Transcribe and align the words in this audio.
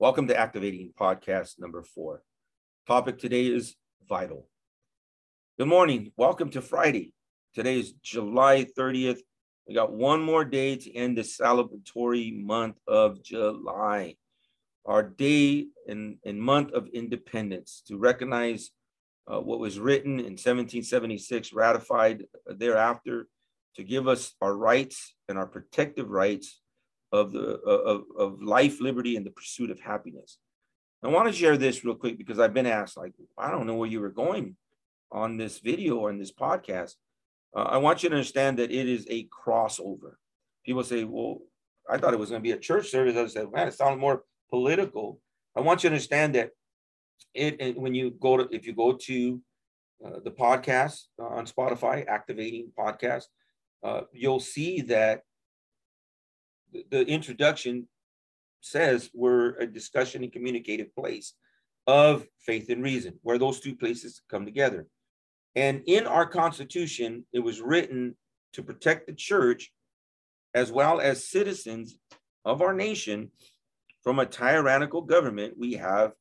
Welcome 0.00 0.28
to 0.28 0.38
Activating 0.38 0.92
Podcast 0.96 1.58
number 1.58 1.82
four. 1.82 2.22
Topic 2.86 3.18
today 3.18 3.46
is 3.46 3.74
vital. 4.08 4.46
Good 5.58 5.66
morning. 5.66 6.12
Welcome 6.16 6.50
to 6.50 6.62
Friday. 6.62 7.12
Today 7.52 7.80
is 7.80 7.94
July 7.94 8.64
30th. 8.78 9.18
We 9.66 9.74
got 9.74 9.92
one 9.92 10.22
more 10.22 10.44
day 10.44 10.76
to 10.76 10.94
end 10.94 11.18
the 11.18 11.22
celebratory 11.22 12.32
month 12.40 12.76
of 12.86 13.24
July, 13.24 14.14
our 14.86 15.02
day 15.02 15.66
and, 15.88 16.18
and 16.24 16.40
month 16.40 16.70
of 16.74 16.86
independence 16.94 17.82
to 17.88 17.96
recognize 17.96 18.70
uh, 19.26 19.40
what 19.40 19.58
was 19.58 19.80
written 19.80 20.20
in 20.20 20.38
1776, 20.38 21.52
ratified 21.52 22.22
thereafter 22.46 23.26
to 23.74 23.82
give 23.82 24.06
us 24.06 24.32
our 24.40 24.56
rights 24.56 25.16
and 25.28 25.36
our 25.36 25.46
protective 25.46 26.08
rights 26.08 26.60
of 27.12 27.32
the 27.32 27.58
of, 27.60 28.04
of 28.16 28.42
life, 28.42 28.80
liberty, 28.80 29.16
and 29.16 29.24
the 29.24 29.30
pursuit 29.30 29.70
of 29.70 29.80
happiness. 29.80 30.38
I 31.02 31.08
want 31.08 31.28
to 31.28 31.32
share 31.32 31.56
this 31.56 31.84
real 31.84 31.94
quick 31.94 32.18
because 32.18 32.40
I've 32.40 32.54
been 32.54 32.66
asked, 32.66 32.96
like, 32.96 33.12
I 33.36 33.50
don't 33.50 33.66
know 33.66 33.76
where 33.76 33.88
you 33.88 34.00
were 34.00 34.10
going 34.10 34.56
on 35.12 35.36
this 35.36 35.60
video 35.60 35.96
or 35.96 36.10
in 36.10 36.18
this 36.18 36.32
podcast. 36.32 36.94
Uh, 37.56 37.62
I 37.62 37.76
want 37.78 38.02
you 38.02 38.08
to 38.08 38.16
understand 38.16 38.58
that 38.58 38.72
it 38.72 38.88
is 38.88 39.06
a 39.08 39.28
crossover. 39.28 40.14
People 40.66 40.82
say, 40.82 41.04
well, 41.04 41.38
I 41.88 41.98
thought 41.98 42.14
it 42.14 42.18
was 42.18 42.30
going 42.30 42.42
to 42.42 42.46
be 42.46 42.52
a 42.52 42.58
church 42.58 42.90
service. 42.90 43.16
I 43.16 43.26
said, 43.26 43.50
man, 43.52 43.68
it 43.68 43.74
sounds 43.74 44.00
more 44.00 44.24
political. 44.50 45.20
I 45.56 45.60
want 45.60 45.82
you 45.82 45.88
to 45.88 45.94
understand 45.94 46.34
that 46.34 46.50
it, 47.32 47.60
it 47.60 47.78
when 47.78 47.94
you 47.94 48.10
go 48.10 48.36
to 48.36 48.48
if 48.54 48.66
you 48.66 48.74
go 48.74 48.92
to 48.92 49.40
uh, 50.04 50.18
the 50.24 50.30
podcast 50.30 51.04
uh, 51.20 51.26
on 51.26 51.46
Spotify, 51.46 52.06
activating 52.06 52.72
podcast, 52.78 53.24
uh, 53.82 54.02
you'll 54.12 54.40
see 54.40 54.80
that 54.82 55.22
the, 56.72 57.06
introduction 57.06 57.88
says 58.60 59.10
we're 59.14 59.56
a 59.56 59.66
discussion 59.66 60.22
and 60.22 60.32
communicative 60.32 60.94
place 60.94 61.34
of 61.86 62.26
faith 62.40 62.68
and 62.70 62.82
reason, 62.82 63.18
where 63.22 63.38
those 63.38 63.60
two 63.60 63.74
places 63.74 64.22
come 64.30 64.44
together. 64.44 64.86
And 65.54 65.82
in 65.86 66.06
our 66.06 66.26
Constitution, 66.26 67.24
it 67.32 67.40
was 67.40 67.60
written 67.60 68.16
to 68.52 68.62
protect 68.62 69.06
the 69.06 69.14
church 69.14 69.72
as 70.54 70.70
well 70.70 71.00
as 71.00 71.28
citizens 71.28 71.96
of 72.44 72.62
our 72.62 72.74
nation 72.74 73.30
from 74.02 74.18
a 74.18 74.26
tyrannical 74.26 75.02
government. 75.02 75.54
We 75.58 75.74
have 75.74 76.12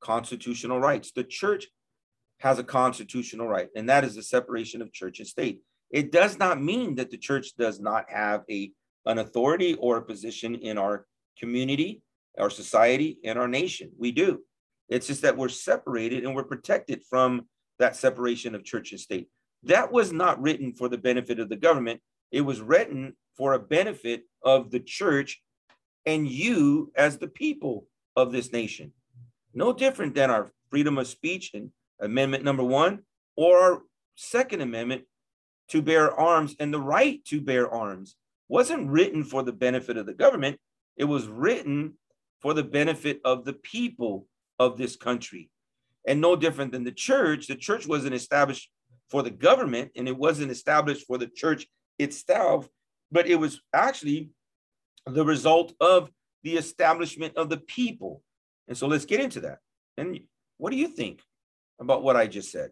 constitutional 0.00 0.80
rights. 0.80 1.12
The 1.12 1.24
church 1.24 1.66
has 2.38 2.58
a 2.58 2.64
constitutional 2.64 3.48
right, 3.48 3.68
and 3.76 3.88
that 3.88 4.04
is 4.04 4.14
the 4.14 4.22
separation 4.22 4.80
of 4.82 4.92
church 4.92 5.18
and 5.18 5.28
state. 5.28 5.60
It 5.90 6.12
does 6.12 6.38
not 6.38 6.62
mean 6.62 6.94
that 6.96 7.10
the 7.10 7.18
church 7.18 7.56
does 7.58 7.80
not 7.80 8.10
have 8.10 8.42
a 8.50 8.72
an 9.06 9.18
authority 9.18 9.74
or 9.74 9.96
a 9.96 10.02
position 10.02 10.54
in 10.54 10.78
our 10.78 11.06
community, 11.38 12.02
our 12.38 12.50
society, 12.50 13.18
and 13.24 13.38
our 13.38 13.48
nation. 13.48 13.90
We 13.98 14.12
do. 14.12 14.40
It's 14.88 15.06
just 15.06 15.22
that 15.22 15.36
we're 15.36 15.48
separated 15.48 16.24
and 16.24 16.34
we're 16.34 16.44
protected 16.44 17.02
from 17.08 17.46
that 17.78 17.96
separation 17.96 18.54
of 18.54 18.64
church 18.64 18.92
and 18.92 19.00
state. 19.00 19.28
That 19.62 19.92
was 19.92 20.12
not 20.12 20.40
written 20.40 20.72
for 20.72 20.88
the 20.88 20.98
benefit 20.98 21.38
of 21.38 21.48
the 21.48 21.56
government. 21.56 22.00
It 22.32 22.42
was 22.42 22.60
written 22.60 23.16
for 23.36 23.52
a 23.52 23.58
benefit 23.58 24.24
of 24.42 24.70
the 24.70 24.80
church 24.80 25.40
and 26.06 26.26
you 26.28 26.92
as 26.96 27.18
the 27.18 27.28
people 27.28 27.86
of 28.16 28.32
this 28.32 28.52
nation. 28.52 28.92
No 29.54 29.72
different 29.72 30.14
than 30.14 30.30
our 30.30 30.52
freedom 30.70 30.98
of 30.98 31.06
speech 31.06 31.52
and 31.54 31.70
amendment 32.00 32.44
number 32.44 32.64
one, 32.64 33.00
or 33.36 33.60
our 33.60 33.82
second 34.16 34.60
amendment 34.60 35.02
to 35.68 35.82
bear 35.82 36.12
arms 36.12 36.56
and 36.58 36.72
the 36.72 36.80
right 36.80 37.24
to 37.26 37.40
bear 37.40 37.70
arms 37.70 38.16
wasn't 38.50 38.90
written 38.90 39.22
for 39.22 39.44
the 39.44 39.52
benefit 39.52 39.96
of 39.96 40.06
the 40.06 40.12
government. 40.12 40.58
It 40.96 41.04
was 41.04 41.28
written 41.28 41.94
for 42.40 42.52
the 42.52 42.64
benefit 42.64 43.20
of 43.24 43.44
the 43.44 43.52
people 43.52 44.26
of 44.58 44.76
this 44.76 44.96
country. 44.96 45.50
And 46.06 46.20
no 46.20 46.34
different 46.34 46.72
than 46.72 46.82
the 46.82 46.92
church, 46.92 47.46
the 47.46 47.54
church 47.54 47.86
wasn't 47.86 48.14
established 48.14 48.68
for 49.08 49.22
the 49.22 49.30
government 49.30 49.92
and 49.94 50.08
it 50.08 50.16
wasn't 50.16 50.50
established 50.50 51.06
for 51.06 51.16
the 51.16 51.28
church 51.28 51.66
itself, 51.98 52.68
but 53.12 53.28
it 53.28 53.36
was 53.36 53.60
actually 53.72 54.30
the 55.06 55.24
result 55.24 55.72
of 55.80 56.10
the 56.42 56.56
establishment 56.56 57.36
of 57.36 57.50
the 57.50 57.58
people. 57.58 58.20
And 58.66 58.76
so 58.76 58.88
let's 58.88 59.04
get 59.04 59.20
into 59.20 59.40
that. 59.40 59.58
And 59.96 60.18
what 60.58 60.70
do 60.70 60.76
you 60.76 60.88
think 60.88 61.20
about 61.80 62.02
what 62.02 62.16
I 62.16 62.26
just 62.26 62.50
said? 62.50 62.70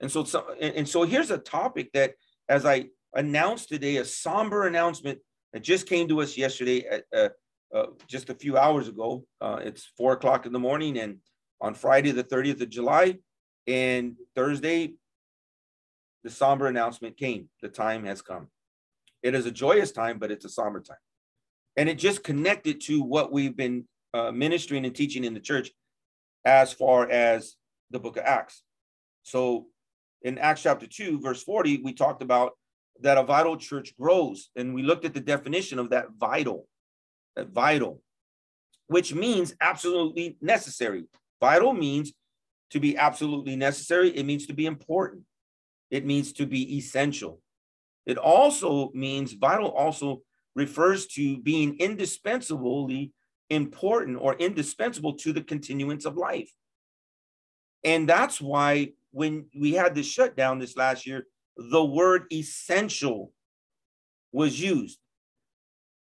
And 0.00 0.10
so, 0.10 0.22
so 0.22 0.46
and, 0.60 0.76
and 0.76 0.88
so 0.88 1.02
here's 1.02 1.30
a 1.32 1.38
topic 1.38 1.90
that 1.94 2.14
as 2.48 2.64
I 2.64 2.86
announced 3.14 3.68
today 3.68 3.96
a 3.96 4.04
somber 4.04 4.66
announcement 4.66 5.18
that 5.52 5.62
just 5.62 5.86
came 5.86 6.08
to 6.08 6.20
us 6.20 6.36
yesterday, 6.36 6.86
at, 6.86 7.04
uh, 7.14 7.28
uh, 7.74 7.86
just 8.06 8.30
a 8.30 8.34
few 8.34 8.56
hours 8.56 8.88
ago. 8.88 9.24
Uh, 9.40 9.60
it's 9.62 9.90
four 9.96 10.12
o'clock 10.12 10.46
in 10.46 10.52
the 10.52 10.58
morning, 10.58 10.98
and 10.98 11.18
on 11.60 11.74
Friday, 11.74 12.10
the 12.10 12.24
30th 12.24 12.60
of 12.60 12.70
July, 12.70 13.18
and 13.66 14.16
Thursday, 14.34 14.94
the 16.24 16.30
somber 16.30 16.66
announcement 16.66 17.16
came. 17.16 17.48
The 17.60 17.68
time 17.68 18.04
has 18.04 18.22
come. 18.22 18.48
It 19.22 19.34
is 19.34 19.46
a 19.46 19.50
joyous 19.50 19.92
time, 19.92 20.18
but 20.18 20.30
it's 20.30 20.44
a 20.44 20.48
somber 20.48 20.80
time. 20.80 20.96
And 21.76 21.88
it 21.88 21.98
just 21.98 22.24
connected 22.24 22.80
to 22.82 23.02
what 23.02 23.32
we've 23.32 23.56
been 23.56 23.86
uh, 24.12 24.32
ministering 24.32 24.84
and 24.84 24.94
teaching 24.94 25.24
in 25.24 25.34
the 25.34 25.40
church 25.40 25.70
as 26.44 26.72
far 26.72 27.08
as 27.08 27.54
the 27.90 27.98
book 27.98 28.16
of 28.16 28.24
Acts. 28.24 28.62
So 29.22 29.66
in 30.22 30.38
Acts 30.38 30.62
chapter 30.62 30.86
2, 30.86 31.20
verse 31.20 31.42
40, 31.42 31.82
we 31.82 31.92
talked 31.92 32.22
about 32.22 32.52
that 33.00 33.18
a 33.18 33.22
vital 33.22 33.56
church 33.56 33.96
grows. 33.96 34.50
And 34.56 34.74
we 34.74 34.82
looked 34.82 35.04
at 35.04 35.14
the 35.14 35.20
definition 35.20 35.78
of 35.78 35.90
that 35.90 36.06
vital, 36.18 36.68
that 37.36 37.48
vital, 37.48 38.02
which 38.86 39.14
means 39.14 39.54
absolutely 39.60 40.36
necessary. 40.40 41.04
Vital 41.40 41.72
means 41.72 42.12
to 42.70 42.80
be 42.80 42.96
absolutely 42.96 43.56
necessary, 43.56 44.10
it 44.10 44.24
means 44.24 44.46
to 44.46 44.54
be 44.54 44.66
important, 44.66 45.22
it 45.90 46.06
means 46.06 46.32
to 46.32 46.46
be 46.46 46.76
essential. 46.76 47.40
It 48.06 48.16
also 48.16 48.90
means 48.94 49.34
vital 49.34 49.68
also 49.68 50.22
refers 50.54 51.06
to 51.08 51.38
being 51.38 51.76
indispensably 51.78 53.12
important 53.50 54.18
or 54.20 54.34
indispensable 54.34 55.14
to 55.14 55.32
the 55.32 55.42
continuance 55.42 56.04
of 56.04 56.16
life. 56.16 56.50
And 57.84 58.08
that's 58.08 58.40
why 58.40 58.92
when 59.10 59.46
we 59.54 59.72
had 59.72 59.94
this 59.94 60.06
shutdown 60.06 60.58
this 60.58 60.76
last 60.76 61.06
year, 61.06 61.26
the 61.56 61.84
word 61.84 62.24
essential 62.32 63.32
was 64.32 64.60
used. 64.60 64.98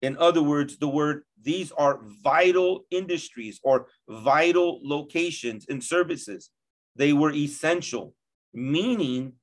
In 0.02 0.18
other 0.18 0.44
words, 0.44 0.78
the 0.78 0.88
word, 0.88 1.24
these 1.42 1.72
are 1.72 2.02
vital 2.24 2.86
industries 2.92 3.60
or 3.64 3.88
vital 4.08 4.80
locations 4.84 5.66
and 5.70 5.84
services. 5.84 6.52
They 6.96 7.14
were 7.14 7.32
essential, 7.32 8.14
meaning 8.54 9.34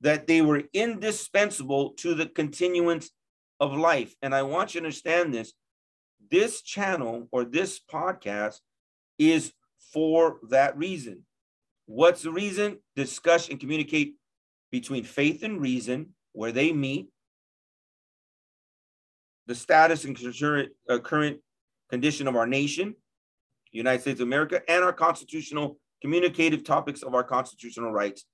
that 0.00 0.26
they 0.26 0.42
were 0.42 0.64
indispensable 0.72 1.90
to 1.90 2.14
the 2.14 2.26
continuance 2.26 3.10
of 3.60 3.76
life. 3.76 4.14
And 4.22 4.34
I 4.34 4.42
want 4.42 4.74
you 4.74 4.80
to 4.80 4.86
understand 4.86 5.32
this. 5.32 5.52
This 6.30 6.62
channel 6.62 7.28
or 7.30 7.44
this 7.44 7.78
podcast 7.78 8.58
is 9.18 9.52
for 9.92 10.38
that 10.50 10.76
reason. 10.76 11.24
What's 11.86 12.22
the 12.22 12.32
reason? 12.32 12.78
Discuss 12.96 13.48
and 13.48 13.60
communicate 13.60 14.14
between 14.72 15.04
faith 15.04 15.44
and 15.44 15.60
reason, 15.60 16.08
where 16.32 16.50
they 16.50 16.72
meet, 16.72 17.08
the 19.46 19.54
status 19.54 20.04
and 20.04 20.16
current, 20.16 20.70
uh, 20.88 20.98
condition 21.90 22.26
of 22.26 22.36
our 22.36 22.46
nation, 22.46 22.96
United 23.70 24.00
States 24.00 24.20
of 24.20 24.26
America, 24.26 24.62
and 24.66 24.82
our 24.82 24.92
constitutional 24.92 25.78
communicative 26.00 26.64
topics 26.64 27.02
of 27.02 27.14
our 27.14 27.22
constitutional 27.22 27.92
rights 27.92 28.24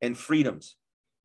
and 0.00 0.16
freedoms. 0.16 0.76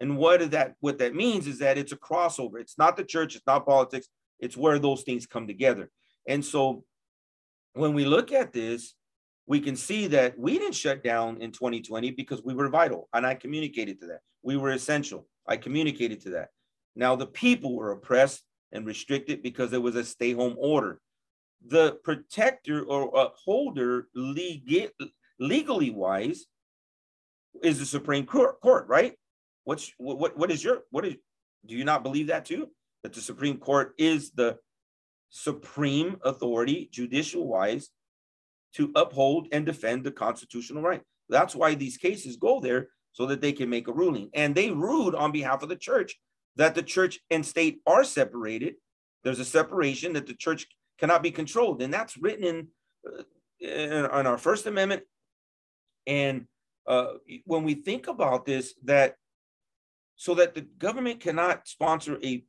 And 0.01 0.17
what 0.17 0.51
that 0.51 0.75
what 0.79 0.97
that 0.99 1.15
means 1.15 1.47
is 1.47 1.59
that 1.59 1.77
it's 1.77 1.91
a 1.91 1.97
crossover. 1.97 2.59
It's 2.59 2.77
not 2.77 2.95
the 2.95 3.03
church, 3.03 3.35
it's 3.35 3.47
not 3.47 3.65
politics, 3.65 4.07
it's 4.39 4.57
where 4.57 4.79
those 4.79 5.03
things 5.03 5.25
come 5.25 5.47
together. 5.47 5.89
And 6.27 6.43
so 6.43 6.83
when 7.73 7.93
we 7.93 8.05
look 8.05 8.31
at 8.31 8.53
this, 8.53 8.93
we 9.49 9.59
can 9.59 9.75
see 9.75 10.05
that 10.05 10.37
we 10.37 10.59
didn't 10.59 10.75
shut 10.75 11.03
down 11.03 11.41
in 11.41 11.51
2020 11.51 12.11
because 12.11 12.43
we 12.43 12.53
were 12.53 12.69
vital. 12.69 13.09
And 13.13 13.25
I 13.25 13.33
communicated 13.33 13.99
to 14.01 14.05
that. 14.07 14.19
We 14.43 14.57
were 14.57 14.69
essential. 14.69 15.27
I 15.47 15.57
communicated 15.57 16.21
to 16.21 16.29
that. 16.31 16.49
Now 16.95 17.15
the 17.15 17.25
people 17.25 17.75
were 17.75 17.91
oppressed 17.91 18.43
and 18.71 18.85
restricted 18.85 19.41
because 19.41 19.71
there 19.71 19.81
was 19.81 19.95
a 19.95 20.05
stay 20.05 20.33
home 20.33 20.55
order. 20.59 21.01
The 21.65 21.97
protector 22.03 22.83
or 22.83 23.11
upholder 23.19 24.07
legal, 24.13 24.89
legally 25.39 25.89
wise 25.89 26.45
is 27.63 27.79
the 27.79 27.87
Supreme 27.87 28.27
Court, 28.27 28.61
court 28.61 28.87
right? 28.87 29.15
What's 29.63 29.91
what 29.97 30.37
what 30.37 30.51
is 30.51 30.63
your 30.63 30.81
what 30.91 31.05
is 31.05 31.15
do 31.65 31.75
you 31.75 31.85
not 31.85 32.03
believe 32.03 32.27
that 32.27 32.45
too? 32.45 32.69
That 33.01 33.13
the 33.13 33.21
Supreme 33.21 33.57
Court 33.57 33.93
is 33.97 34.29
the 34.29 34.59
supreme 35.31 36.17
authority, 36.23 36.87
judicial 36.91 37.47
wise, 37.47 37.89
to 38.75 38.91
uphold 38.95 39.47
and 39.51 39.65
defend 39.65 40.03
the 40.03 40.11
constitutional 40.11 40.83
right. 40.83 41.01
That's 41.29 41.55
why 41.55 41.75
these 41.75 41.97
cases 41.97 42.37
go 42.37 42.59
there 42.59 42.89
so 43.11 43.25
that 43.27 43.41
they 43.41 43.51
can 43.51 43.69
make 43.69 43.87
a 43.87 43.93
ruling. 43.93 44.29
And 44.33 44.53
they 44.53 44.71
ruled 44.71 45.15
on 45.15 45.31
behalf 45.31 45.63
of 45.63 45.69
the 45.69 45.75
church 45.75 46.19
that 46.55 46.75
the 46.75 46.83
church 46.83 47.19
and 47.29 47.45
state 47.45 47.81
are 47.85 48.03
separated. 48.03 48.75
There's 49.23 49.39
a 49.39 49.45
separation 49.45 50.13
that 50.13 50.27
the 50.27 50.33
church 50.33 50.67
cannot 50.99 51.23
be 51.23 51.31
controlled. 51.31 51.81
And 51.81 51.93
that's 51.93 52.17
written 52.17 52.43
in 52.43 52.67
uh, 53.07 53.23
in, 53.59 53.91
in 53.91 54.05
our 54.05 54.37
First 54.37 54.67
Amendment. 54.67 55.03
And 56.07 56.45
uh, 56.87 57.13
when 57.45 57.63
we 57.63 57.75
think 57.75 58.07
about 58.07 58.45
this, 58.45 58.73
that 58.85 59.15
so 60.15 60.33
that 60.35 60.53
the 60.53 60.61
government 60.61 61.19
cannot 61.19 61.67
sponsor 61.67 62.17
a 62.23 62.43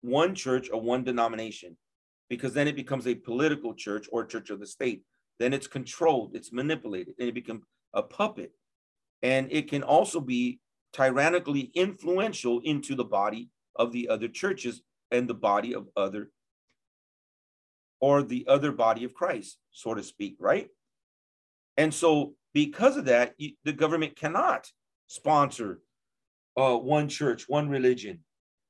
one 0.00 0.34
church 0.34 0.70
or 0.72 0.80
one 0.80 1.04
denomination, 1.04 1.76
because 2.28 2.54
then 2.54 2.68
it 2.68 2.76
becomes 2.76 3.06
a 3.06 3.14
political 3.14 3.74
church 3.74 4.08
or 4.12 4.24
church 4.24 4.50
of 4.50 4.60
the 4.60 4.66
state. 4.66 5.02
Then 5.38 5.52
it's 5.52 5.66
controlled, 5.66 6.34
it's 6.34 6.52
manipulated, 6.52 7.14
and 7.18 7.28
it 7.28 7.34
becomes 7.34 7.62
a 7.94 8.02
puppet. 8.02 8.52
And 9.22 9.50
it 9.50 9.68
can 9.68 9.82
also 9.82 10.20
be 10.20 10.60
tyrannically 10.92 11.70
influential 11.74 12.60
into 12.64 12.94
the 12.94 13.04
body 13.04 13.50
of 13.76 13.92
the 13.92 14.08
other 14.08 14.28
churches 14.28 14.82
and 15.10 15.28
the 15.28 15.34
body 15.34 15.74
of 15.74 15.88
other 15.96 16.30
or 18.00 18.22
the 18.22 18.46
other 18.48 18.72
body 18.72 19.04
of 19.04 19.14
Christ, 19.14 19.58
so 19.72 19.94
to 19.94 20.02
speak, 20.02 20.36
right? 20.38 20.68
And 21.76 21.92
so, 21.92 22.34
because 22.54 22.96
of 22.96 23.06
that, 23.06 23.34
the 23.38 23.72
government 23.72 24.16
cannot 24.16 24.70
sponsor 25.06 25.80
uh, 26.56 26.76
one 26.76 27.08
church, 27.08 27.48
one 27.48 27.68
religion, 27.68 28.20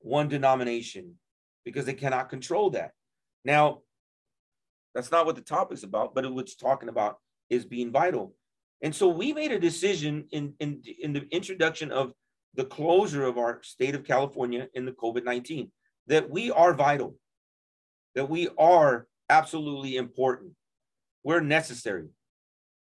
one 0.01 0.29
denomination, 0.29 1.15
because 1.65 1.85
they 1.85 1.95
cannot 1.95 2.29
control 2.29 2.71
that. 2.71 2.93
Now, 3.45 3.83
that's 4.99 5.13
not 5.13 5.27
what 5.27 5.37
the 5.37 5.43
topic's 5.43 5.85
about, 5.85 6.13
but 6.13 6.29
what's 6.33 6.57
talking 6.57 6.89
about 6.89 7.19
is 7.49 7.65
being 7.65 7.93
vital. 7.93 8.35
And 8.83 8.93
so 8.93 9.07
we 9.07 9.33
made 9.33 9.53
a 9.53 9.59
decision 9.61 10.27
in, 10.33 10.55
in, 10.59 10.83
in 11.01 11.13
the 11.13 11.25
introduction 11.31 11.93
of 11.93 12.13
the 12.55 12.65
closure 12.65 13.25
of 13.25 13.39
our 13.39 13.63
state 13.63 13.95
of 13.95 14.03
California 14.03 14.67
in 14.75 14.85
the 14.85 14.91
COVID 14.91 15.25
19 15.25 15.71
that 16.09 16.29
we 16.29 16.51
are 16.51 16.75
vital, 16.75 17.15
that 18.17 18.29
we 18.29 18.49
are 18.59 19.07
absolutely 19.31 19.99
important. 19.99 20.51
We're 21.23 21.39
necessary. 21.39 22.09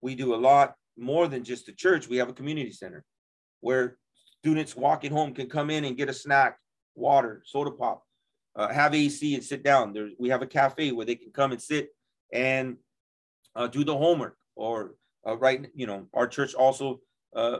We 0.03 0.13
do 0.13 0.35
a 0.35 0.37
lot 0.37 0.75
more 0.95 1.27
than 1.27 1.43
just 1.43 1.65
the 1.65 1.71
church. 1.71 2.07
We 2.07 2.17
have 2.17 2.29
a 2.29 2.33
community 2.33 2.73
center 2.73 3.03
where 3.61 3.97
students 4.37 4.75
walking 4.75 5.11
home 5.11 5.33
can 5.33 5.49
come 5.49 5.71
in 5.71 5.83
and 5.83 5.97
get 5.97 6.09
a 6.09 6.13
snack, 6.13 6.59
water, 6.93 7.41
soda 7.43 7.71
pop, 7.71 8.03
uh, 8.55 8.67
have 8.67 8.93
AC 8.93 9.33
and 9.33 9.43
sit 9.43 9.63
down. 9.63 9.93
There, 9.93 10.09
we 10.19 10.29
have 10.29 10.43
a 10.43 10.47
cafe 10.47 10.91
where 10.91 11.07
they 11.07 11.15
can 11.15 11.31
come 11.31 11.51
and 11.51 11.61
sit 11.61 11.89
and 12.33 12.77
uh, 13.55 13.67
do 13.67 13.85
the 13.85 13.95
homework. 13.95 14.35
Or 14.55 14.95
uh, 15.25 15.37
right, 15.37 15.65
you 15.73 15.87
know, 15.87 16.07
our 16.13 16.27
church 16.27 16.53
also 16.53 16.99
uh, 17.35 17.59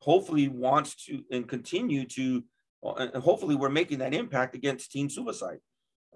hopefully 0.00 0.48
wants 0.48 0.94
to 1.06 1.24
and 1.32 1.48
continue 1.48 2.04
to, 2.06 2.44
uh, 2.86 3.08
and 3.12 3.22
hopefully 3.22 3.56
we're 3.56 3.68
making 3.68 3.98
that 3.98 4.14
impact 4.14 4.54
against 4.54 4.92
teen 4.92 5.10
suicide. 5.10 5.58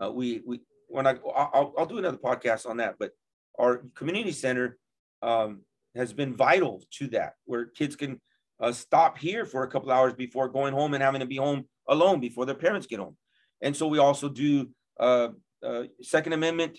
Uh, 0.00 0.12
we 0.12 0.42
we 0.46 0.60
when 0.86 1.06
I 1.06 1.16
I'll, 1.34 1.74
I'll 1.76 1.86
do 1.86 1.98
another 1.98 2.18
podcast 2.18 2.68
on 2.68 2.76
that, 2.76 2.94
but 2.98 3.10
our 3.58 3.82
community 3.94 4.32
center 4.32 4.78
um, 5.22 5.62
has 5.96 6.12
been 6.12 6.34
vital 6.34 6.82
to 6.98 7.08
that, 7.08 7.34
where 7.44 7.66
kids 7.66 7.96
can 7.96 8.20
uh, 8.60 8.72
stop 8.72 9.18
here 9.18 9.44
for 9.44 9.62
a 9.62 9.68
couple 9.68 9.90
hours 9.90 10.14
before 10.14 10.48
going 10.48 10.72
home 10.72 10.94
and 10.94 11.02
having 11.02 11.20
to 11.20 11.26
be 11.26 11.36
home 11.36 11.64
alone 11.88 12.20
before 12.20 12.46
their 12.46 12.54
parents 12.54 12.86
get 12.86 12.98
home. 12.98 13.16
And 13.60 13.76
so 13.76 13.86
we 13.88 13.98
also 13.98 14.28
do 14.28 14.70
Second 16.02 16.32
Amendment 16.32 16.78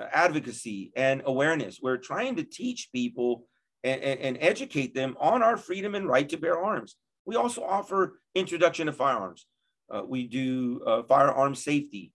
advocacy 0.00 0.92
and 0.96 1.22
awareness. 1.24 1.80
We're 1.82 1.98
trying 1.98 2.36
to 2.36 2.44
teach 2.44 2.90
people 2.92 3.46
and, 3.84 4.00
and, 4.02 4.20
and, 4.20 4.38
educate 4.40 4.94
them 4.94 5.16
on 5.18 5.42
our 5.42 5.56
freedom 5.56 5.94
and 5.94 6.08
right 6.08 6.28
to 6.28 6.36
bear 6.36 6.58
arms. 6.58 6.96
We 7.24 7.36
also 7.36 7.64
offer 7.64 8.20
introduction 8.34 8.86
to 8.86 8.92
firearms. 8.92 9.46
Uh, 9.92 10.02
we 10.06 10.26
do 10.26 10.82
uh, 10.86 11.02
firearm 11.02 11.54
safety, 11.54 12.12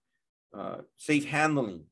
uh, 0.56 0.78
safe 0.96 1.26
handling. 1.26 1.84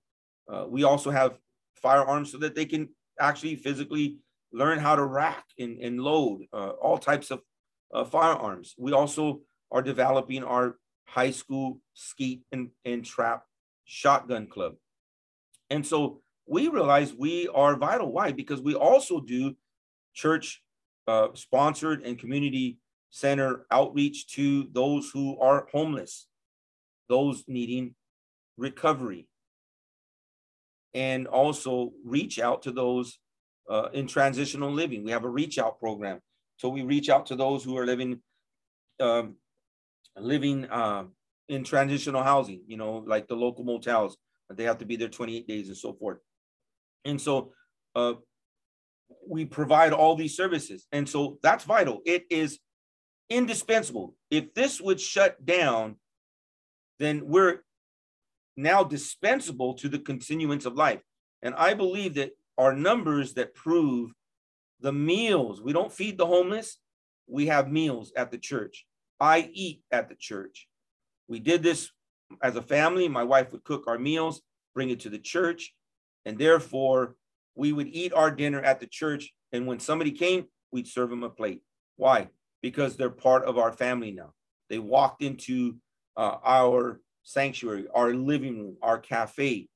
Uh, 0.51 0.65
we 0.69 0.85
also 0.85 1.11
have 1.11 1.39
firearms 1.75 2.33
so 2.33 2.39
that 2.39 2.55
they 2.55 2.65
can 2.65 2.89
actually 3.21 3.57
physically 3.57 4.19
learn 4.53 4.79
how 4.79 4.97
to 4.97 5.05
rack 5.05 5.45
and, 5.59 5.79
and 5.79 6.01
load 6.01 6.47
uh, 6.53 6.71
all 6.71 6.99
types 6.99 7.31
of 7.31 7.41
uh, 7.93 8.05
firearms. 8.05 8.75
We 8.79 8.93
also 8.93 9.41
are 9.71 9.83
developing 9.83 10.43
our 10.43 10.77
high 11.07 11.31
school 11.31 11.81
skeet 11.95 12.43
and, 12.53 12.71
and 12.85 13.05
trap 13.05 13.45
shotgun 13.85 14.47
club. 14.47 14.75
And 15.71 15.85
so 15.85 16.21
we 16.47 16.69
realize 16.69 17.13
we 17.13 17.49
are 17.49 17.77
vital. 17.77 18.13
Why? 18.13 18.33
Because 18.33 18.61
we 18.61 18.75
also 18.75 19.21
do 19.21 19.57
church 20.15 20.63
uh, 21.07 21.29
sponsored 21.35 22.03
and 22.03 22.19
community 22.19 22.79
center 23.11 23.67
outreach 23.71 24.29
to 24.29 24.69
those 24.73 25.11
who 25.11 25.39
are 25.41 25.69
homeless, 25.73 26.27
those 27.09 27.45
needing 27.49 27.95
recovery, 28.57 29.29
and 30.95 31.27
also 31.27 31.93
reach 32.05 32.39
out 32.39 32.63
to 32.63 32.73
those 32.73 33.19
uh, 33.69 33.89
in 33.93 34.07
transitional 34.07 34.73
living. 34.73 35.05
We 35.05 35.11
have 35.13 35.25
a 35.25 35.29
reach 35.29 35.59
out 35.59 35.79
program. 35.79 36.21
So 36.57 36.69
we 36.69 36.83
reach 36.83 37.09
out 37.11 37.27
to 37.27 37.37
those 37.37 37.65
who 37.65 37.77
are 37.77 37.87
living 37.87 38.21
um, 39.01 39.37
living 40.19 40.65
uh, 40.67 41.05
in 41.49 41.65
transitional 41.65 42.23
housing, 42.23 42.63
you 42.67 42.77
know, 42.77 43.05
like 43.07 43.29
the 43.29 43.37
local 43.37 43.65
motels. 43.65 44.17
They 44.51 44.65
have 44.65 44.79
to 44.79 44.85
be 44.85 44.97
there 44.97 45.09
28 45.09 45.47
days 45.47 45.69
and 45.69 45.77
so 45.77 45.93
forth. 45.95 46.19
And 47.05 47.21
so 47.21 47.53
uh, 47.95 48.15
we 49.27 49.45
provide 49.45 49.93
all 49.93 50.17
these 50.17 50.37
services. 50.37 50.87
And 50.93 51.09
so 51.09 51.39
that's 51.43 51.65
vital. 51.65 52.01
It 52.05 52.25
is 52.31 52.59
indispensable. 53.29 54.15
If 54.31 54.55
this 54.55 54.81
would 54.81 55.01
shut 55.01 55.45
down, 55.45 55.97
then 56.99 57.23
we're 57.27 57.63
now 58.57 58.85
dispensable 58.85 59.75
to 59.75 59.89
the 59.89 59.99
continuance 59.99 60.65
of 60.65 60.75
life. 60.75 61.01
And 61.43 61.55
I 61.55 61.75
believe 61.75 62.15
that 62.15 62.33
our 62.57 62.73
numbers 62.73 63.35
that 63.35 63.55
prove 63.55 64.13
the 64.81 64.93
meals, 64.93 65.61
we 65.61 65.73
don't 65.73 65.93
feed 65.93 66.19
the 66.19 66.27
homeless, 66.27 66.79
we 67.27 67.47
have 67.47 67.71
meals 67.71 68.13
at 68.17 68.31
the 68.31 68.39
church. 68.39 68.87
I 69.21 69.51
eat 69.53 69.83
at 69.91 70.09
the 70.09 70.15
church. 70.15 70.69
We 71.29 71.41
did 71.41 71.63
this 71.63 71.91
as 72.43 72.57
a 72.57 72.63
family. 72.63 73.09
My 73.09 73.25
wife 73.25 73.53
would 73.53 73.65
cook 73.65 73.85
our 73.87 73.99
meals, 73.99 74.43
bring 74.75 74.91
it 74.91 75.01
to 75.01 75.11
the 75.11 75.19
church, 75.19 75.75
and 76.25 76.39
therefore 76.39 77.17
we 77.55 77.73
would 77.73 77.89
eat 77.89 78.13
our 78.13 78.31
dinner 78.31 78.61
at 78.61 78.81
the 78.81 78.87
church. 78.87 79.33
And 79.53 79.67
when 79.67 79.81
somebody 79.81 80.13
came, 80.13 80.47
we'd 80.71 80.89
serve 80.89 81.11
them 81.11 81.23
a 81.23 81.31
plate. 81.31 81.63
Why? 81.97 82.29
Because 82.63 82.97
they're 82.97 83.11
part 83.11 83.45
of 83.45 83.59
our 83.59 83.73
family 83.73 84.11
now. 84.11 84.33
They 84.69 84.79
walked 84.79 85.23
into 85.23 85.77
uh, 86.17 86.37
our 86.45 87.01
sanctuary, 87.23 87.87
our 87.95 88.15
living 88.15 88.59
room, 88.59 88.77
our 88.83 88.99
cafe. 88.99 89.69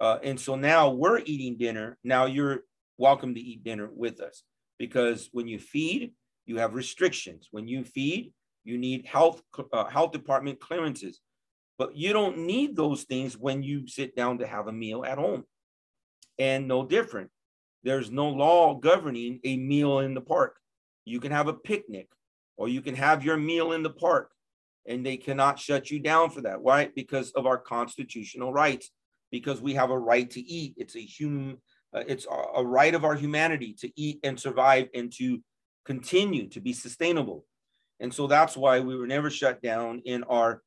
Uh, 0.00 0.18
and 0.22 0.38
so 0.38 0.56
now 0.56 0.90
we're 0.90 1.20
eating 1.20 1.56
dinner. 1.56 1.98
Now 2.04 2.26
you're 2.26 2.60
welcome 2.98 3.34
to 3.34 3.40
eat 3.40 3.64
dinner 3.64 3.88
with 3.92 4.20
us 4.20 4.42
because 4.78 5.28
when 5.32 5.48
you 5.48 5.58
feed, 5.58 6.12
you 6.46 6.58
have 6.58 6.74
restrictions. 6.74 7.48
When 7.50 7.66
you 7.66 7.84
feed, 7.84 8.32
you 8.64 8.78
need 8.78 9.06
health 9.06 9.42
uh, 9.72 9.84
health 9.86 10.12
department 10.12 10.60
clearances, 10.60 11.20
but 11.78 11.96
you 11.96 12.12
don't 12.12 12.38
need 12.38 12.76
those 12.76 13.04
things 13.04 13.36
when 13.36 13.62
you 13.62 13.86
sit 13.86 14.16
down 14.16 14.38
to 14.38 14.46
have 14.46 14.66
a 14.66 14.72
meal 14.72 15.04
at 15.04 15.18
home. 15.18 15.44
And 16.38 16.68
no 16.68 16.84
different. 16.84 17.30
There's 17.82 18.10
no 18.10 18.28
law 18.28 18.74
governing 18.74 19.40
a 19.44 19.56
meal 19.56 20.00
in 20.00 20.14
the 20.14 20.20
park. 20.20 20.56
You 21.04 21.20
can 21.20 21.32
have 21.32 21.48
a 21.48 21.54
picnic 21.54 22.08
or 22.56 22.68
you 22.68 22.80
can 22.80 22.94
have 22.94 23.24
your 23.24 23.36
meal 23.36 23.72
in 23.72 23.82
the 23.82 23.90
park 23.90 24.30
and 24.86 25.04
they 25.04 25.16
cannot 25.16 25.58
shut 25.58 25.90
you 25.90 25.98
down 25.98 26.30
for 26.30 26.42
that. 26.42 26.60
Why? 26.60 26.90
Because 26.94 27.30
of 27.32 27.46
our 27.46 27.58
constitutional 27.58 28.52
rights, 28.52 28.90
because 29.30 29.60
we 29.60 29.74
have 29.74 29.90
a 29.90 29.98
right 29.98 30.30
to 30.30 30.40
eat. 30.40 30.74
It's 30.76 30.96
a 30.96 31.00
human, 31.00 31.58
uh, 31.94 32.04
it's 32.06 32.26
a 32.54 32.64
right 32.64 32.94
of 32.94 33.04
our 33.04 33.14
humanity 33.14 33.74
to 33.80 33.90
eat 34.00 34.20
and 34.22 34.38
survive 34.38 34.88
and 34.94 35.12
to 35.18 35.40
continue 35.84 36.48
to 36.50 36.60
be 36.60 36.72
sustainable. 36.72 37.44
And 38.00 38.12
so 38.12 38.26
that's 38.26 38.56
why 38.56 38.80
we 38.80 38.96
were 38.96 39.06
never 39.06 39.30
shut 39.30 39.62
down 39.62 40.02
in 40.04 40.24
our 40.24 40.62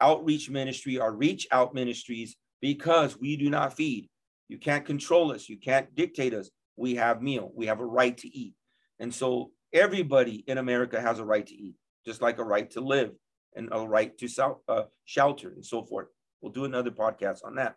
outreach 0.00 0.50
ministry, 0.50 0.98
our 0.98 1.12
reach 1.12 1.46
out 1.50 1.74
ministries, 1.74 2.36
because 2.60 3.18
we 3.18 3.36
do 3.36 3.50
not 3.50 3.76
feed. 3.76 4.08
You 4.48 4.58
can't 4.58 4.84
control 4.84 5.32
us. 5.32 5.48
You 5.48 5.58
can't 5.58 5.94
dictate 5.94 6.34
us. 6.34 6.50
We 6.76 6.96
have 6.96 7.22
meal. 7.22 7.52
We 7.54 7.66
have 7.66 7.80
a 7.80 7.86
right 7.86 8.16
to 8.18 8.28
eat. 8.28 8.54
And 8.98 9.14
so 9.14 9.52
everybody 9.72 10.44
in 10.46 10.58
America 10.58 11.00
has 11.00 11.18
a 11.18 11.24
right 11.24 11.46
to 11.46 11.54
eat, 11.54 11.74
just 12.04 12.20
like 12.20 12.38
a 12.38 12.44
right 12.44 12.70
to 12.72 12.80
live 12.80 13.12
and 13.54 13.68
a 13.72 13.86
right 13.86 14.16
to 14.18 14.58
uh, 14.68 14.82
shelter 15.04 15.50
and 15.50 15.64
so 15.64 15.84
forth. 15.84 16.08
We'll 16.40 16.52
do 16.52 16.64
another 16.64 16.90
podcast 16.90 17.44
on 17.44 17.56
that. 17.56 17.76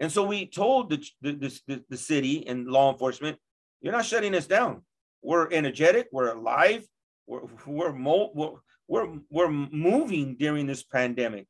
And 0.00 0.12
so 0.12 0.24
we 0.24 0.46
told 0.46 0.90
the, 0.90 1.04
the, 1.22 1.60
the, 1.66 1.84
the 1.88 1.96
city 1.96 2.46
and 2.46 2.66
law 2.68 2.92
enforcement, 2.92 3.38
you're 3.80 3.92
not 3.92 4.04
shutting 4.04 4.34
us 4.34 4.46
down. 4.46 4.82
We're 5.22 5.50
energetic. 5.50 6.08
We're 6.12 6.32
alive. 6.32 6.86
We're 7.26 7.42
we're, 7.66 7.92
mo- 7.92 8.30
we're 8.34 8.58
we're 8.88 9.50
moving 9.50 10.36
during 10.36 10.66
this 10.66 10.82
pandemic. 10.82 11.46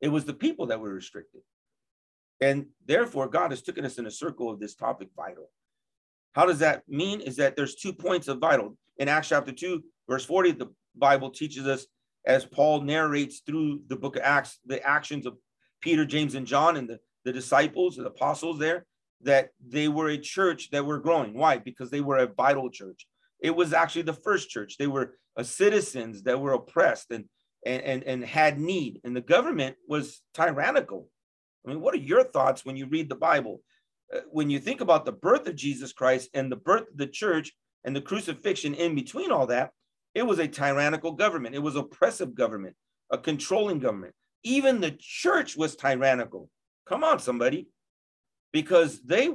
It 0.00 0.08
was 0.08 0.24
the 0.24 0.34
people 0.34 0.66
that 0.66 0.80
were 0.80 0.92
restricted, 0.92 1.40
and 2.40 2.66
therefore 2.84 3.28
God 3.28 3.50
has 3.52 3.62
taken 3.62 3.84
us 3.84 3.98
in 3.98 4.06
a 4.06 4.10
circle 4.10 4.50
of 4.50 4.60
this 4.60 4.74
topic, 4.74 5.08
vital. 5.16 5.50
How 6.34 6.44
does 6.44 6.58
that 6.58 6.82
mean? 6.86 7.20
Is 7.20 7.36
that 7.36 7.56
there's 7.56 7.76
two 7.76 7.92
points 7.92 8.28
of 8.28 8.38
vital 8.38 8.76
in 8.98 9.08
Acts 9.08 9.28
chapter 9.30 9.52
two, 9.52 9.82
verse 10.08 10.24
forty. 10.24 10.52
The 10.52 10.70
Bible 10.94 11.30
teaches 11.30 11.66
us 11.66 11.86
as 12.26 12.44
Paul 12.44 12.82
narrates 12.82 13.40
through 13.46 13.80
the 13.86 13.96
book 13.96 14.16
of 14.16 14.22
Acts 14.22 14.58
the 14.66 14.82
actions 14.86 15.26
of 15.26 15.38
Peter, 15.80 16.04
James, 16.04 16.34
and 16.34 16.46
John, 16.46 16.76
and 16.76 16.88
the, 16.88 16.98
the 17.24 17.32
disciples, 17.32 17.96
the 17.96 18.06
apostles 18.06 18.58
there. 18.58 18.84
that 19.22 19.50
they 19.66 19.88
were 19.88 20.08
a 20.08 20.18
church 20.18 20.70
that 20.70 20.84
were 20.84 20.98
growing. 20.98 21.34
Why? 21.34 21.58
Because 21.58 21.90
they 21.90 22.00
were 22.00 22.18
a 22.18 22.26
vital 22.26 22.70
church. 22.70 23.06
It 23.46 23.54
was 23.54 23.72
actually 23.72 24.02
the 24.02 24.22
first 24.26 24.50
church. 24.50 24.76
They 24.76 24.88
were 24.88 25.14
citizens 25.42 26.24
that 26.24 26.40
were 26.40 26.54
oppressed 26.54 27.12
and, 27.12 27.24
and, 27.64 27.82
and, 27.82 28.02
and 28.02 28.24
had 28.24 28.58
need, 28.58 29.00
and 29.04 29.14
the 29.14 29.20
government 29.20 29.76
was 29.86 30.20
tyrannical. 30.34 31.08
I 31.64 31.70
mean, 31.70 31.80
what 31.80 31.94
are 31.94 32.08
your 32.12 32.24
thoughts 32.24 32.64
when 32.64 32.76
you 32.76 32.86
read 32.86 33.08
the 33.08 33.14
Bible? 33.30 33.62
Uh, 34.12 34.20
when 34.30 34.50
you 34.50 34.58
think 34.58 34.80
about 34.80 35.04
the 35.04 35.12
birth 35.12 35.46
of 35.46 35.54
Jesus 35.54 35.92
Christ 35.92 36.28
and 36.34 36.50
the 36.50 36.56
birth 36.56 36.86
of 36.90 36.96
the 36.96 37.06
church 37.06 37.52
and 37.84 37.94
the 37.94 38.00
crucifixion 38.00 38.74
in 38.74 38.96
between 38.96 39.30
all 39.30 39.46
that, 39.46 39.70
it 40.14 40.26
was 40.26 40.40
a 40.40 40.48
tyrannical 40.48 41.12
government. 41.12 41.54
It 41.54 41.62
was 41.62 41.76
oppressive 41.76 42.34
government, 42.34 42.74
a 43.12 43.18
controlling 43.18 43.78
government. 43.78 44.14
Even 44.42 44.80
the 44.80 44.96
church 44.98 45.56
was 45.56 45.76
tyrannical. 45.76 46.50
Come 46.88 47.04
on, 47.04 47.20
somebody, 47.20 47.68
because 48.52 49.02
they 49.02 49.30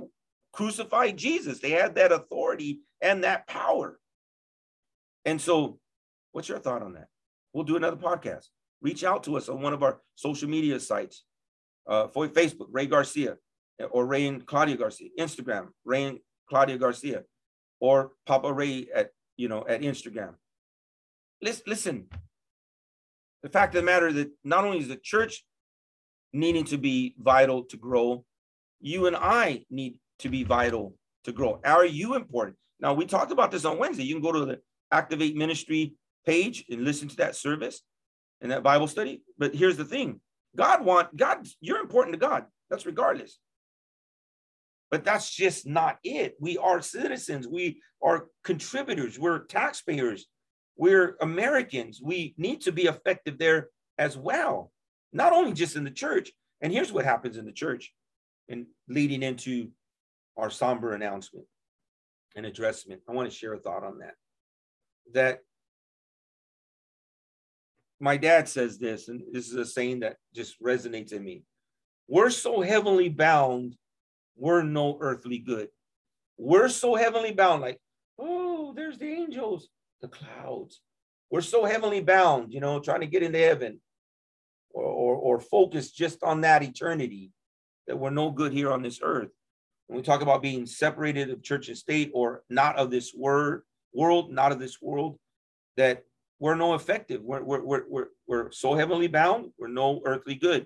crucified 0.51 1.15
Jesus. 1.15 1.59
They 1.59 1.71
had 1.71 1.95
that 1.95 2.11
authority 2.11 2.81
and 3.01 3.23
that 3.23 3.47
power. 3.47 3.99
And 5.25 5.39
so, 5.39 5.79
what's 6.31 6.49
your 6.49 6.59
thought 6.59 6.81
on 6.81 6.93
that? 6.93 7.07
We'll 7.53 7.63
do 7.63 7.75
another 7.75 7.97
podcast. 7.97 8.45
Reach 8.81 9.03
out 9.03 9.23
to 9.25 9.37
us 9.37 9.49
on 9.49 9.61
one 9.61 9.73
of 9.73 9.83
our 9.83 10.01
social 10.15 10.49
media 10.49 10.79
sites 10.79 11.23
uh, 11.87 12.07
for 12.07 12.27
Facebook, 12.27 12.67
Ray 12.71 12.87
Garcia, 12.87 13.37
or 13.91 14.05
Ray 14.05 14.27
and 14.27 14.45
Claudia 14.45 14.77
Garcia, 14.77 15.09
Instagram, 15.19 15.69
Ray 15.85 16.05
and 16.05 16.19
Claudia 16.49 16.77
Garcia, 16.77 17.23
or 17.79 18.11
Papa 18.25 18.51
Ray 18.51 18.87
at 18.93 19.09
you 19.37 19.47
know 19.47 19.65
at 19.67 19.81
Instagram. 19.81 20.35
Listen, 21.41 21.63
listen. 21.67 22.07
The 23.43 23.49
fact 23.49 23.75
of 23.75 23.81
the 23.81 23.85
matter 23.85 24.07
is 24.07 24.15
that 24.15 24.31
not 24.43 24.65
only 24.65 24.79
is 24.79 24.87
the 24.87 24.97
church 24.97 25.43
needing 26.31 26.63
to 26.65 26.77
be 26.77 27.15
vital 27.17 27.63
to 27.65 27.77
grow, 27.77 28.23
you 28.79 29.07
and 29.07 29.15
I 29.15 29.65
need 29.69 29.95
to 30.19 30.29
be 30.29 30.43
vital 30.43 30.95
to 31.23 31.31
grow. 31.31 31.59
Are 31.65 31.85
you 31.85 32.15
important? 32.15 32.57
Now 32.79 32.93
we 32.93 33.05
talked 33.05 33.31
about 33.31 33.51
this 33.51 33.65
on 33.65 33.79
Wednesday. 33.79 34.03
You 34.03 34.15
can 34.15 34.23
go 34.23 34.31
to 34.31 34.45
the 34.45 34.59
Activate 34.91 35.35
Ministry 35.35 35.95
page 36.25 36.65
and 36.69 36.83
listen 36.83 37.07
to 37.07 37.15
that 37.17 37.35
service 37.35 37.81
and 38.41 38.51
that 38.51 38.63
Bible 38.63 38.87
study. 38.87 39.23
But 39.37 39.55
here's 39.55 39.77
the 39.77 39.85
thing: 39.85 40.21
God 40.55 40.83
want 40.83 41.15
God. 41.15 41.47
You're 41.59 41.81
important 41.81 42.13
to 42.13 42.19
God. 42.19 42.45
That's 42.69 42.85
regardless. 42.85 43.39
But 44.89 45.05
that's 45.05 45.33
just 45.33 45.65
not 45.65 45.99
it. 46.03 46.35
We 46.39 46.57
are 46.57 46.81
citizens. 46.81 47.47
We 47.47 47.81
are 48.03 48.27
contributors. 48.43 49.17
We're 49.17 49.45
taxpayers. 49.45 50.25
We're 50.75 51.15
Americans. 51.21 52.01
We 52.03 52.33
need 52.37 52.61
to 52.61 52.71
be 52.71 52.83
effective 52.83 53.37
there 53.37 53.69
as 53.97 54.17
well, 54.17 54.71
not 55.13 55.31
only 55.31 55.53
just 55.53 55.75
in 55.75 55.83
the 55.83 55.91
church. 55.91 56.31
And 56.59 56.73
here's 56.73 56.91
what 56.91 57.05
happens 57.05 57.37
in 57.37 57.45
the 57.45 57.51
church, 57.51 57.93
and 58.49 58.65
leading 58.87 59.23
into 59.23 59.69
our 60.37 60.49
somber 60.49 60.93
announcement 60.93 61.45
and 62.35 62.45
addressment. 62.45 63.01
I 63.09 63.13
want 63.13 63.29
to 63.29 63.35
share 63.35 63.53
a 63.53 63.59
thought 63.59 63.83
on 63.83 63.99
that. 63.99 64.13
That 65.13 65.39
my 67.99 68.17
dad 68.17 68.49
says 68.49 68.77
this, 68.77 69.07
and 69.07 69.21
this 69.31 69.47
is 69.47 69.55
a 69.55 69.65
saying 69.65 69.99
that 70.01 70.17
just 70.33 70.61
resonates 70.61 71.13
in 71.13 71.23
me. 71.23 71.43
We're 72.07 72.31
so 72.31 72.61
heavenly 72.61 73.09
bound, 73.09 73.75
we're 74.35 74.63
no 74.63 74.97
earthly 74.99 75.37
good. 75.37 75.69
We're 76.37 76.69
so 76.69 76.95
heavenly 76.95 77.31
bound, 77.31 77.61
like, 77.61 77.79
oh, 78.17 78.73
there's 78.75 78.97
the 78.97 79.07
angels, 79.07 79.69
the 80.01 80.07
clouds. 80.07 80.81
We're 81.29 81.41
so 81.41 81.63
heavenly 81.63 82.01
bound, 82.01 82.51
you 82.53 82.59
know, 82.59 82.79
trying 82.79 83.01
to 83.01 83.07
get 83.07 83.23
into 83.23 83.37
heaven 83.37 83.79
or, 84.71 84.83
or, 84.83 85.15
or 85.15 85.39
focus 85.39 85.91
just 85.91 86.23
on 86.23 86.41
that 86.41 86.63
eternity 86.63 87.31
that 87.87 87.97
we're 87.97 88.09
no 88.09 88.31
good 88.31 88.51
here 88.51 88.71
on 88.71 88.81
this 88.81 88.99
earth. 89.01 89.29
When 89.87 89.97
we 89.97 90.03
talk 90.03 90.21
about 90.21 90.41
being 90.41 90.65
separated 90.65 91.29
of 91.29 91.43
church 91.43 91.67
and 91.67 91.77
state 91.77 92.11
or 92.13 92.43
not 92.49 92.77
of 92.77 92.89
this 92.89 93.13
word, 93.13 93.61
world, 93.93 94.31
not 94.31 94.51
of 94.51 94.59
this 94.59 94.81
world, 94.81 95.17
that 95.77 96.03
we're 96.39 96.55
no 96.55 96.73
effective. 96.73 97.21
We're, 97.21 97.43
we're, 97.43 97.63
we're, 97.63 97.83
we're, 97.87 98.07
we're 98.27 98.51
so 98.51 98.75
heavenly 98.75 99.07
bound, 99.07 99.51
we're 99.59 99.67
no 99.67 100.01
earthly 100.05 100.35
good. 100.35 100.65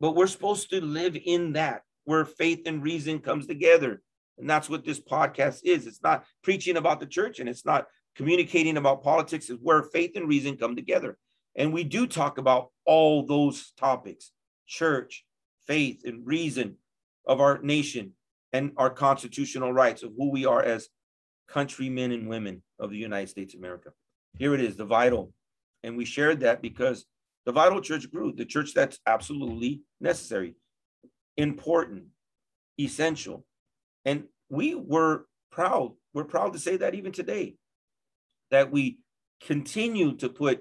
But 0.00 0.14
we're 0.14 0.26
supposed 0.26 0.70
to 0.70 0.80
live 0.80 1.16
in 1.16 1.52
that 1.54 1.82
where 2.04 2.24
faith 2.24 2.62
and 2.66 2.82
reason 2.82 3.18
comes 3.18 3.46
together. 3.46 4.02
And 4.38 4.48
that's 4.48 4.70
what 4.70 4.84
this 4.84 5.00
podcast 5.00 5.60
is. 5.64 5.86
It's 5.86 6.02
not 6.02 6.24
preaching 6.42 6.76
about 6.76 7.00
the 7.00 7.06
church 7.06 7.40
and 7.40 7.48
it's 7.48 7.66
not 7.66 7.86
communicating 8.16 8.76
about 8.76 9.02
politics, 9.02 9.48
it's 9.48 9.62
where 9.62 9.82
faith 9.82 10.12
and 10.16 10.28
reason 10.28 10.56
come 10.56 10.74
together. 10.74 11.16
And 11.56 11.72
we 11.72 11.84
do 11.84 12.06
talk 12.06 12.38
about 12.38 12.70
all 12.84 13.24
those 13.24 13.72
topics 13.78 14.32
church, 14.66 15.24
faith, 15.66 16.02
and 16.04 16.26
reason 16.26 16.76
of 17.26 17.40
our 17.40 17.60
nation 17.62 18.12
and 18.52 18.72
our 18.76 18.90
constitutional 18.90 19.72
rights 19.72 20.02
of 20.02 20.12
who 20.16 20.30
we 20.30 20.46
are 20.46 20.62
as 20.62 20.88
countrymen 21.48 22.12
and 22.12 22.28
women 22.28 22.62
of 22.78 22.90
the 22.90 22.96
United 22.96 23.28
States 23.28 23.54
of 23.54 23.60
America. 23.60 23.90
Here 24.38 24.54
it 24.54 24.60
is, 24.60 24.76
the 24.76 24.84
vital. 24.84 25.32
And 25.82 25.96
we 25.96 26.04
shared 26.04 26.40
that 26.40 26.62
because 26.62 27.06
the 27.46 27.52
vital 27.52 27.80
church 27.80 28.10
grew, 28.10 28.32
the 28.32 28.44
church 28.44 28.74
that's 28.74 28.98
absolutely 29.06 29.82
necessary, 30.00 30.54
important, 31.36 32.04
essential. 32.78 33.44
And 34.04 34.24
we 34.50 34.74
were 34.74 35.26
proud. 35.50 35.92
We're 36.12 36.24
proud 36.24 36.52
to 36.52 36.58
say 36.58 36.76
that 36.78 36.94
even 36.94 37.12
today, 37.12 37.54
that 38.50 38.70
we 38.70 38.98
continue 39.40 40.16
to 40.16 40.28
put 40.28 40.60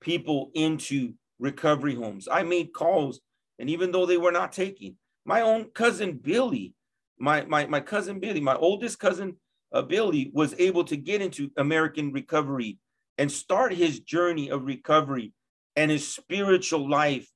people 0.00 0.50
into 0.54 1.14
recovery 1.38 1.94
homes. 1.94 2.28
I 2.30 2.42
made 2.42 2.72
calls, 2.72 3.20
and 3.58 3.70
even 3.70 3.92
though 3.92 4.06
they 4.06 4.16
were 4.16 4.32
not 4.32 4.52
taking, 4.52 4.96
my 5.24 5.40
own 5.40 5.66
cousin 5.74 6.18
Billy, 6.22 6.74
my, 7.18 7.44
my, 7.44 7.66
my 7.66 7.80
cousin 7.80 8.20
Billy, 8.20 8.40
my 8.40 8.54
oldest 8.54 8.98
cousin 8.98 9.36
Billy, 9.82 10.30
was 10.32 10.54
able 10.58 10.84
to 10.84 10.96
get 10.96 11.20
into 11.20 11.50
American 11.56 12.12
recovery 12.12 12.78
and 13.18 13.30
start 13.30 13.72
his 13.72 14.00
journey 14.00 14.50
of 14.50 14.64
recovery 14.64 15.32
and 15.76 15.90
his 15.90 16.06
spiritual 16.08 16.88
life 16.88 17.28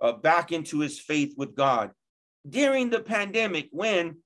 uh, 0.00 0.12
back 0.12 0.52
into 0.52 0.80
his 0.80 0.98
faith 0.98 1.34
with 1.36 1.54
God 1.54 1.90
during 2.48 2.90
the 2.90 3.00
pandemic 3.00 3.68
when 3.70 4.16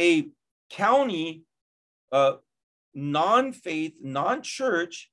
a 0.00 0.28
county 0.70 1.42
uh, 2.10 2.34
non 2.94 3.52
faith, 3.52 3.94
non 4.02 4.42
church 4.42 5.10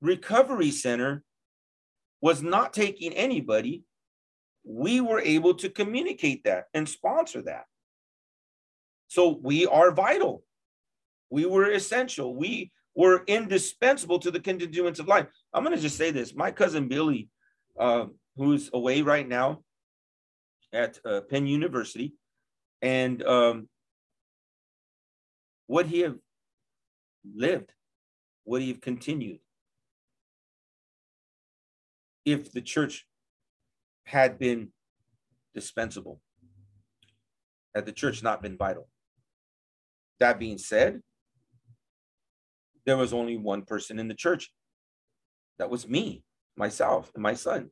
recovery 0.00 0.70
center 0.70 1.24
was 2.20 2.42
not 2.42 2.72
taking 2.72 3.12
anybody. 3.12 3.84
We 4.64 5.00
were 5.00 5.20
able 5.20 5.54
to 5.54 5.68
communicate 5.68 6.44
that 6.44 6.66
and 6.72 6.88
sponsor 6.88 7.42
that. 7.42 7.64
So 9.08 9.38
we 9.42 9.66
are 9.66 9.92
vital. 9.92 10.42
We 11.34 11.46
were 11.46 11.72
essential. 11.72 12.36
We 12.36 12.70
were 12.94 13.24
indispensable 13.26 14.20
to 14.20 14.30
the 14.30 14.38
continuance 14.38 15.00
of 15.00 15.08
life. 15.08 15.26
I'm 15.52 15.64
going 15.64 15.74
to 15.74 15.82
just 15.82 15.96
say 15.96 16.12
this. 16.12 16.32
My 16.32 16.52
cousin 16.52 16.86
Billy, 16.86 17.28
uh, 17.76 18.06
who's 18.36 18.70
away 18.72 19.02
right 19.02 19.26
now 19.26 19.64
at 20.72 21.00
uh, 21.04 21.22
Penn 21.22 21.48
University, 21.48 22.14
and 22.82 23.20
um, 23.24 23.68
would 25.66 25.86
he 25.86 26.02
have 26.02 26.14
lived? 27.34 27.72
Would 28.44 28.62
he 28.62 28.68
have 28.68 28.80
continued? 28.80 29.40
If 32.24 32.52
the 32.52 32.60
church 32.60 33.08
had 34.04 34.38
been 34.38 34.68
dispensable, 35.52 36.20
had 37.74 37.86
the 37.86 37.92
church 37.92 38.22
not 38.22 38.40
been 38.40 38.56
vital. 38.56 38.86
That 40.20 40.38
being 40.38 40.58
said, 40.58 41.02
there 42.86 42.96
was 42.96 43.12
only 43.12 43.36
one 43.36 43.62
person 43.62 43.98
in 43.98 44.08
the 44.08 44.14
church. 44.14 44.50
That 45.58 45.70
was 45.70 45.88
me, 45.88 46.22
myself, 46.56 47.10
and 47.14 47.22
my 47.22 47.34
son. 47.34 47.70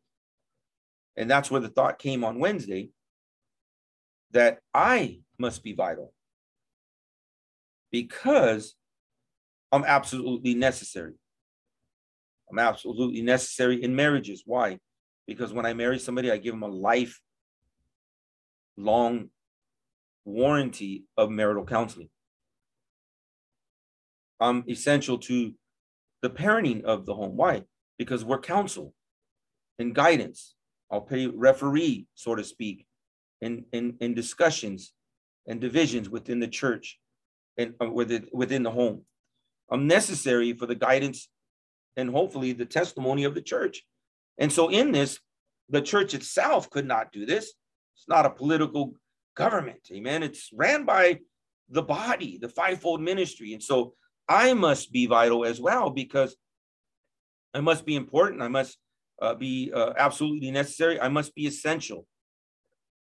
And 1.16 1.30
that's 1.30 1.50
where 1.50 1.60
the 1.60 1.68
thought 1.68 1.98
came 1.98 2.24
on 2.24 2.38
Wednesday 2.38 2.90
that 4.30 4.60
I 4.72 5.20
must 5.38 5.62
be 5.62 5.74
vital 5.74 6.12
because 7.90 8.74
I'm 9.70 9.84
absolutely 9.84 10.54
necessary. 10.54 11.14
I'm 12.50 12.58
absolutely 12.58 13.22
necessary 13.22 13.82
in 13.82 13.94
marriages. 13.94 14.42
Why? 14.46 14.78
Because 15.26 15.52
when 15.52 15.66
I 15.66 15.74
marry 15.74 15.98
somebody, 15.98 16.30
I 16.30 16.38
give 16.38 16.54
them 16.54 16.62
a 16.62 16.68
life 16.68 17.20
long 18.76 19.28
warranty 20.24 21.04
of 21.16 21.30
marital 21.30 21.66
counseling 21.66 22.08
um, 24.42 24.64
essential 24.68 25.18
to 25.18 25.54
the 26.20 26.30
parenting 26.30 26.82
of 26.82 27.06
the 27.06 27.14
home. 27.14 27.36
Why? 27.36 27.62
Because 27.96 28.24
we're 28.24 28.40
counsel 28.40 28.92
and 29.78 29.94
guidance. 29.94 30.54
I'll 30.90 31.00
pay 31.00 31.26
referee, 31.28 32.06
so 32.14 32.34
to 32.34 32.44
speak, 32.44 32.86
in, 33.40 33.64
in, 33.72 33.96
in 34.00 34.14
discussions 34.14 34.92
and 35.46 35.60
divisions 35.60 36.10
within 36.10 36.40
the 36.40 36.48
church 36.48 36.98
and 37.56 37.74
uh, 37.80 37.88
within, 37.88 38.26
within 38.32 38.62
the 38.62 38.70
home. 38.70 39.02
I'm 39.70 39.86
necessary 39.86 40.52
for 40.52 40.66
the 40.66 40.74
guidance 40.74 41.28
and 41.96 42.10
hopefully 42.10 42.52
the 42.52 42.66
testimony 42.66 43.24
of 43.24 43.34
the 43.34 43.42
church. 43.42 43.82
And 44.38 44.52
so 44.52 44.68
in 44.68 44.92
this, 44.92 45.20
the 45.68 45.80
church 45.80 46.14
itself 46.14 46.68
could 46.68 46.86
not 46.86 47.12
do 47.12 47.24
this. 47.26 47.52
It's 47.96 48.08
not 48.08 48.26
a 48.26 48.30
political 48.30 48.94
government. 49.36 49.80
Amen. 49.92 50.22
It's 50.22 50.50
ran 50.52 50.84
by 50.84 51.20
the 51.68 51.82
body, 51.82 52.38
the 52.38 52.48
fivefold 52.48 53.00
ministry. 53.00 53.52
And 53.52 53.62
so 53.62 53.94
I 54.28 54.54
must 54.54 54.92
be 54.92 55.06
vital 55.06 55.44
as 55.44 55.60
well 55.60 55.90
because 55.90 56.36
I 57.54 57.60
must 57.60 57.84
be 57.84 57.96
important. 57.96 58.42
I 58.42 58.48
must 58.48 58.78
uh, 59.20 59.34
be 59.34 59.72
uh, 59.72 59.92
absolutely 59.96 60.50
necessary. 60.50 61.00
I 61.00 61.08
must 61.08 61.34
be 61.34 61.46
essential, 61.46 62.06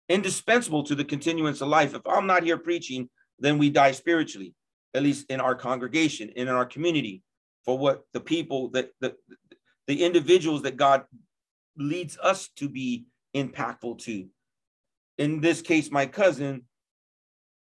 indispensable 0.09 0.83
to 0.85 0.95
the 0.95 1.05
continuance 1.05 1.61
of 1.61 1.69
life. 1.69 1.95
If 1.95 2.03
I'm 2.07 2.27
not 2.27 2.43
here 2.43 2.59
preaching, 2.59 3.09
then 3.39 3.59
we 3.59 3.71
die 3.71 3.93
spiritually, 3.93 4.55
at 4.95 5.03
least 5.03 5.31
in 5.31 5.41
our 5.41 5.55
congregation 5.55 6.31
and 6.37 6.49
in 6.49 6.55
our 6.55 6.67
community, 6.67 7.23
for 7.65 7.79
what 7.79 8.03
the 8.13 8.21
people 8.21 8.71
that 8.71 8.91
the, 9.01 9.15
the 9.87 10.05
individuals 10.05 10.63
that 10.63 10.77
God 10.77 11.05
leads 11.77 12.19
us 12.19 12.49
to 12.57 12.69
be 12.69 13.07
impactful 13.35 13.99
to. 14.01 14.27
In 15.17 15.41
this 15.41 15.63
case, 15.63 15.91
my 15.91 16.07
cousin, 16.07 16.65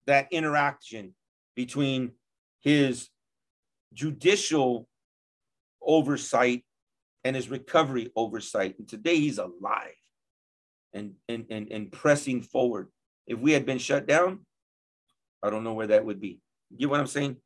that 0.05 0.27
interaction 0.31 1.13
between 1.55 2.13
his 2.61 3.09
judicial 3.93 4.87
oversight 5.81 6.63
and 7.23 7.35
his 7.35 7.49
recovery 7.49 8.11
oversight. 8.15 8.75
And 8.79 8.87
today 8.87 9.15
he's 9.19 9.37
alive 9.37 9.95
and, 10.93 11.13
and, 11.27 11.45
and, 11.49 11.71
and 11.71 11.91
pressing 11.91 12.41
forward. 12.41 12.87
If 13.27 13.39
we 13.39 13.51
had 13.51 13.65
been 13.65 13.77
shut 13.77 14.07
down, 14.07 14.45
I 15.43 15.49
don't 15.49 15.63
know 15.63 15.73
where 15.73 15.87
that 15.87 16.05
would 16.05 16.19
be. 16.19 16.39
You 16.69 16.77
get 16.77 16.89
what 16.89 16.99
I'm 16.99 17.07
saying? 17.07 17.37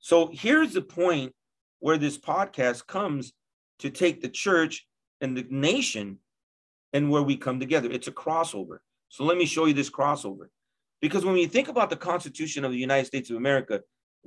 So 0.00 0.30
here's 0.32 0.72
the 0.72 0.82
point 0.82 1.32
where 1.80 1.98
this 1.98 2.18
podcast 2.18 2.86
comes 2.86 3.32
to 3.80 3.90
take 3.90 4.20
the 4.20 4.28
church 4.28 4.86
and 5.20 5.36
the 5.36 5.46
nation 5.50 6.18
and 6.92 7.10
where 7.10 7.22
we 7.22 7.36
come 7.36 7.60
together. 7.60 7.90
It's 7.90 8.08
a 8.08 8.12
crossover. 8.12 8.78
So 9.08 9.24
let 9.24 9.36
me 9.36 9.46
show 9.46 9.66
you 9.66 9.74
this 9.74 9.90
crossover. 9.90 10.48
Because 11.00 11.24
when 11.24 11.36
you 11.36 11.46
think 11.46 11.68
about 11.68 11.90
the 11.90 11.96
Constitution 11.96 12.64
of 12.64 12.72
the 12.72 12.78
United 12.78 13.06
States 13.06 13.30
of 13.30 13.36
America, 13.36 13.82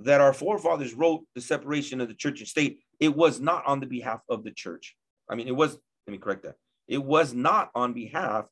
that 0.06 0.22
our 0.22 0.34
forefathers 0.34 0.94
wrote 0.94 1.24
the 1.36 1.42
separation 1.42 2.02
of 2.02 2.08
the 2.08 2.14
church 2.14 2.40
and 2.40 2.48
state, 2.48 2.80
it 3.00 3.16
was 3.16 3.40
not 3.40 3.66
on 3.66 3.80
the 3.80 3.86
behalf 3.86 4.22
of 4.30 4.44
the 4.44 4.52
church. 4.52 4.96
I 5.30 5.36
mean, 5.36 5.48
it 5.48 5.56
was, 5.56 5.78
let 6.08 6.12
me 6.12 6.18
correct 6.18 6.44
that. 6.44 6.56
It 6.88 7.04
was 7.04 7.34
not 7.34 7.70
on 7.76 7.94
behalf 7.94 8.46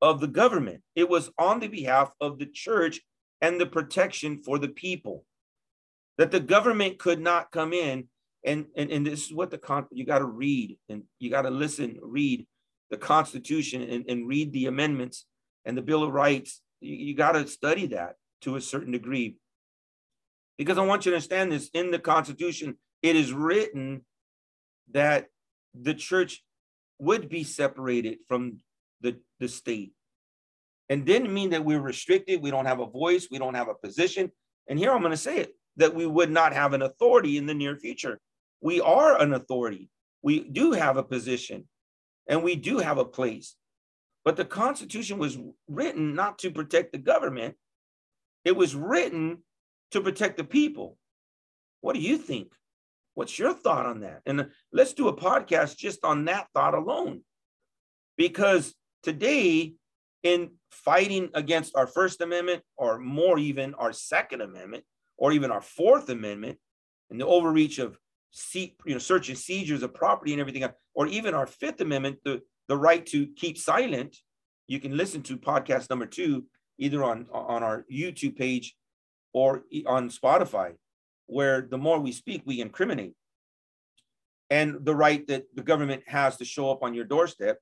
of 0.00 0.20
the 0.20 0.28
government. 0.28 0.82
It 0.94 1.08
was 1.08 1.30
on 1.38 1.60
the 1.60 1.68
behalf 1.68 2.10
of 2.20 2.38
the 2.38 2.46
church 2.46 3.00
and 3.40 3.60
the 3.60 3.66
protection 3.66 4.38
for 4.38 4.58
the 4.58 4.68
people. 4.68 5.24
That 6.18 6.30
the 6.30 6.40
government 6.40 6.98
could 6.98 7.20
not 7.20 7.50
come 7.50 7.72
in 7.72 8.08
and 8.44 8.66
and, 8.76 8.90
and 8.90 9.06
this 9.06 9.26
is 9.26 9.32
what 9.32 9.50
the 9.50 9.58
con 9.58 9.86
you 9.90 10.04
got 10.04 10.18
to 10.18 10.24
read 10.24 10.78
and 10.88 11.04
you 11.18 11.30
got 11.30 11.42
to 11.42 11.50
listen, 11.50 11.98
read 12.02 12.46
the 12.90 12.96
Constitution 12.96 13.82
and, 13.82 14.04
and 14.08 14.28
read 14.28 14.52
the 14.52 14.66
amendments 14.66 15.26
and 15.64 15.76
the 15.76 15.82
Bill 15.82 16.02
of 16.02 16.12
Rights. 16.12 16.60
You, 16.80 16.94
you 16.94 17.14
got 17.14 17.32
to 17.32 17.46
study 17.46 17.86
that 17.88 18.16
to 18.42 18.56
a 18.56 18.60
certain 18.60 18.92
degree. 18.92 19.36
Because 20.58 20.78
I 20.78 20.84
want 20.84 21.04
you 21.04 21.12
to 21.12 21.16
understand 21.16 21.52
this 21.52 21.70
in 21.74 21.90
the 21.90 21.98
Constitution, 21.98 22.76
it 23.02 23.16
is 23.16 23.32
written 23.32 24.04
that 24.92 25.26
the 25.74 25.94
church 25.94 26.42
would 26.98 27.28
be 27.28 27.44
separated 27.44 28.18
from 28.28 28.58
the, 29.00 29.16
the 29.40 29.48
state. 29.48 29.92
And 30.88 31.06
didn't 31.06 31.32
mean 31.32 31.50
that 31.50 31.64
we're 31.64 31.80
restricted, 31.80 32.42
we 32.42 32.50
don't 32.50 32.66
have 32.66 32.80
a 32.80 32.86
voice, 32.86 33.28
we 33.30 33.38
don't 33.38 33.54
have 33.54 33.68
a 33.68 33.74
position. 33.74 34.30
And 34.68 34.78
here 34.78 34.92
I'm 34.92 35.00
going 35.00 35.12
to 35.12 35.16
say 35.16 35.38
it 35.38 35.56
that 35.76 35.94
we 35.94 36.06
would 36.06 36.30
not 36.30 36.52
have 36.52 36.74
an 36.74 36.82
authority 36.82 37.38
in 37.38 37.46
the 37.46 37.54
near 37.54 37.76
future. 37.76 38.20
We 38.60 38.80
are 38.80 39.20
an 39.20 39.32
authority. 39.32 39.88
We 40.22 40.40
do 40.40 40.72
have 40.72 40.96
a 40.96 41.02
position 41.02 41.66
and 42.28 42.42
we 42.42 42.56
do 42.56 42.78
have 42.78 42.98
a 42.98 43.04
place. 43.04 43.56
But 44.24 44.36
the 44.36 44.44
Constitution 44.44 45.18
was 45.18 45.38
written 45.66 46.14
not 46.14 46.38
to 46.40 46.50
protect 46.50 46.92
the 46.92 46.98
government, 46.98 47.56
it 48.44 48.56
was 48.56 48.74
written 48.74 49.38
to 49.92 50.00
protect 50.00 50.36
the 50.36 50.44
people. 50.44 50.98
What 51.80 51.94
do 51.94 52.00
you 52.00 52.18
think? 52.18 52.52
What's 53.14 53.38
your 53.38 53.52
thought 53.52 53.86
on 53.86 54.00
that? 54.00 54.22
And 54.26 54.48
let's 54.72 54.94
do 54.94 55.08
a 55.08 55.16
podcast 55.16 55.76
just 55.76 56.04
on 56.04 56.24
that 56.26 56.48
thought 56.54 56.74
alone. 56.74 57.22
Because 58.16 58.74
today, 59.02 59.74
in 60.22 60.52
fighting 60.70 61.30
against 61.34 61.76
our 61.76 61.86
First 61.86 62.20
Amendment, 62.20 62.62
or 62.76 62.98
more 62.98 63.38
even 63.38 63.74
our 63.74 63.92
Second 63.92 64.40
Amendment, 64.40 64.84
or 65.16 65.32
even 65.32 65.50
our 65.50 65.60
Fourth 65.60 66.08
Amendment, 66.08 66.58
and 67.10 67.20
the 67.20 67.26
overreach 67.26 67.78
of 67.78 67.98
see, 68.30 68.74
you 68.86 68.94
know, 68.94 68.98
search 68.98 69.28
and 69.28 69.36
seizures 69.36 69.82
of 69.82 69.92
property 69.92 70.32
and 70.32 70.40
everything, 70.40 70.64
or 70.94 71.06
even 71.06 71.34
our 71.34 71.46
Fifth 71.46 71.80
Amendment, 71.80 72.18
the, 72.24 72.40
the 72.68 72.76
right 72.76 73.04
to 73.06 73.26
keep 73.26 73.58
silent. 73.58 74.16
You 74.68 74.80
can 74.80 74.96
listen 74.96 75.22
to 75.24 75.36
podcast 75.36 75.90
number 75.90 76.06
two, 76.06 76.46
either 76.78 77.04
on, 77.04 77.26
on 77.32 77.62
our 77.62 77.84
YouTube 77.92 78.36
page 78.36 78.74
or 79.32 79.64
on 79.86 80.10
Spotify, 80.10 80.74
where 81.26 81.62
the 81.62 81.78
more 81.78 81.98
we 81.98 82.12
speak, 82.12 82.42
we 82.44 82.60
incriminate. 82.60 83.14
And 84.50 84.84
the 84.84 84.94
right 84.94 85.26
that 85.28 85.44
the 85.54 85.62
government 85.62 86.02
has 86.06 86.36
to 86.36 86.44
show 86.44 86.70
up 86.70 86.82
on 86.82 86.94
your 86.94 87.04
doorstep, 87.04 87.58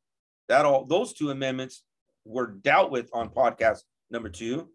that 0.49 0.65
all 0.65 0.85
those 0.85 1.13
two 1.13 1.31
amendments 1.31 1.85
were 2.25 2.49
dealt 2.49 2.91
with 2.91 3.09
on 3.13 3.31
podcast 3.31 3.81
number 4.11 4.29
two. 4.29 4.69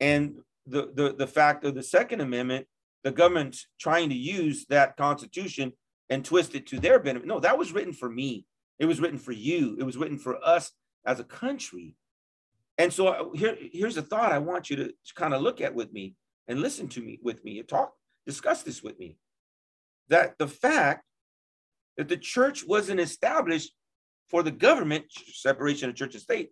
And 0.00 0.38
the, 0.66 0.90
the, 0.92 1.14
the 1.16 1.26
fact 1.26 1.64
of 1.64 1.74
the 1.74 1.82
Second 1.82 2.20
Amendment 2.20 2.66
the 3.06 3.12
government 3.12 3.56
trying 3.78 4.08
to 4.08 4.16
use 4.16 4.66
that 4.66 4.96
constitution 4.96 5.72
and 6.10 6.24
twist 6.24 6.56
it 6.56 6.66
to 6.66 6.80
their 6.80 6.98
benefit. 6.98 7.28
No, 7.28 7.38
that 7.38 7.56
was 7.56 7.70
written 7.70 7.92
for 7.92 8.10
me. 8.10 8.44
It 8.80 8.86
was 8.86 8.98
written 8.98 9.18
for 9.18 9.30
you. 9.30 9.76
It 9.78 9.84
was 9.84 9.96
written 9.96 10.18
for 10.18 10.44
us 10.44 10.72
as 11.06 11.20
a 11.20 11.24
country. 11.24 11.94
And 12.78 12.92
so 12.92 13.08
uh, 13.08 13.24
here, 13.34 13.56
here's 13.58 13.96
a 13.96 14.02
thought 14.02 14.32
I 14.32 14.38
want 14.38 14.70
you 14.70 14.76
to 14.76 14.92
kind 15.14 15.34
of 15.34 15.42
look 15.42 15.60
at 15.60 15.74
with 15.74 15.92
me 15.92 16.14
and 16.48 16.60
listen 16.60 16.88
to 16.88 17.00
me 17.00 17.18
with 17.22 17.44
me 17.44 17.58
and 17.58 17.68
talk, 17.68 17.92
discuss 18.26 18.62
this 18.62 18.82
with 18.82 18.98
me. 18.98 19.16
That 20.08 20.38
the 20.38 20.48
fact 20.48 21.04
that 21.96 22.08
the 22.08 22.16
church 22.16 22.66
wasn't 22.66 23.00
established 23.00 23.72
for 24.28 24.42
the 24.42 24.50
government, 24.50 25.04
separation 25.32 25.88
of 25.88 25.96
church 25.96 26.14
and 26.14 26.22
state, 26.22 26.50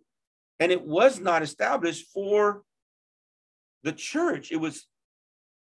and 0.59 0.71
it 0.71 0.85
was 0.85 1.19
not 1.19 1.43
established 1.43 2.07
for 2.13 2.63
the 3.83 3.91
church. 3.91 4.51
It 4.51 4.57
was 4.57 4.87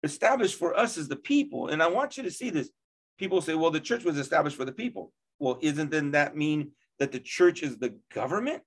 established 0.03 0.57
for 0.59 0.77
us 0.77 0.97
as 0.97 1.07
the 1.07 1.15
people. 1.15 1.67
And 1.69 1.81
I 1.81 1.87
want 1.87 2.17
you 2.17 2.23
to 2.23 2.31
see 2.31 2.49
this. 2.49 2.69
People 3.17 3.41
say, 3.41 3.55
well, 3.55 3.71
the 3.71 3.79
church 3.79 4.03
was 4.03 4.17
established 4.17 4.57
for 4.57 4.65
the 4.65 4.71
people. 4.71 5.11
Well, 5.39 5.57
isn't 5.61 5.91
then 5.91 6.11
that 6.11 6.35
mean 6.35 6.71
that 6.99 7.11
the 7.11 7.19
church 7.19 7.63
is 7.63 7.77
the 7.77 7.97
government, 8.13 8.61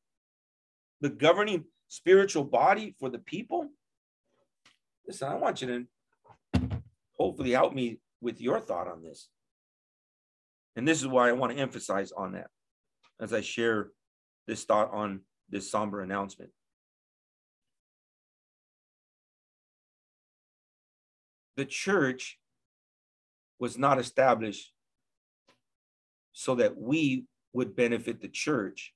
the 1.01 1.11
governing 1.11 1.65
spiritual 1.95 2.45
body 2.45 2.95
for 2.99 3.09
the 3.09 3.19
people? 3.19 3.69
Listen, 5.07 5.29
I 5.29 5.35
want 5.35 5.63
you 5.63 5.69
to 5.69 6.71
hopefully 7.19 7.53
help 7.53 7.75
me 7.75 7.99
with 8.21 8.41
your 8.41 8.61
thought 8.61 8.89
on 8.89 9.03
this. 9.03 9.29
And 10.77 10.89
this 10.89 11.01
is 11.01 11.07
why 11.07 11.29
I 11.29 11.33
want 11.33 11.53
to 11.53 11.59
emphasize 11.59 12.13
on 12.13 12.33
that 12.33 12.49
as 13.21 13.33
I 13.33 13.41
share 13.41 13.91
this 14.47 14.65
thought 14.65 14.93
on 14.93 15.21
this 15.51 15.71
somber 15.71 16.01
announcement. 16.01 16.51
the 21.57 21.65
church 21.65 22.39
was 23.59 23.79
not 23.79 23.99
established 23.99 24.73
so 26.33 26.57
that 26.57 26.77
we 26.77 27.27
would 27.53 27.77
benefit 27.77 28.21
the 28.21 28.29
church. 28.29 28.93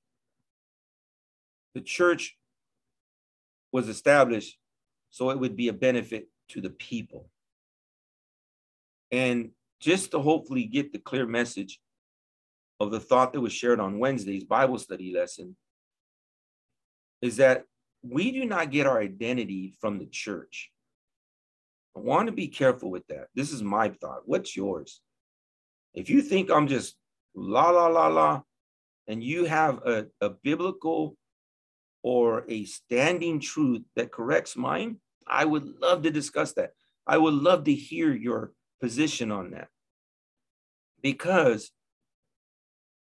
The 1.73 1.81
church 1.81 2.37
was 3.71 3.87
established 3.87 4.57
so 5.09 5.29
it 5.29 5.39
would 5.39 5.55
be 5.55 5.67
a 5.67 5.73
benefit 5.73 6.27
to 6.49 6.61
the 6.61 6.69
people. 6.69 7.29
And 9.11 9.51
just 9.79 10.11
to 10.11 10.19
hopefully 10.19 10.65
get 10.65 10.91
the 10.91 10.99
clear 10.99 11.25
message 11.25 11.79
of 12.79 12.91
the 12.91 12.99
thought 12.99 13.33
that 13.33 13.41
was 13.41 13.53
shared 13.53 13.79
on 13.79 13.99
Wednesday's 13.99 14.43
Bible 14.43 14.77
study 14.77 15.13
lesson 15.13 15.55
is 17.21 17.37
that 17.37 17.63
we 18.01 18.31
do 18.31 18.45
not 18.45 18.71
get 18.71 18.87
our 18.87 18.99
identity 19.01 19.73
from 19.81 19.99
the 19.99 20.05
church. 20.05 20.71
I 21.95 21.99
want 21.99 22.27
to 22.27 22.31
be 22.31 22.47
careful 22.47 22.89
with 22.89 23.05
that. 23.07 23.27
This 23.35 23.51
is 23.51 23.61
my 23.61 23.89
thought. 23.89 24.21
What's 24.25 24.55
yours? 24.55 25.01
If 25.93 26.09
you 26.09 26.21
think 26.21 26.49
I'm 26.49 26.67
just 26.67 26.95
la, 27.35 27.71
la, 27.71 27.87
la, 27.87 28.07
la, 28.07 28.41
and 29.07 29.23
you 29.23 29.45
have 29.45 29.79
a, 29.85 30.05
a 30.21 30.29
biblical 30.29 31.17
or 32.01 32.45
a 32.47 32.65
standing 32.65 33.39
truth 33.39 33.83
that 33.95 34.11
corrects 34.11 34.55
mine, 34.55 34.97
I 35.27 35.45
would 35.45 35.67
love 35.81 36.03
to 36.03 36.11
discuss 36.11 36.53
that. 36.53 36.71
I 37.05 37.17
would 37.17 37.33
love 37.33 37.65
to 37.65 37.73
hear 37.73 38.13
your 38.13 38.53
position 38.79 39.31
on 39.31 39.51
that. 39.51 39.67
Because 41.01 41.71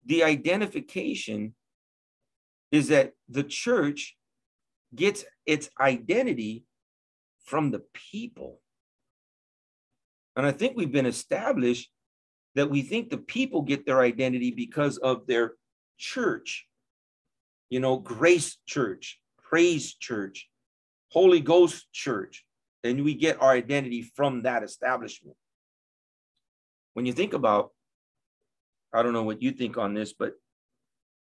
the 0.05 0.23
identification 0.23 1.53
is 2.71 2.89
that 2.89 3.13
the 3.29 3.43
church 3.43 4.15
gets 4.95 5.25
its 5.45 5.69
identity 5.79 6.65
from 7.43 7.71
the 7.71 7.83
people. 7.93 8.61
And 10.35 10.45
I 10.45 10.51
think 10.51 10.75
we've 10.75 10.91
been 10.91 11.05
established 11.05 11.89
that 12.55 12.69
we 12.69 12.81
think 12.81 13.09
the 13.09 13.17
people 13.17 13.61
get 13.61 13.85
their 13.85 14.01
identity 14.01 14.51
because 14.51 14.97
of 14.97 15.27
their 15.27 15.53
church, 15.97 16.66
you 17.69 17.79
know, 17.79 17.97
grace 17.97 18.57
church, 18.65 19.19
praise 19.49 19.93
church, 19.93 20.49
Holy 21.11 21.39
Ghost 21.39 21.91
Church, 21.91 22.45
and 22.83 23.03
we 23.03 23.15
get 23.15 23.41
our 23.41 23.51
identity 23.51 24.01
from 24.01 24.43
that 24.43 24.63
establishment. 24.63 25.35
When 26.93 27.05
you 27.05 27.13
think 27.13 27.33
about, 27.33 27.71
I 28.93 29.03
don't 29.03 29.13
know 29.13 29.23
what 29.23 29.41
you 29.41 29.51
think 29.51 29.77
on 29.77 29.93
this, 29.93 30.13
but 30.13 30.33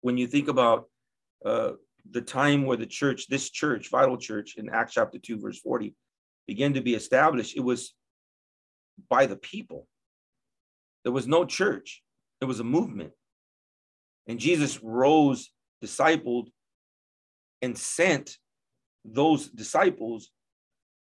when 0.01 0.17
you 0.17 0.27
think 0.27 0.47
about 0.47 0.89
uh, 1.45 1.71
the 2.09 2.21
time 2.21 2.65
where 2.65 2.77
the 2.77 2.85
church, 2.85 3.27
this 3.27 3.49
church, 3.49 3.89
Vital 3.89 4.17
Church 4.17 4.55
in 4.57 4.69
Acts 4.69 4.93
chapter 4.93 5.17
2, 5.17 5.39
verse 5.39 5.59
40, 5.59 5.95
began 6.47 6.73
to 6.73 6.81
be 6.81 6.93
established, 6.93 7.55
it 7.55 7.61
was 7.61 7.93
by 9.09 9.25
the 9.25 9.37
people. 9.37 9.87
There 11.03 11.13
was 11.13 11.27
no 11.27 11.45
church, 11.45 12.01
it 12.41 12.45
was 12.45 12.59
a 12.59 12.65
movement. 12.65 13.11
And 14.27 14.39
Jesus 14.39 14.81
rose, 14.81 15.49
discipled, 15.83 16.47
and 17.61 17.77
sent 17.77 18.37
those 19.05 19.49
disciples 19.49 20.29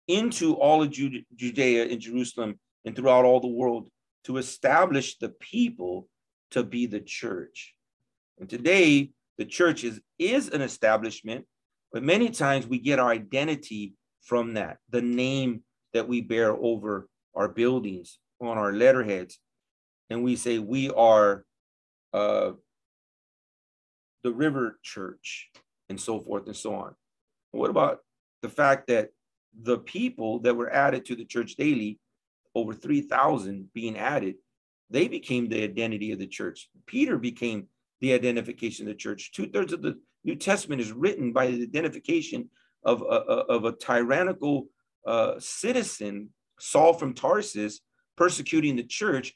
into 0.07 0.55
all 0.55 0.83
of 0.83 0.91
Judea 0.91 1.85
and 1.85 2.01
Jerusalem 2.01 2.59
and 2.85 2.97
throughout 2.97 3.25
all 3.25 3.41
the 3.41 3.47
world 3.49 3.91
to 4.25 4.39
establish 4.39 5.19
the 5.19 5.29
people 5.29 6.09
to 6.51 6.63
be 6.63 6.87
the 6.87 7.01
church. 7.01 7.75
And 8.39 8.49
today, 8.49 9.11
the 9.37 9.45
church 9.45 9.85
is, 9.85 10.01
is 10.19 10.49
an 10.49 10.63
establishment, 10.63 11.47
but 11.93 12.03
many 12.03 12.31
times 12.31 12.67
we 12.67 12.79
get 12.79 12.99
our 12.99 13.11
identity 13.11 13.95
from 14.23 14.55
that, 14.55 14.79
the 14.91 15.03
name 15.03 15.63
that 15.93 16.09
we 16.09 16.21
bear 16.21 16.53
over 16.53 17.09
our 17.35 17.49
buildings, 17.49 18.19
on 18.41 18.59
our 18.59 18.73
letterheads. 18.73 19.39
And 20.11 20.25
we 20.25 20.37
say 20.37 20.59
we 20.59 20.91
are 20.91 21.45
uh, 22.13 22.53
the 24.29 24.35
River 24.35 24.79
Church 24.83 25.51
and 25.89 25.99
so 25.99 26.21
forth 26.21 26.47
and 26.47 26.57
so 26.57 26.75
on. 26.75 26.95
What 27.53 27.71
about 27.71 28.01
the 28.43 28.51
fact 28.51 28.89
that 28.89 29.09
the 29.63 29.79
people 29.79 30.41
that 30.41 30.55
were 30.55 30.71
added 30.71 31.07
to 31.07 31.17
the 31.17 31.25
church 31.25 31.57
daily, 31.57 31.99
over 32.55 32.75
3,000 32.75 33.71
being 33.73 33.97
added, 33.97 34.35
they 34.91 35.09
became 35.09 35.49
the 35.49 35.63
identity 35.63 36.13
of 36.13 36.19
the 36.19 36.27
church. 36.27 36.69
Peter 36.87 37.17
became 37.17 37.69
the 38.03 38.13
identification 38.13 38.87
of 38.87 38.93
the 38.93 38.99
church. 38.99 39.33
Two 39.33 39.47
thirds 39.47 39.73
of 39.73 39.81
the 39.81 39.99
New 40.25 40.37
Testament 40.37 40.83
is 40.83 40.93
written 40.93 41.33
by 41.33 41.47
the 41.47 41.63
identification 41.63 42.51
of 42.85 43.01
a, 43.01 43.05
of 43.05 43.65
a 43.65 43.73
tyrannical 43.73 44.67
uh, 45.07 45.35
citizen, 45.39 46.29
Saul 46.59 46.93
from 46.93 47.15
Tarsus, 47.15 47.81
persecuting 48.17 48.77
the 48.77 48.83
church, 48.83 49.35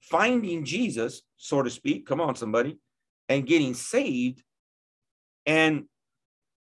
finding 0.00 0.64
Jesus, 0.64 1.22
so 1.36 1.62
to 1.62 1.70
speak. 1.70 2.06
Come 2.06 2.20
on, 2.20 2.34
somebody, 2.34 2.78
and 3.28 3.46
getting 3.46 3.74
saved, 3.74 4.42
and 5.46 5.84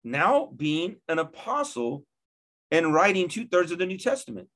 now 0.02 0.50
being 0.54 0.96
an 1.08 1.18
apostle 1.18 2.04
and 2.70 2.92
writing 2.92 3.28
two 3.28 3.46
thirds 3.46 3.70
of 3.70 3.78
the 3.78 3.86
New 3.86 3.98
Testament. 3.98 4.48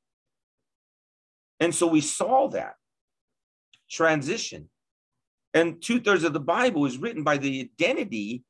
And 1.60 1.74
so 1.74 1.86
we 1.86 2.00
saw 2.00 2.48
that 2.48 2.74
transition. 3.90 4.68
And 5.54 5.82
two 5.82 6.00
thirds 6.00 6.24
of 6.24 6.32
the 6.32 6.40
Bible 6.40 6.84
is 6.86 6.98
written 6.98 7.24
by 7.24 7.38
the 7.38 7.60
identity 7.60 8.44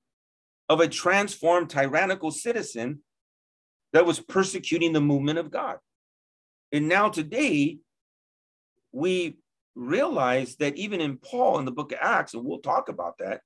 of 0.68 0.80
a 0.80 0.88
transformed 0.88 1.70
tyrannical 1.70 2.30
citizen 2.30 3.00
that 3.92 4.04
was 4.04 4.20
persecuting 4.20 4.92
the 4.92 5.00
movement 5.00 5.38
of 5.38 5.50
God. 5.50 5.78
And 6.72 6.88
now 6.88 7.08
today, 7.08 7.78
we 8.92 9.38
realize 9.78 10.56
that 10.56 10.76
even 10.76 11.00
in 11.00 11.16
Paul 11.16 11.58
in 11.58 11.64
the 11.64 11.72
book 11.72 11.92
of 11.92 11.98
Acts, 12.00 12.34
and 12.34 12.44
we'll 12.44 12.58
talk 12.58 12.88
about 12.88 13.18
that, 13.18 13.40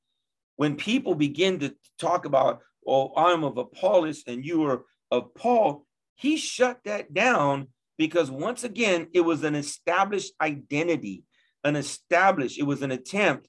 when 0.57 0.77
people 0.77 1.14
begin 1.14 1.59
to 1.61 1.75
talk 1.99 2.25
about, 2.25 2.61
oh, 2.87 3.12
I'm 3.16 3.45
of 3.45 3.59
Apollos 3.59 4.25
and 4.27 4.45
you 4.45 4.64
are 4.64 4.85
of 5.11 5.35
Paul, 5.35 5.87
he 6.14 6.37
shut 6.37 6.81
that 6.85 7.12
down 7.12 7.68
because 7.99 8.31
once 8.31 8.64
again, 8.64 9.09
it 9.12 9.21
was 9.21 9.45
an 9.45 9.55
established 9.55 10.33
identity, 10.40 11.25
an 11.64 11.77
established, 11.77 12.59
it 12.59 12.64
was 12.64 12.83
an 12.83 12.90
attempt 12.90 13.49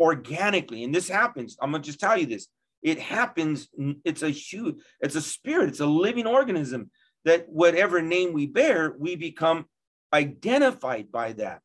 organically. 0.00 0.84
And 0.84 0.94
this 0.94 1.08
happens. 1.08 1.56
I'm 1.60 1.70
going 1.70 1.82
to 1.82 1.86
just 1.86 2.00
tell 2.00 2.18
you 2.18 2.26
this. 2.26 2.48
It 2.82 2.98
happens. 2.98 3.68
It's 4.04 4.22
a 4.22 4.30
huge, 4.30 4.76
it's 5.00 5.14
a 5.14 5.22
spirit, 5.22 5.68
it's 5.68 5.80
a 5.80 5.86
living 5.86 6.26
organism 6.26 6.90
that 7.24 7.48
whatever 7.48 8.02
name 8.02 8.32
we 8.32 8.46
bear, 8.46 8.94
we 8.98 9.14
become 9.16 9.66
identified 10.12 11.12
by 11.12 11.32
that. 11.34 11.60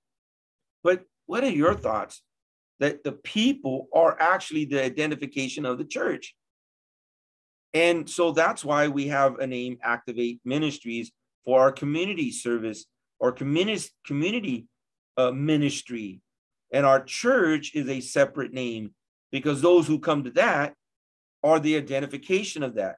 But 0.87 1.03
what 1.25 1.43
are 1.43 1.49
your 1.49 1.73
thoughts 1.73 2.21
that 2.79 3.03
the 3.03 3.11
people 3.11 3.89
are 3.93 4.15
actually 4.21 4.63
the 4.63 4.81
identification 4.81 5.65
of 5.65 5.77
the 5.77 5.83
church? 5.83 6.33
And 7.73 8.09
so 8.09 8.31
that's 8.31 8.63
why 8.63 8.87
we 8.87 9.07
have 9.07 9.39
a 9.39 9.47
name, 9.47 9.79
Activate 9.83 10.39
Ministries, 10.45 11.11
for 11.43 11.59
our 11.59 11.73
community 11.73 12.31
service 12.31 12.85
or 13.19 13.33
community, 13.33 14.67
uh, 15.17 15.31
ministry. 15.31 16.21
And 16.71 16.85
our 16.85 17.03
church 17.03 17.75
is 17.75 17.89
a 17.89 17.99
separate 17.99 18.53
name 18.53 18.91
because 19.29 19.61
those 19.61 19.87
who 19.87 19.99
come 19.99 20.23
to 20.23 20.31
that 20.31 20.73
are 21.43 21.59
the 21.59 21.75
identification 21.75 22.63
of 22.63 22.75
that. 22.75 22.95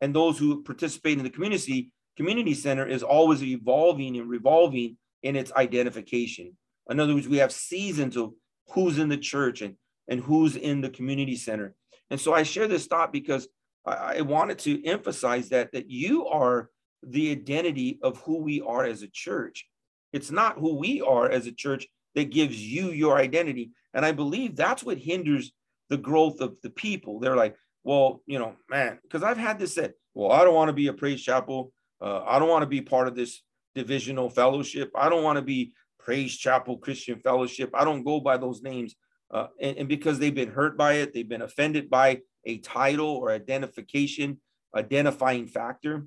And 0.00 0.12
those 0.12 0.36
who 0.36 0.64
participate 0.64 1.18
in 1.18 1.22
the 1.22 1.30
community 1.30 1.92
community 2.16 2.54
center 2.54 2.88
is 2.88 3.04
always 3.04 3.40
evolving 3.40 4.16
and 4.16 4.28
revolving 4.28 4.96
in 5.22 5.36
its 5.36 5.52
identification. 5.52 6.56
In 6.90 7.00
other 7.00 7.14
words, 7.14 7.28
we 7.28 7.38
have 7.38 7.52
seasons 7.52 8.16
of 8.16 8.32
who's 8.70 8.98
in 8.98 9.08
the 9.08 9.16
church 9.16 9.62
and, 9.62 9.76
and 10.08 10.20
who's 10.20 10.56
in 10.56 10.80
the 10.80 10.90
community 10.90 11.36
center. 11.36 11.74
And 12.10 12.20
so 12.20 12.34
I 12.34 12.42
share 12.42 12.68
this 12.68 12.86
thought 12.86 13.12
because 13.12 13.48
I, 13.86 14.18
I 14.18 14.20
wanted 14.22 14.58
to 14.60 14.84
emphasize 14.84 15.48
that 15.50 15.72
that 15.72 15.88
you 15.88 16.26
are 16.26 16.70
the 17.02 17.30
identity 17.30 17.98
of 18.02 18.18
who 18.18 18.42
we 18.42 18.60
are 18.60 18.84
as 18.84 19.02
a 19.02 19.08
church. 19.08 19.66
It's 20.12 20.30
not 20.30 20.58
who 20.58 20.76
we 20.76 21.00
are 21.00 21.30
as 21.30 21.46
a 21.46 21.52
church 21.52 21.86
that 22.14 22.30
gives 22.30 22.60
you 22.60 22.90
your 22.90 23.16
identity. 23.16 23.70
And 23.94 24.04
I 24.04 24.12
believe 24.12 24.56
that's 24.56 24.82
what 24.82 24.98
hinders 24.98 25.52
the 25.88 25.96
growth 25.96 26.40
of 26.40 26.56
the 26.62 26.70
people. 26.70 27.20
They're 27.20 27.36
like, 27.36 27.56
well, 27.84 28.22
you 28.26 28.38
know, 28.38 28.56
man, 28.68 28.98
because 29.02 29.22
I've 29.22 29.38
had 29.38 29.58
this 29.58 29.74
said, 29.74 29.94
well, 30.14 30.32
I 30.32 30.44
don't 30.44 30.54
want 30.54 30.68
to 30.68 30.74
be 30.74 30.88
a 30.88 30.92
praise 30.92 31.22
chapel. 31.22 31.72
Uh, 32.00 32.22
I 32.26 32.38
don't 32.38 32.48
want 32.48 32.62
to 32.62 32.68
be 32.68 32.82
part 32.82 33.08
of 33.08 33.14
this 33.14 33.42
divisional 33.74 34.28
fellowship. 34.28 34.90
I 34.94 35.08
don't 35.08 35.22
want 35.22 35.36
to 35.36 35.42
be 35.42 35.72
praise 36.02 36.36
chapel 36.36 36.78
Christian 36.78 37.20
fellowship. 37.20 37.70
I 37.74 37.84
don't 37.84 38.04
go 38.04 38.20
by 38.20 38.36
those 38.36 38.62
names. 38.62 38.94
Uh, 39.30 39.46
and, 39.60 39.76
and 39.78 39.88
because 39.88 40.18
they've 40.18 40.34
been 40.34 40.50
hurt 40.50 40.76
by 40.76 40.94
it, 40.94 41.14
they've 41.14 41.28
been 41.28 41.42
offended 41.42 41.88
by 41.88 42.20
a 42.44 42.58
title 42.58 43.08
or 43.08 43.30
identification, 43.30 44.40
identifying 44.74 45.46
factor. 45.46 46.06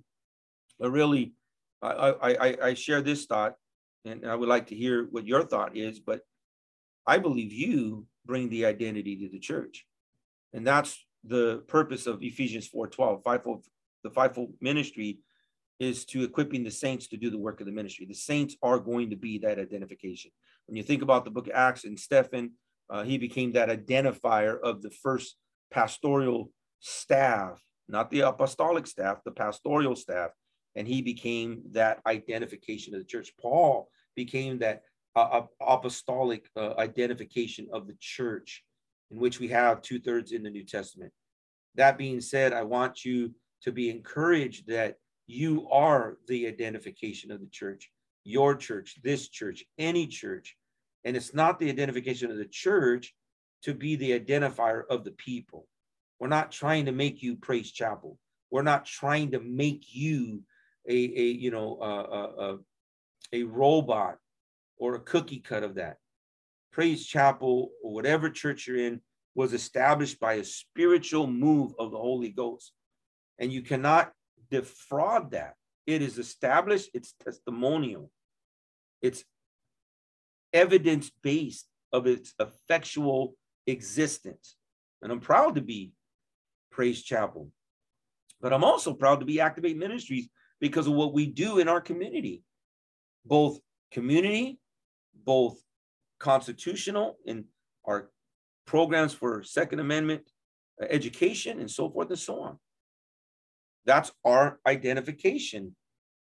But 0.80 0.92
really, 0.92 1.34
I, 1.82 2.14
I, 2.22 2.58
I 2.70 2.74
share 2.74 3.02
this 3.02 3.26
thought, 3.26 3.56
and 4.06 4.26
I 4.26 4.36
would 4.36 4.50
like 4.50 4.68
to 4.68 4.76
hear 4.76 5.08
what 5.12 5.28
your 5.28 5.44
thought 5.44 5.78
is. 5.78 6.00
But 6.00 6.22
I 7.06 7.18
believe 7.18 7.52
you 7.52 8.08
bring 8.26 8.50
the 8.50 8.66
identity 8.66 9.18
to 9.18 9.30
the 9.30 9.40
church, 9.40 9.86
and 10.54 10.66
that's 10.66 10.98
the 11.24 11.64
purpose 11.68 12.08
of 12.08 12.24
Ephesians 12.24 12.70
4:12. 12.70 13.24
Fivefold, 13.24 13.66
the 14.04 14.10
fivefold 14.10 14.54
ministry 14.60 15.20
is 15.80 16.06
to 16.06 16.24
equipping 16.24 16.64
the 16.64 16.72
saints 16.72 17.08
to 17.08 17.18
do 17.18 17.30
the 17.30 17.38
work 17.38 17.60
of 17.60 17.66
the 17.66 17.72
ministry. 17.72 18.06
The 18.06 18.14
saints 18.14 18.56
are 18.62 18.80
going 18.80 19.10
to 19.10 19.16
be 19.16 19.40
that 19.40 19.60
identification. 19.60 20.32
When 20.68 20.76
you 20.76 20.84
think 20.84 21.02
about 21.02 21.26
the 21.26 21.32
book 21.32 21.48
of 21.48 21.54
Acts 21.56 21.84
and 21.84 22.00
Stephen, 22.00 22.52
uh, 22.90 23.04
he 23.04 23.18
became 23.18 23.54
that 23.54 23.70
identifier 23.70 24.60
of 24.62 24.82
the 24.82 24.92
first 24.92 25.36
pastoral 25.72 26.52
staff, 26.80 27.62
not 27.88 28.10
the 28.12 28.22
apostolic 28.22 28.88
staff, 28.88 29.18
the 29.26 29.32
pastoral 29.32 29.96
staff. 29.96 30.32
And 30.76 30.88
he 30.88 31.02
became 31.02 31.62
that 31.72 32.00
identification 32.06 32.94
of 32.94 33.02
the 33.02 33.06
church. 33.06 33.32
Paul 33.40 33.90
became 34.16 34.60
that 34.60 34.82
uh, 35.16 35.42
apostolic 35.62 36.50
uh, 36.56 36.74
identification 36.78 37.68
of 37.72 37.88
the 37.88 37.96
church, 38.00 38.64
in 39.12 39.20
which 39.20 39.40
we 39.40 39.48
have 39.50 39.82
two 39.82 40.00
thirds 40.00 40.32
in 40.32 40.44
the 40.44 40.50
New 40.50 40.66
Testament. 40.66 41.12
That 41.76 41.98
being 41.98 42.22
said, 42.22 42.54
I 42.54 42.64
want 42.64 43.06
you 43.06 43.34
to 43.64 43.72
be 43.72 43.90
encouraged 43.90 44.68
that 44.68 44.96
you 45.28 45.70
are 45.70 46.18
the 46.28 46.48
identification 46.48 47.32
of 47.32 47.40
the 47.40 47.48
church, 47.48 47.90
your 48.24 48.56
church, 48.56 48.98
this 49.04 49.30
church, 49.30 49.64
any 49.78 50.08
church. 50.08 50.56
And 51.06 51.16
it's 51.18 51.34
not 51.34 51.60
the 51.60 51.70
identification 51.70 52.32
of 52.32 52.38
the 52.38 52.46
church, 52.46 53.14
to 53.64 53.74
be 53.74 53.96
the 53.96 54.18
identifier 54.18 54.84
of 54.90 55.04
the 55.04 55.12
people. 55.12 55.68
We're 56.20 56.28
not 56.28 56.52
trying 56.52 56.86
to 56.86 56.92
make 56.92 57.24
you 57.24 57.36
praise 57.36 57.72
chapel. 57.72 58.18
We're 58.52 58.62
not 58.62 58.86
trying 58.86 59.32
to 59.32 59.40
make 59.40 59.86
you 59.90 60.44
a, 60.88 60.94
a 60.94 61.24
you 61.24 61.50
know 61.50 61.80
a, 61.82 62.44
a, 62.44 62.58
a 63.42 63.44
robot 63.44 64.18
or 64.78 64.96
a 64.96 65.00
cookie 65.00 65.40
cut 65.40 65.64
of 65.64 65.76
that. 65.76 65.98
Praise 66.72 67.06
chapel 67.06 67.72
or 67.84 67.94
whatever 67.94 68.30
church 68.30 68.68
you're 68.68 68.78
in 68.78 69.02
was 69.36 69.54
established 69.54 70.20
by 70.20 70.34
a 70.34 70.44
spiritual 70.44 71.28
move 71.28 71.74
of 71.80 71.92
the 71.92 71.98
Holy 71.98 72.30
Ghost. 72.30 72.74
And 73.40 73.52
you 73.52 73.62
cannot 73.62 74.12
defraud 74.54 75.32
that. 75.32 75.56
It 75.88 76.02
is 76.04 76.20
established, 76.20 76.92
it's 76.94 77.14
testimonial, 77.24 78.12
it's 79.02 79.24
evidence 80.54 81.12
based 81.24 81.68
of 81.92 82.06
its 82.06 82.34
effectual 82.40 83.36
existence. 83.66 84.56
And 85.02 85.12
I'm 85.12 85.20
proud 85.20 85.56
to 85.56 85.62
be 85.62 85.92
Praise 86.72 87.02
Chapel. 87.02 87.50
But 88.40 88.54
I'm 88.54 88.64
also 88.64 88.94
proud 88.94 89.20
to 89.22 89.26
be 89.26 89.42
Activate 89.42 89.78
Ministries 89.78 90.30
because 90.62 90.86
of 90.88 90.94
what 90.94 91.14
we 91.14 91.26
do 91.26 91.58
in 91.58 91.68
our 91.68 91.82
community, 91.82 92.44
both 93.26 93.60
community, 93.92 94.60
both 95.26 95.58
constitutional 96.20 97.18
in 97.26 97.46
our 97.86 98.12
programs 98.66 99.14
for 99.14 99.44
Second 99.44 99.80
Amendment 99.80 100.22
uh, 100.82 100.86
education 100.90 101.60
and 101.60 101.70
so 101.70 101.90
forth 101.90 102.10
and 102.10 102.20
so 102.20 102.40
on. 102.42 102.60
That's 103.86 104.12
our 104.26 104.60
identification. 104.66 105.76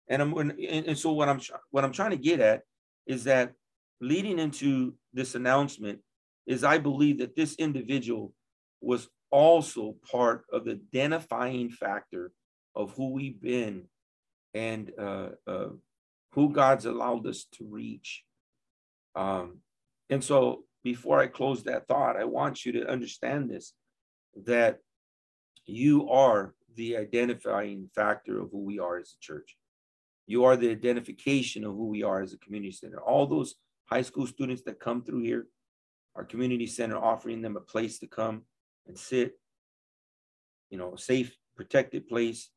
And 0.10 0.22
I'm 0.22 0.36
and 0.38 0.98
so 0.98 1.14
what 1.14 1.30
I'm 1.30 1.40
what 1.72 1.84
I'm 1.84 1.92
trying 1.92 2.12
to 2.12 2.18
get 2.18 2.40
at 2.40 2.62
is 3.06 3.26
that 3.26 3.54
leading 4.02 4.40
into 4.40 4.96
this 5.14 5.36
announcement 5.36 6.00
is 6.48 6.64
I 6.64 6.78
believe 6.78 7.20
that 7.20 7.36
this 7.36 7.56
individual 7.56 8.34
was 8.82 9.08
also 9.32 9.96
part 10.12 10.46
of 10.52 10.66
the 10.66 10.80
identifying 10.94 11.70
factor 11.70 12.32
of 12.76 12.92
who 12.94 13.12
we've 13.12 13.40
been 13.40 13.84
and 14.54 14.92
uh, 15.00 15.30
uh, 15.46 15.70
who 16.34 16.52
God's 16.52 16.86
allowed 16.86 17.28
us 17.28 17.46
to 17.54 17.66
reach. 17.70 18.24
Um, 19.16 19.60
and 20.10 20.24
so 20.24 20.64
before 20.84 21.20
I 21.20 21.28
close 21.28 21.64
that 21.64 21.88
thought, 21.88 22.18
I 22.18 22.26
want 22.26 22.66
you 22.66 22.72
to 22.74 22.90
understand 22.90 23.50
this 23.50 23.74
that 24.46 24.80
you 25.66 26.10
are 26.10 26.54
the 26.80 26.96
identifying 26.96 27.90
factor 27.94 28.40
of 28.40 28.50
who 28.52 28.64
we 28.64 28.80
are 28.80 28.98
as 28.98 29.14
a 29.14 29.20
church. 29.20 29.58
You 30.28 30.46
are 30.46 30.56
the 30.56 30.72
identification 30.72 31.66
of 31.66 31.74
who 31.74 31.88
we 31.88 32.04
are 32.04 32.22
as 32.22 32.32
a 32.32 32.38
community 32.38 32.72
center. 32.72 33.02
All 33.02 33.28
those 33.28 33.56
high 33.92 34.02
school 34.02 34.26
students 34.26 34.62
that 34.64 34.80
come 34.80 35.04
through 35.04 35.24
here, 35.24 35.48
our 36.16 36.24
community 36.24 36.68
center 36.68 36.98
offering 36.98 37.42
them 37.42 37.58
a 37.58 37.60
place 37.74 38.00
to 38.00 38.08
come 38.08 38.44
and 38.88 38.98
sit, 38.98 39.34
you 40.70 40.78
know, 40.78 40.94
a 40.94 40.98
safe, 40.98 41.36
protected 41.58 42.08
place, 42.08 42.50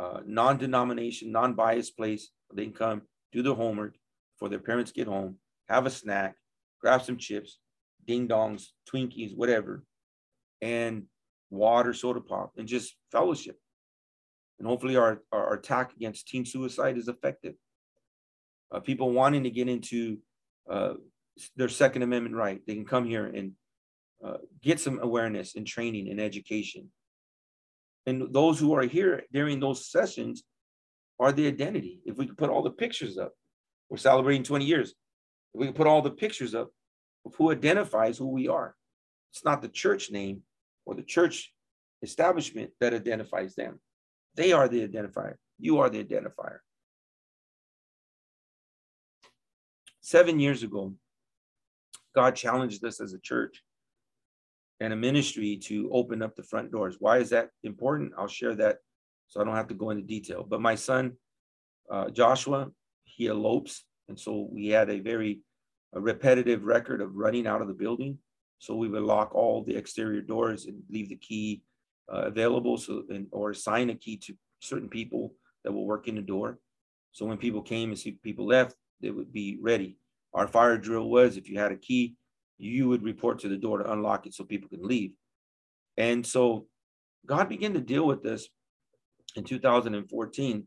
uh, 0.00 0.20
non-denomination, 0.24 1.30
non-biased 1.30 1.98
place. 1.98 2.30
They 2.54 2.64
can 2.64 2.72
come, 2.72 3.02
do 3.30 3.42
their 3.42 3.52
homework 3.52 3.94
before 4.32 4.48
their 4.48 4.58
parents 4.70 4.90
get 4.90 5.06
home, 5.06 5.36
have 5.68 5.84
a 5.84 5.90
snack, 5.90 6.36
grab 6.80 7.02
some 7.02 7.18
chips, 7.18 7.58
ding 8.06 8.26
dongs, 8.26 8.68
Twinkies, 8.90 9.36
whatever, 9.36 9.84
and 10.62 11.04
water, 11.54 11.92
soda 11.92 12.20
pop, 12.20 12.52
and 12.56 12.68
just 12.68 12.96
fellowship. 13.10 13.58
And 14.58 14.68
hopefully 14.68 14.96
our, 14.96 15.22
our 15.32 15.54
attack 15.54 15.92
against 15.96 16.28
teen 16.28 16.44
suicide 16.44 16.96
is 16.96 17.08
effective. 17.08 17.54
Uh, 18.70 18.80
people 18.80 19.10
wanting 19.10 19.44
to 19.44 19.50
get 19.50 19.68
into 19.68 20.18
uh, 20.70 20.94
their 21.56 21.68
Second 21.68 22.02
Amendment 22.02 22.36
right, 22.36 22.60
they 22.66 22.74
can 22.74 22.86
come 22.86 23.04
here 23.04 23.26
and 23.26 23.52
uh, 24.24 24.38
get 24.62 24.80
some 24.80 25.00
awareness 25.02 25.54
and 25.54 25.66
training 25.66 26.10
and 26.10 26.20
education. 26.20 26.90
And 28.06 28.32
those 28.32 28.58
who 28.58 28.74
are 28.74 28.82
here 28.82 29.24
during 29.32 29.60
those 29.60 29.90
sessions 29.90 30.44
are 31.18 31.32
the 31.32 31.46
identity. 31.46 32.00
If 32.04 32.16
we 32.16 32.26
could 32.26 32.38
put 32.38 32.50
all 32.50 32.62
the 32.62 32.70
pictures 32.70 33.18
up, 33.18 33.32
we're 33.88 33.96
celebrating 33.98 34.42
20 34.42 34.64
years. 34.64 34.90
If 35.54 35.60
we 35.60 35.66
can 35.66 35.74
put 35.74 35.86
all 35.86 36.02
the 36.02 36.10
pictures 36.10 36.54
up 36.54 36.70
of 37.24 37.34
who 37.36 37.50
identifies 37.50 38.18
who 38.18 38.28
we 38.28 38.48
are, 38.48 38.74
it's 39.32 39.44
not 39.44 39.62
the 39.62 39.68
church 39.68 40.10
name 40.10 40.42
or 40.86 40.94
the 40.94 41.02
church 41.02 41.52
establishment 42.02 42.70
that 42.80 42.94
identifies 42.94 43.54
them. 43.54 43.80
They 44.34 44.52
are 44.52 44.68
the 44.68 44.86
identifier. 44.86 45.34
You 45.58 45.78
are 45.78 45.88
the 45.88 46.02
identifier. 46.02 46.58
Seven 50.00 50.38
years 50.38 50.62
ago, 50.62 50.94
God 52.14 52.36
challenged 52.36 52.84
us 52.84 53.00
as 53.00 53.14
a 53.14 53.18
church 53.18 53.62
and 54.80 54.92
a 54.92 54.96
ministry 54.96 55.56
to 55.56 55.88
open 55.92 56.22
up 56.22 56.36
the 56.36 56.42
front 56.42 56.70
doors. 56.70 56.96
Why 56.98 57.18
is 57.18 57.30
that 57.30 57.50
important? 57.62 58.12
I'll 58.18 58.28
share 58.28 58.54
that 58.56 58.78
so 59.28 59.40
I 59.40 59.44
don't 59.44 59.56
have 59.56 59.68
to 59.68 59.74
go 59.74 59.90
into 59.90 60.02
detail. 60.02 60.44
But 60.46 60.60
my 60.60 60.74
son, 60.74 61.12
uh, 61.90 62.10
Joshua, 62.10 62.70
he 63.04 63.28
elopes. 63.28 63.84
And 64.08 64.18
so 64.18 64.48
we 64.50 64.68
had 64.68 64.90
a 64.90 65.00
very 65.00 65.40
a 65.94 66.00
repetitive 66.00 66.64
record 66.64 67.00
of 67.00 67.14
running 67.14 67.46
out 67.46 67.62
of 67.62 67.68
the 67.68 67.74
building. 67.74 68.18
So 68.58 68.74
we 68.74 68.88
would 68.88 69.02
lock 69.02 69.34
all 69.34 69.62
the 69.62 69.76
exterior 69.76 70.22
doors 70.22 70.66
and 70.66 70.82
leave 70.90 71.08
the 71.08 71.16
key 71.16 71.62
uh, 72.12 72.22
available 72.26 72.78
so 72.78 73.02
and, 73.10 73.26
or 73.30 73.50
assign 73.50 73.90
a 73.90 73.94
key 73.94 74.16
to 74.18 74.34
certain 74.60 74.88
people 74.88 75.34
that 75.64 75.72
will 75.72 75.86
work 75.86 76.08
in 76.08 76.14
the 76.14 76.22
door. 76.22 76.58
So 77.12 77.26
when 77.26 77.38
people 77.38 77.62
came 77.62 77.90
and 77.90 77.98
see 77.98 78.12
people 78.22 78.46
left, 78.46 78.74
they 79.00 79.10
would 79.10 79.32
be 79.32 79.58
ready. 79.60 79.98
Our 80.32 80.48
fire 80.48 80.78
drill 80.78 81.08
was 81.08 81.36
if 81.36 81.48
you 81.48 81.58
had 81.58 81.72
a 81.72 81.76
key, 81.76 82.16
you 82.58 82.88
would 82.88 83.02
report 83.02 83.38
to 83.40 83.48
the 83.48 83.56
door 83.56 83.78
to 83.78 83.92
unlock 83.92 84.26
it 84.26 84.34
so 84.34 84.44
people 84.44 84.68
can 84.68 84.86
leave. 84.86 85.12
And 85.96 86.26
so 86.26 86.66
God 87.26 87.48
began 87.48 87.74
to 87.74 87.80
deal 87.80 88.06
with 88.06 88.22
this 88.22 88.48
in 89.36 89.44
2014. 89.44 90.66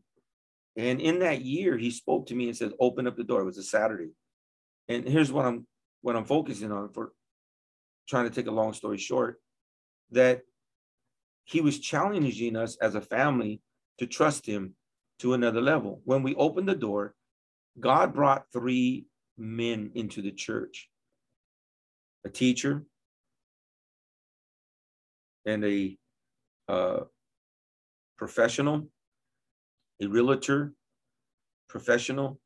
And 0.76 1.00
in 1.00 1.18
that 1.20 1.42
year, 1.42 1.76
he 1.76 1.90
spoke 1.90 2.26
to 2.26 2.34
me 2.34 2.46
and 2.46 2.56
said, 2.56 2.72
open 2.80 3.06
up 3.06 3.16
the 3.16 3.24
door. 3.24 3.40
It 3.40 3.46
was 3.46 3.58
a 3.58 3.62
Saturday. 3.62 4.10
And 4.88 5.06
here's 5.06 5.32
what 5.32 5.44
I'm 5.44 5.66
what 6.00 6.16
I'm 6.16 6.24
focusing 6.24 6.70
on 6.70 6.92
for 6.92 7.12
trying 8.08 8.24
to 8.24 8.34
take 8.34 8.46
a 8.46 8.50
long 8.50 8.72
story 8.72 8.98
short, 8.98 9.40
that 10.10 10.42
he 11.44 11.60
was 11.60 11.78
challenging 11.78 12.56
us 12.56 12.76
as 12.76 12.94
a 12.94 13.00
family 13.00 13.60
to 13.98 14.06
trust 14.06 14.46
him 14.46 14.74
to 15.18 15.34
another 15.34 15.60
level. 15.60 16.00
When 16.04 16.22
we 16.22 16.34
opened 16.34 16.68
the 16.68 16.74
door, 16.74 17.14
God 17.78 18.14
brought 18.14 18.46
three 18.52 19.06
men 19.36 19.90
into 19.94 20.22
the 20.22 20.32
church 20.32 20.88
a 22.24 22.28
teacher, 22.28 22.84
and 25.46 25.64
a 25.64 25.96
uh, 26.68 27.00
professional, 28.18 28.88
a 30.02 30.06
realtor, 30.06 30.74
professional, 31.68 32.38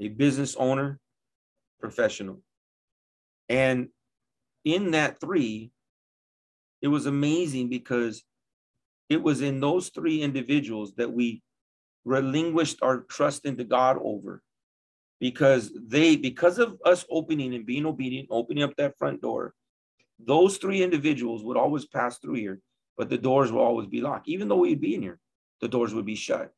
a 0.00 0.08
business 0.08 0.56
owner, 0.56 0.98
professional. 1.80 2.42
And 3.48 3.88
in 4.64 4.92
that 4.92 5.20
three, 5.20 5.70
it 6.82 6.88
was 6.88 7.06
amazing 7.06 7.68
because 7.68 8.22
it 9.08 9.22
was 9.22 9.40
in 9.40 9.60
those 9.60 9.88
three 9.88 10.22
individuals 10.22 10.94
that 10.94 11.12
we 11.12 11.42
relinquished 12.04 12.78
our 12.82 13.00
trust 13.00 13.44
into 13.44 13.64
God 13.64 13.98
over 14.02 14.42
because 15.18 15.70
they 15.76 16.16
because 16.16 16.58
of 16.58 16.78
us 16.84 17.04
opening 17.10 17.54
and 17.54 17.66
being 17.66 17.84
obedient 17.84 18.28
opening 18.30 18.62
up 18.62 18.74
that 18.76 18.96
front 18.96 19.20
door 19.20 19.52
those 20.18 20.56
three 20.56 20.82
individuals 20.82 21.44
would 21.44 21.58
always 21.58 21.84
pass 21.84 22.18
through 22.18 22.34
here 22.34 22.60
but 22.96 23.08
the 23.08 23.18
doors 23.18 23.50
will 23.50 23.62
always 23.62 23.86
be 23.86 24.02
locked. 24.02 24.28
Even 24.28 24.46
though 24.48 24.56
we'd 24.56 24.80
be 24.80 24.94
in 24.94 25.02
here 25.02 25.18
the 25.60 25.68
doors 25.68 25.92
would 25.94 26.06
be 26.06 26.14
shut. 26.14 26.52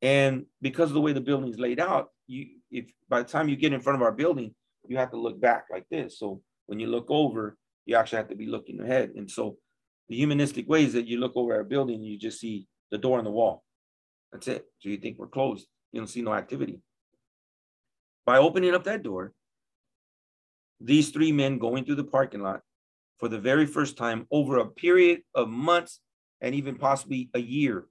And 0.00 0.46
because 0.60 0.90
of 0.90 0.94
the 0.94 1.00
way 1.00 1.12
the 1.12 1.20
building 1.20 1.50
is 1.50 1.58
laid 1.58 1.78
out 1.78 2.10
you 2.26 2.46
if 2.70 2.86
by 3.08 3.22
the 3.22 3.28
time 3.28 3.48
you 3.48 3.56
get 3.56 3.72
in 3.72 3.80
front 3.80 3.96
of 3.96 4.02
our 4.02 4.12
building 4.12 4.54
you 4.88 4.96
have 4.96 5.10
to 5.10 5.16
look 5.16 5.40
back 5.40 5.66
like 5.70 5.86
this. 5.90 6.18
So 6.18 6.40
when 6.66 6.80
you 6.80 6.86
look 6.86 7.06
over 7.08 7.56
you 7.86 7.96
actually 7.96 8.18
have 8.18 8.28
to 8.28 8.36
be 8.36 8.46
looking 8.46 8.80
ahead. 8.80 9.12
And 9.16 9.30
so 9.30 9.56
the 10.08 10.16
humanistic 10.16 10.68
way 10.68 10.84
is 10.84 10.92
that 10.92 11.06
you 11.06 11.18
look 11.18 11.32
over 11.34 11.54
our 11.54 11.64
building 11.64 11.96
and 11.96 12.06
you 12.06 12.18
just 12.18 12.40
see 12.40 12.66
the 12.90 12.98
door 12.98 13.18
on 13.18 13.24
the 13.24 13.30
wall. 13.30 13.64
That's 14.32 14.48
it. 14.48 14.64
So 14.80 14.88
you 14.88 14.96
think 14.96 15.18
we're 15.18 15.26
closed. 15.26 15.66
You 15.92 16.00
don't 16.00 16.06
see 16.08 16.22
no 16.22 16.34
activity. 16.34 16.80
By 18.24 18.38
opening 18.38 18.74
up 18.74 18.84
that 18.84 19.02
door, 19.02 19.32
these 20.80 21.10
three 21.10 21.32
men 21.32 21.58
going 21.58 21.84
through 21.84 21.96
the 21.96 22.04
parking 22.04 22.40
lot 22.40 22.60
for 23.18 23.28
the 23.28 23.38
very 23.38 23.66
first 23.66 23.96
time 23.96 24.26
over 24.30 24.58
a 24.58 24.66
period 24.66 25.22
of 25.34 25.48
months 25.48 26.00
and 26.40 26.54
even 26.54 26.76
possibly 26.76 27.30
a 27.34 27.38
year 27.38 27.86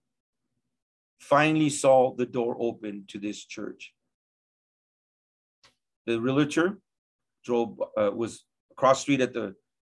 finally 1.19 1.69
saw 1.69 2.15
the 2.15 2.25
door 2.25 2.57
open 2.59 3.05
to 3.07 3.19
this 3.19 3.45
church. 3.45 3.93
The 6.07 6.19
realtor 6.19 6.79
drove 7.45 7.79
uh, 7.97 8.11
was 8.11 8.43
across 8.81 9.01
street 9.01 9.21
at 9.21 9.31
the 9.31 9.53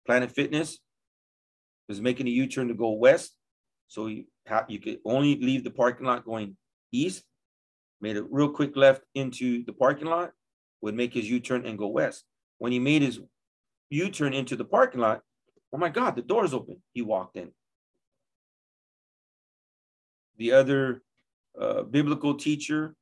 Planet 0.07 0.33
Fitness, 0.33 0.81
was 1.88 2.01
making 2.01 2.27
a 2.27 2.31
U-turn 2.31 2.66
to 2.66 2.75
go 2.75 2.90
west. 2.90 3.33
So 3.87 4.09
you, 4.09 4.25
you 4.66 4.81
could 4.81 4.99
only 5.05 5.38
leave 5.38 5.62
the 5.62 5.71
parking 5.71 6.07
lot 6.07 6.25
going 6.25 6.57
east 6.90 7.23
made 8.01 8.16
a 8.16 8.23
real 8.25 8.49
quick 8.49 8.77
left 8.77 9.03
into 9.14 9.64
the 9.64 9.73
parking 9.73 10.09
lot, 10.09 10.33
would 10.81 10.97
make 10.97 11.14
his 11.14 11.31
U-turn 11.31 11.64
and 11.64 11.79
go 11.79 11.87
west. 11.87 12.25
When 12.59 12.73
he 12.73 12.81
made 12.81 13.03
his 13.03 13.21
U-turn 13.90 14.35
into 14.35 14.57
the 14.57 14.64
parking 14.64 15.01
lot, 15.01 15.21
oh 15.73 15.79
my 15.79 15.88
God, 15.88 16.16
the 16.16 16.23
door's 16.23 16.53
open. 16.53 16.83
He 16.92 17.03
walked 17.03 17.37
in. 17.37 17.53
The 20.38 20.53
other 20.53 21.03
uh, 21.59 21.83
biblical 21.85 22.35
teacher, 22.35 22.97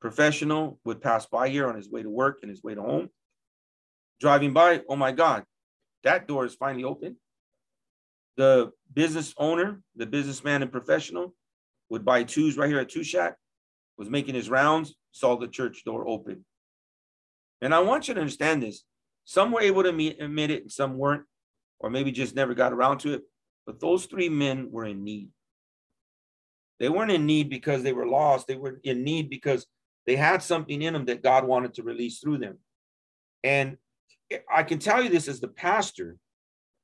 professional, 0.00 0.80
would 0.84 1.00
pass 1.00 1.26
by 1.26 1.48
here 1.48 1.68
on 1.68 1.76
his 1.76 1.88
way 1.88 2.02
to 2.02 2.10
work 2.10 2.40
and 2.42 2.50
his 2.50 2.64
way 2.64 2.74
to 2.74 2.82
home. 2.82 3.08
Driving 4.22 4.52
by, 4.52 4.82
oh 4.88 4.94
my 4.94 5.10
God, 5.10 5.42
that 6.04 6.28
door 6.28 6.46
is 6.46 6.54
finally 6.54 6.84
open. 6.84 7.16
The 8.36 8.70
business 8.94 9.34
owner, 9.36 9.82
the 9.96 10.06
businessman 10.06 10.62
and 10.62 10.70
professional 10.70 11.34
would 11.90 12.04
buy 12.04 12.22
twos 12.22 12.56
right 12.56 12.68
here 12.68 12.78
at 12.78 12.88
Two 12.88 13.02
Shack 13.02 13.34
was 13.98 14.08
making 14.08 14.36
his 14.36 14.48
rounds, 14.48 14.94
saw 15.10 15.36
the 15.36 15.48
church 15.48 15.82
door 15.84 16.06
open. 16.06 16.44
And 17.60 17.74
I 17.74 17.80
want 17.80 18.06
you 18.06 18.14
to 18.14 18.20
understand 18.20 18.62
this. 18.62 18.84
Some 19.24 19.50
were 19.50 19.60
able 19.60 19.82
to 19.82 19.88
admit 19.88 20.50
it 20.52 20.62
and 20.62 20.70
some 20.70 20.98
weren't, 20.98 21.24
or 21.80 21.90
maybe 21.90 22.12
just 22.12 22.36
never 22.36 22.54
got 22.54 22.72
around 22.72 22.98
to 22.98 23.14
it. 23.14 23.22
But 23.66 23.80
those 23.80 24.06
three 24.06 24.28
men 24.28 24.70
were 24.70 24.86
in 24.86 25.02
need. 25.02 25.30
They 26.78 26.88
weren't 26.88 27.10
in 27.10 27.26
need 27.26 27.50
because 27.50 27.82
they 27.82 27.92
were 27.92 28.06
lost. 28.06 28.46
They 28.46 28.54
were 28.54 28.80
in 28.84 29.02
need 29.02 29.30
because 29.30 29.66
they 30.06 30.14
had 30.14 30.44
something 30.44 30.80
in 30.80 30.92
them 30.92 31.06
that 31.06 31.24
God 31.24 31.44
wanted 31.44 31.74
to 31.74 31.82
release 31.82 32.20
through 32.20 32.38
them. 32.38 32.58
And 33.42 33.78
I 34.52 34.62
can 34.62 34.78
tell 34.78 35.02
you 35.02 35.08
this 35.08 35.28
as 35.28 35.40
the 35.40 35.48
pastor, 35.48 36.16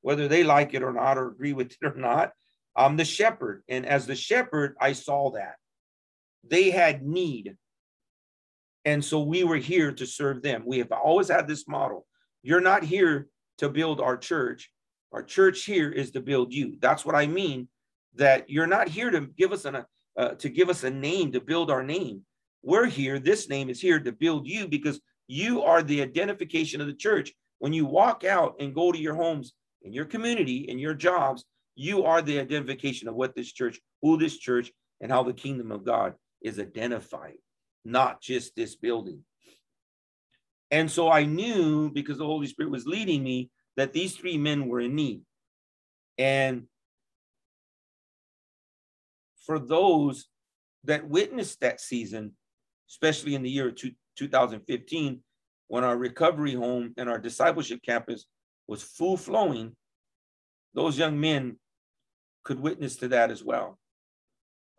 whether 0.00 0.28
they 0.28 0.44
like 0.44 0.74
it 0.74 0.82
or 0.82 0.92
not, 0.92 1.18
or 1.18 1.28
agree 1.28 1.52
with 1.52 1.72
it 1.72 1.86
or 1.86 1.94
not, 1.94 2.32
I'm 2.76 2.96
the 2.96 3.04
shepherd. 3.04 3.62
And 3.68 3.84
as 3.84 4.06
the 4.06 4.14
shepherd, 4.14 4.76
I 4.80 4.92
saw 4.92 5.30
that 5.32 5.56
they 6.48 6.70
had 6.70 7.02
need. 7.02 7.56
And 8.84 9.04
so 9.04 9.20
we 9.20 9.44
were 9.44 9.56
here 9.56 9.92
to 9.92 10.06
serve 10.06 10.42
them. 10.42 10.62
We 10.64 10.78
have 10.78 10.92
always 10.92 11.28
had 11.28 11.48
this 11.48 11.68
model. 11.68 12.06
You're 12.42 12.60
not 12.60 12.84
here 12.84 13.28
to 13.58 13.68
build 13.68 14.00
our 14.00 14.16
church. 14.16 14.70
Our 15.12 15.22
church 15.22 15.64
here 15.64 15.90
is 15.90 16.12
to 16.12 16.20
build 16.20 16.52
you. 16.52 16.76
That's 16.80 17.04
what 17.04 17.14
I 17.14 17.26
mean. 17.26 17.68
That 18.14 18.48
you're 18.48 18.66
not 18.66 18.88
here 18.88 19.10
to 19.10 19.26
give 19.36 19.52
us 19.52 19.64
an 19.64 19.84
uh, 20.16 20.30
to 20.30 20.48
give 20.48 20.68
us 20.68 20.82
a 20.82 20.90
name 20.90 21.32
to 21.32 21.40
build 21.40 21.70
our 21.70 21.84
name. 21.84 22.22
We're 22.62 22.86
here. 22.86 23.18
This 23.18 23.48
name 23.48 23.70
is 23.70 23.80
here 23.80 24.00
to 24.00 24.12
build 24.12 24.48
you 24.48 24.66
because 24.66 25.00
you 25.28 25.62
are 25.62 25.82
the 25.82 26.02
identification 26.02 26.80
of 26.80 26.88
the 26.88 26.94
church. 26.94 27.32
When 27.58 27.72
you 27.72 27.84
walk 27.84 28.24
out 28.24 28.56
and 28.58 28.74
go 28.74 28.90
to 28.90 28.98
your 28.98 29.14
homes, 29.14 29.52
in 29.82 29.92
your 29.92 30.06
community, 30.06 30.68
in 30.68 30.78
your 30.78 30.94
jobs, 30.94 31.44
you 31.76 32.04
are 32.04 32.20
the 32.20 32.40
identification 32.40 33.06
of 33.06 33.14
what 33.14 33.36
this 33.36 33.52
church, 33.52 33.78
who 34.02 34.16
this 34.16 34.36
church, 34.36 34.72
and 35.00 35.12
how 35.12 35.22
the 35.22 35.32
kingdom 35.32 35.70
of 35.70 35.84
God 35.84 36.14
is 36.42 36.58
identified, 36.58 37.34
not 37.84 38.20
just 38.20 38.56
this 38.56 38.74
building. 38.74 39.22
And 40.70 40.90
so 40.90 41.10
I 41.10 41.24
knew 41.24 41.90
because 41.90 42.18
the 42.18 42.26
Holy 42.26 42.46
Spirit 42.46 42.72
was 42.72 42.86
leading 42.86 43.22
me 43.22 43.50
that 43.76 43.92
these 43.92 44.16
three 44.16 44.36
men 44.36 44.66
were 44.66 44.80
in 44.80 44.94
need. 44.94 45.22
And 46.18 46.64
for 49.46 49.58
those 49.58 50.26
that 50.84 51.08
witnessed 51.08 51.60
that 51.60 51.80
season, 51.80 52.32
especially 52.90 53.34
in 53.34 53.42
the 53.42 53.50
year 53.50 53.70
two, 53.70 53.92
2015, 54.16 55.20
when 55.68 55.84
our 55.84 55.96
recovery 55.96 56.54
home 56.54 56.94
and 56.96 57.08
our 57.08 57.18
discipleship 57.18 57.80
campus 57.84 58.26
was 58.66 58.82
full 58.82 59.16
flowing, 59.16 59.76
those 60.74 60.98
young 60.98 61.20
men 61.20 61.56
could 62.44 62.60
witness 62.60 62.96
to 62.96 63.08
that 63.08 63.30
as 63.30 63.44
well. 63.44 63.78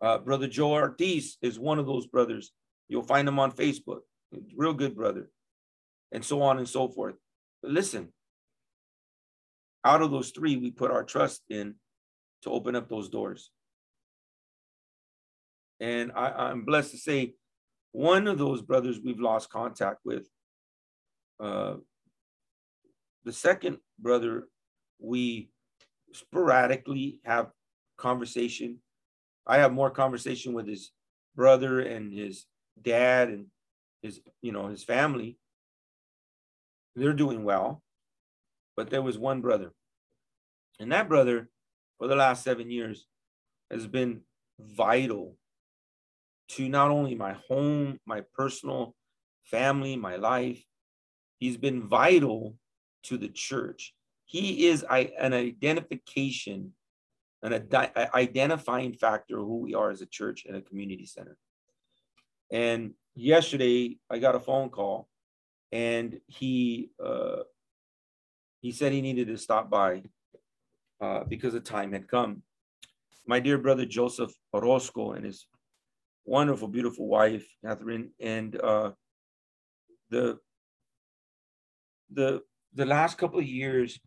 Uh, 0.00 0.18
brother 0.18 0.48
Joe 0.48 0.72
Ortiz 0.72 1.36
is 1.42 1.58
one 1.58 1.78
of 1.78 1.86
those 1.86 2.06
brothers. 2.06 2.52
You'll 2.88 3.02
find 3.02 3.28
him 3.28 3.38
on 3.38 3.52
Facebook. 3.52 4.00
Real 4.56 4.72
good 4.72 4.96
brother. 4.96 5.30
And 6.12 6.24
so 6.24 6.42
on 6.42 6.58
and 6.58 6.68
so 6.68 6.88
forth. 6.88 7.14
But 7.62 7.72
listen, 7.72 8.12
out 9.84 10.02
of 10.02 10.10
those 10.10 10.30
three, 10.30 10.56
we 10.56 10.70
put 10.70 10.90
our 10.90 11.04
trust 11.04 11.42
in 11.48 11.74
to 12.42 12.50
open 12.50 12.74
up 12.74 12.88
those 12.88 13.08
doors. 13.08 13.50
And 15.78 16.12
I, 16.14 16.30
I'm 16.30 16.64
blessed 16.64 16.90
to 16.92 16.98
say 16.98 17.34
one 17.92 18.26
of 18.26 18.38
those 18.38 18.62
brothers 18.62 19.00
we've 19.02 19.20
lost 19.20 19.50
contact 19.50 20.00
with. 20.04 20.28
Uh, 21.38 21.76
the 23.24 23.32
second 23.32 23.78
brother, 23.98 24.48
we 24.98 25.50
sporadically 26.12 27.18
have 27.24 27.50
conversation. 27.96 28.78
I 29.46 29.58
have 29.58 29.72
more 29.72 29.90
conversation 29.90 30.52
with 30.52 30.66
his 30.66 30.92
brother 31.34 31.80
and 31.80 32.12
his 32.12 32.46
dad 32.80 33.28
and 33.28 33.46
his, 34.02 34.20
you 34.40 34.52
know, 34.52 34.68
his 34.68 34.84
family. 34.84 35.36
They're 36.96 37.12
doing 37.12 37.44
well. 37.44 37.82
But 38.76 38.90
there 38.90 39.02
was 39.02 39.18
one 39.18 39.40
brother. 39.40 39.72
And 40.78 40.92
that 40.92 41.08
brother, 41.08 41.50
for 41.98 42.08
the 42.08 42.16
last 42.16 42.42
seven 42.42 42.70
years, 42.70 43.06
has 43.70 43.86
been 43.86 44.22
vital 44.58 45.36
to 46.56 46.68
not 46.68 46.90
only 46.90 47.14
my 47.14 47.34
home, 47.48 47.98
my 48.06 48.22
personal 48.34 48.94
family, 49.44 49.96
my 49.96 50.16
life. 50.16 50.62
He's 51.38 51.56
been 51.56 51.88
vital 51.88 52.56
to 53.04 53.16
the 53.16 53.28
church. 53.28 53.94
He 54.24 54.66
is 54.66 54.84
an 54.90 55.32
identification 55.32 56.72
an 57.42 57.66
identifying 58.14 58.92
factor 58.92 59.38
of 59.38 59.46
who 59.46 59.58
we 59.58 59.74
are 59.74 59.90
as 59.90 60.02
a 60.02 60.06
church 60.06 60.44
and 60.46 60.56
a 60.56 60.60
community 60.60 61.06
center. 61.06 61.36
And 62.52 62.92
yesterday, 63.14 63.98
I 64.10 64.18
got 64.18 64.34
a 64.34 64.40
phone 64.40 64.68
call, 64.68 65.08
and 65.72 66.20
he 66.26 66.90
uh, 67.02 67.44
he 68.60 68.72
said 68.72 68.92
he 68.92 69.00
needed 69.00 69.28
to 69.28 69.38
stop 69.38 69.70
by 69.70 70.02
uh, 71.00 71.24
because 71.24 71.54
the 71.54 71.60
time 71.60 71.92
had 71.92 72.08
come. 72.08 72.42
My 73.26 73.40
dear 73.40 73.56
brother 73.56 73.86
Joseph 73.86 74.32
Orozco 74.52 75.12
and 75.12 75.24
his 75.24 75.46
wonderful, 76.24 76.68
beautiful 76.68 77.08
wife 77.08 77.46
Catherine, 77.64 78.10
and 78.20 78.60
uh, 78.60 78.92
the 80.10 80.38
the 82.12 82.42
the 82.74 82.86
last 82.86 83.18
couple 83.18 83.38
of 83.38 83.46
years, 83.46 83.98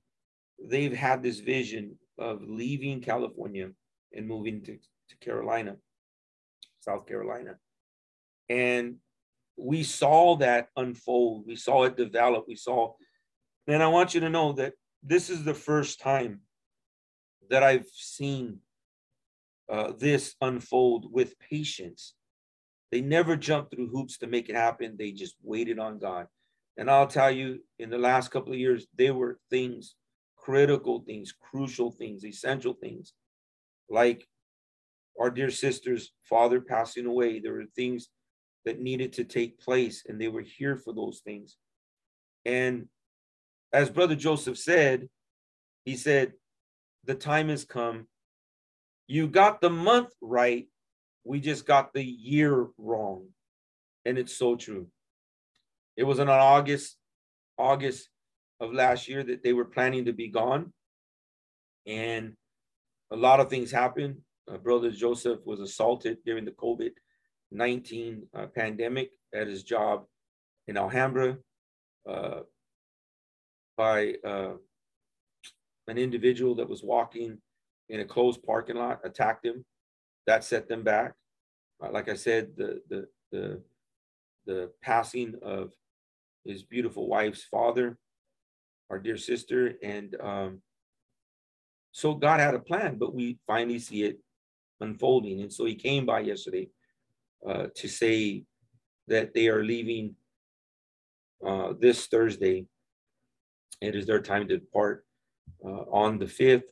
they've 0.64 0.96
had 0.96 1.22
this 1.22 1.40
vision 1.40 1.98
of 2.18 2.42
leaving 2.46 3.02
California 3.02 3.70
and 4.14 4.28
moving 4.28 4.62
to, 4.64 4.78
to 4.78 5.18
Carolina, 5.22 5.76
South 6.80 7.06
Carolina. 7.06 7.56
And 8.50 8.98
we 9.58 9.84
saw 9.84 10.38
that 10.38 10.68
unfold. 10.78 11.46
We 11.48 11.56
saw 11.56 11.84
it 11.84 11.98
develop. 11.98 12.46
We 12.48 12.56
saw, 12.56 12.94
and 13.68 13.84
I 13.84 13.88
want 13.88 14.14
you 14.14 14.22
to 14.22 14.30
know 14.30 14.54
that 14.54 14.74
this 15.02 15.30
is 15.30 15.44
the 15.44 15.54
first 15.54 16.00
time 16.00 16.42
that 17.50 17.64
I've 17.64 17.88
seen 17.94 18.60
uh, 19.72 19.94
this 19.98 20.36
unfold 20.42 21.12
with 21.12 21.40
patience. 21.40 22.14
They 22.92 23.02
never 23.02 23.36
jumped 23.36 23.74
through 23.74 23.90
hoops 23.90 24.18
to 24.20 24.28
make 24.28 24.50
it 24.50 24.56
happen. 24.56 24.96
They 24.98 25.12
just 25.12 25.36
waited 25.42 25.80
on 25.80 26.00
God. 26.00 26.28
And 26.78 26.90
I'll 26.90 27.08
tell 27.08 27.32
you, 27.32 27.60
in 27.80 27.90
the 27.90 27.98
last 27.98 28.32
couple 28.32 28.54
of 28.54 28.60
years, 28.60 28.88
there 28.98 29.14
were 29.14 29.40
things 29.50 29.96
critical 30.44 31.00
things, 31.00 31.32
crucial 31.32 31.90
things, 31.90 32.26
essential 32.26 32.74
things, 32.74 33.14
like 33.90 34.28
our 35.20 35.30
dear 35.30 35.50
sister's 35.50 36.12
father 36.24 36.60
passing 36.60 37.06
away. 37.06 37.40
There 37.40 37.54
were 37.54 37.66
things 37.76 38.10
that 38.66 38.82
needed 38.82 39.14
to 39.14 39.24
take 39.24 39.60
place, 39.60 40.04
and 40.06 40.20
they 40.20 40.28
were 40.28 40.42
here 40.42 40.76
for 40.76 40.94
those 40.94 41.22
things. 41.24 41.58
And 42.46 42.88
as 43.72 43.90
Brother 43.90 44.16
Joseph 44.16 44.58
said, 44.58 45.08
he 45.86 45.96
said, 45.96 46.34
The 47.06 47.16
time 47.16 47.50
has 47.50 47.64
come. 47.64 48.08
You 49.08 49.28
got 49.28 49.62
the 49.62 49.70
month 49.70 50.10
right. 50.22 50.68
We 51.24 51.40
just 51.40 51.66
got 51.66 51.94
the 51.94 52.04
year 52.04 52.68
wrong. 52.78 53.28
And 54.06 54.18
it's 54.18 54.36
so 54.36 54.56
true. 54.56 54.88
It 55.96 56.04
was 56.04 56.20
on 56.20 56.30
August, 56.30 56.98
August 57.58 58.10
of 58.60 58.74
last 58.74 59.08
year 59.08 59.24
that 59.24 59.44
they 59.44 59.54
were 59.54 59.66
planning 59.66 60.06
to 60.06 60.14
be 60.14 60.28
gone. 60.28 60.74
And 61.86 62.34
a 63.12 63.16
lot 63.16 63.40
of 63.40 63.50
things 63.50 63.72
happened. 63.72 64.18
Uh, 64.52 64.58
Brother 64.58 64.92
Joseph 64.92 65.40
was 65.46 65.60
assaulted 65.60 66.18
during 66.26 66.46
the 66.46 66.52
COVID 66.52 66.92
19 67.52 68.24
uh, 68.36 68.48
pandemic 68.48 69.12
at 69.34 69.48
his 69.48 69.64
job 69.64 70.06
in 70.68 70.76
Alhambra 70.76 71.38
uh, 72.10 72.40
by 73.78 74.14
uh, 74.26 74.54
an 75.88 75.98
individual 75.98 76.56
that 76.56 76.68
was 76.68 76.84
walking 76.84 77.38
in 77.90 78.00
a 78.00 78.06
closed 78.06 78.44
parking 78.44 78.76
lot, 78.76 79.02
attacked 79.04 79.46
him. 79.46 79.66
That 80.28 80.44
set 80.44 80.68
them 80.68 80.84
back. 80.84 81.14
Uh, 81.84 81.92
like 81.92 82.10
I 82.10 82.16
said, 82.16 82.52
the, 82.56 82.82
the, 82.90 83.08
the, 83.32 83.62
the 84.46 84.72
passing 84.82 85.36
of 85.42 85.74
his 86.46 86.64
beautiful 86.64 87.08
wife's 87.08 87.44
father 87.44 87.98
our 88.94 89.00
dear 89.00 89.18
sister. 89.18 89.74
And 89.82 90.16
um, 90.22 90.62
so 91.92 92.14
God 92.14 92.40
had 92.40 92.54
a 92.54 92.60
plan, 92.60 92.98
but 92.98 93.16
we 93.16 93.40
finally 93.48 93.80
see 93.80 94.04
it 94.04 94.20
unfolding. 94.82 95.42
And 95.42 95.52
so 95.52 95.66
he 95.66 95.76
came 95.76 96.06
by 96.06 96.20
yesterday 96.20 96.70
uh, 97.48 97.68
to 97.76 97.88
say 97.88 98.44
that 99.08 99.34
they 99.34 99.48
are 99.48 99.64
leaving 99.64 100.16
uh, 101.46 101.74
this 101.80 102.06
Thursday. 102.06 102.68
It 103.82 103.96
is 103.96 104.06
their 104.06 104.22
time 104.22 104.48
to 104.48 104.58
depart 104.60 105.06
uh, 105.66 105.86
on 105.92 106.20
the 106.20 106.26
5th 106.26 106.70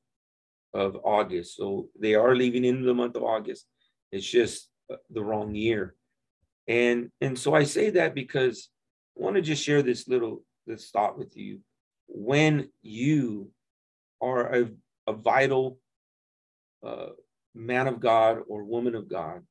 of 0.74 0.98
August. 1.04 1.58
So 1.58 1.90
they 2.00 2.16
are 2.16 2.36
leaving 2.36 2.66
in 2.66 2.86
the 2.86 2.94
month 2.94 3.16
of 3.16 3.24
August. 3.24 3.66
It's 4.12 4.30
just 4.30 4.70
uh, 4.92 4.98
the 5.10 5.24
wrong 5.24 5.54
year. 5.56 5.96
And, 6.68 7.10
and 7.20 7.38
so 7.38 7.54
I 7.54 7.64
say 7.64 7.90
that 7.92 8.16
because 8.16 8.70
I 9.18 9.24
want 9.24 9.36
to 9.36 9.42
just 9.42 9.64
share 9.64 9.82
this 9.82 10.08
little 10.08 10.44
this 10.68 10.90
thought 10.92 11.18
with 11.18 11.36
you 11.36 11.60
when 12.08 12.70
you 12.82 13.52
are 14.22 14.54
a, 14.54 14.70
a 15.08 15.14
vital 15.14 15.80
uh, 16.86 17.08
man 17.56 17.88
of 17.88 18.00
God 18.00 18.40
or 18.48 18.64
woman 18.64 18.96
of 18.96 19.10
God, 19.10 19.42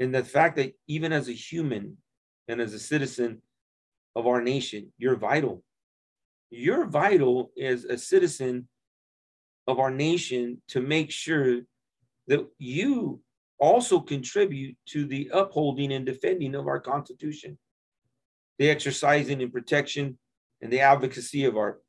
and 0.00 0.14
the 0.14 0.24
fact 0.24 0.56
that 0.56 0.74
even 0.88 1.12
as 1.12 1.28
a 1.28 1.32
human 1.32 1.96
and 2.48 2.60
as 2.60 2.74
a 2.74 2.78
citizen 2.78 3.40
of 4.16 4.26
our 4.26 4.42
nation, 4.42 4.92
you're 4.98 5.16
vital. 5.16 5.62
You're 6.50 6.86
vital 6.86 7.50
as 7.60 7.84
a 7.84 7.96
citizen 7.96 8.68
of 9.66 9.78
our 9.78 9.90
nation 9.90 10.60
to 10.68 10.80
make 10.80 11.10
sure 11.10 11.60
that 12.28 12.46
you 12.58 13.20
also 13.58 14.00
contribute 14.00 14.76
to 14.86 15.06
the 15.06 15.30
upholding 15.32 15.92
and 15.92 16.04
defending 16.04 16.54
of 16.54 16.66
our 16.66 16.80
Constitution, 16.80 17.58
the 18.58 18.70
exercising 18.70 19.42
and 19.42 19.52
protection 19.52 20.18
and 20.60 20.72
the 20.72 20.80
advocacy 20.80 21.44
of 21.44 21.56
our, 21.56 21.80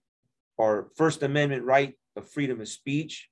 our 0.60 0.88
First 0.96 1.24
Amendment 1.24 1.64
right 1.64 1.94
of 2.16 2.30
freedom 2.30 2.62
of 2.62 2.68
speech, 2.68 3.30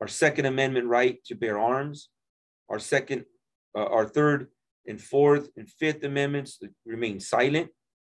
our 0.00 0.08
Second 0.08 0.46
Amendment 0.46 0.86
right 0.86 1.22
to 1.24 1.34
bear 1.34 1.58
arms, 1.58 2.08
our 2.68 2.78
second, 2.78 3.24
uh, 3.76 3.84
our 3.84 4.06
third 4.06 4.48
and 4.86 5.00
fourth 5.00 5.48
and 5.56 5.70
fifth 5.70 6.04
amendments 6.04 6.60
remain 6.84 7.20
silent. 7.20 7.70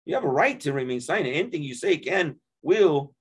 You 0.05 0.14
have 0.14 0.24
a 0.24 0.28
right 0.28 0.59
to 0.61 0.72
remain 0.72 1.01
silent. 1.01 1.28
Anything 1.28 1.62
you 1.62 1.74
say 1.74 1.99
can, 1.99 2.37
will 2.62 3.14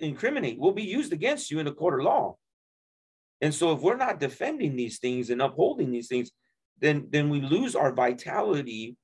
incriminate, 0.00 0.58
will 0.58 0.72
be 0.72 0.82
used 0.82 1.12
against 1.12 1.50
you 1.50 1.58
in 1.58 1.66
a 1.66 1.72
court 1.72 2.00
of 2.00 2.04
law. 2.04 2.36
And 3.40 3.54
so 3.54 3.72
if 3.72 3.80
we're 3.80 3.96
not 3.96 4.20
defending 4.20 4.76
these 4.76 4.98
things 4.98 5.30
and 5.30 5.42
upholding 5.42 5.90
these 5.90 6.08
things, 6.08 6.30
then, 6.80 7.06
then 7.10 7.28
we 7.28 7.40
lose 7.40 7.74
our 7.76 7.92
vitality 7.92 8.96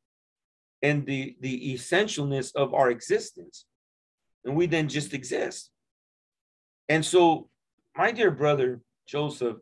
and 0.83 1.07
the, 1.07 1.37
the 1.41 1.75
essentialness 1.75 2.55
of 2.55 2.75
our 2.75 2.91
existence. 2.91 3.67
And 4.45 4.57
we 4.57 4.67
then 4.67 4.89
just 4.89 5.15
exist. 5.15 5.71
And 6.89 7.05
so, 7.05 7.49
my 7.97 8.11
dear 8.11 8.31
brother 8.31 8.81
Joseph, 9.07 9.59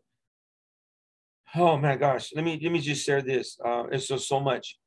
oh 1.55 1.77
my 1.77 1.97
gosh, 1.97 2.33
let 2.35 2.45
me 2.45 2.59
let 2.63 2.73
me 2.73 2.81
just 2.81 3.05
share 3.05 3.23
this. 3.23 3.59
Uh, 3.65 3.85
it's 3.91 4.09
just 4.09 4.29
so 4.29 4.41
much. 4.41 4.79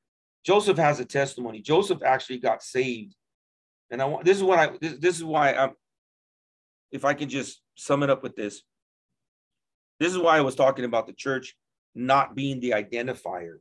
Joseph 0.46 0.78
has 0.78 1.00
a 1.00 1.06
testimony. 1.06 1.62
Joseph 1.62 2.04
actually 2.04 2.40
got 2.40 2.64
saved, 2.64 3.16
and 3.92 4.02
I 4.02 4.06
want 4.06 4.26
this 4.26 4.38
is 4.38 4.44
what 4.44 4.60
I 4.60 4.72
this, 4.82 4.98
this 5.00 5.16
is 5.18 5.24
why 5.24 5.54
I'm. 5.54 5.72
If 6.94 7.04
I 7.04 7.16
can 7.16 7.28
just 7.28 7.62
sum 7.76 8.04
it 8.04 8.10
up 8.10 8.22
with 8.24 8.36
this, 8.36 8.62
this 10.00 10.12
is 10.12 10.20
why 10.20 10.38
I 10.38 10.42
was 10.42 10.56
talking 10.56 10.86
about 10.86 11.08
the 11.08 11.14
church 11.14 11.56
not 11.96 12.36
being 12.36 12.60
the 12.60 12.72
identifier 12.72 13.58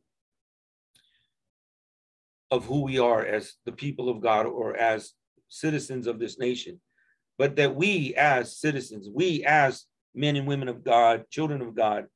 of 2.50 2.66
who 2.66 2.82
we 2.82 2.98
are 2.98 3.24
as 3.24 3.54
the 3.64 3.72
people 3.72 4.10
of 4.10 4.20
God 4.20 4.44
or 4.46 4.76
as 4.76 5.14
citizens 5.48 6.06
of 6.06 6.18
this 6.18 6.38
nation, 6.38 6.80
but 7.38 7.56
that 7.56 7.74
we 7.74 8.14
as 8.14 8.58
citizens, 8.58 9.08
we 9.12 9.44
as 9.46 9.86
men 10.14 10.36
and 10.36 10.46
women 10.46 10.68
of 10.68 10.84
God, 10.84 11.24
children 11.30 11.62
of 11.62 11.74
God, 11.74 12.06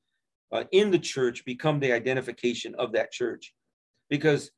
uh, 0.53 0.64
in 0.71 0.91
the 0.91 0.99
church 0.99 1.45
become 1.47 1.81
the 1.81 1.93
identification 1.93 2.75
of 2.79 2.93
that 2.93 3.11
church. 3.11 3.55
Because 4.11 4.51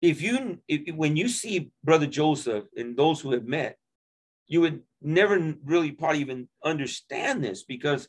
if 0.00 0.22
you, 0.22 0.58
if, 0.68 0.94
when 0.94 1.16
you 1.16 1.28
see 1.28 1.72
Brother 1.82 2.06
Joseph 2.06 2.64
and 2.76 2.96
those 2.96 3.20
who 3.20 3.32
have 3.32 3.44
met, 3.44 3.76
you 4.46 4.60
would 4.60 4.82
never 5.00 5.54
really 5.64 5.92
probably 5.92 6.20
even 6.20 6.48
understand 6.64 7.42
this 7.42 7.62
because 7.62 8.08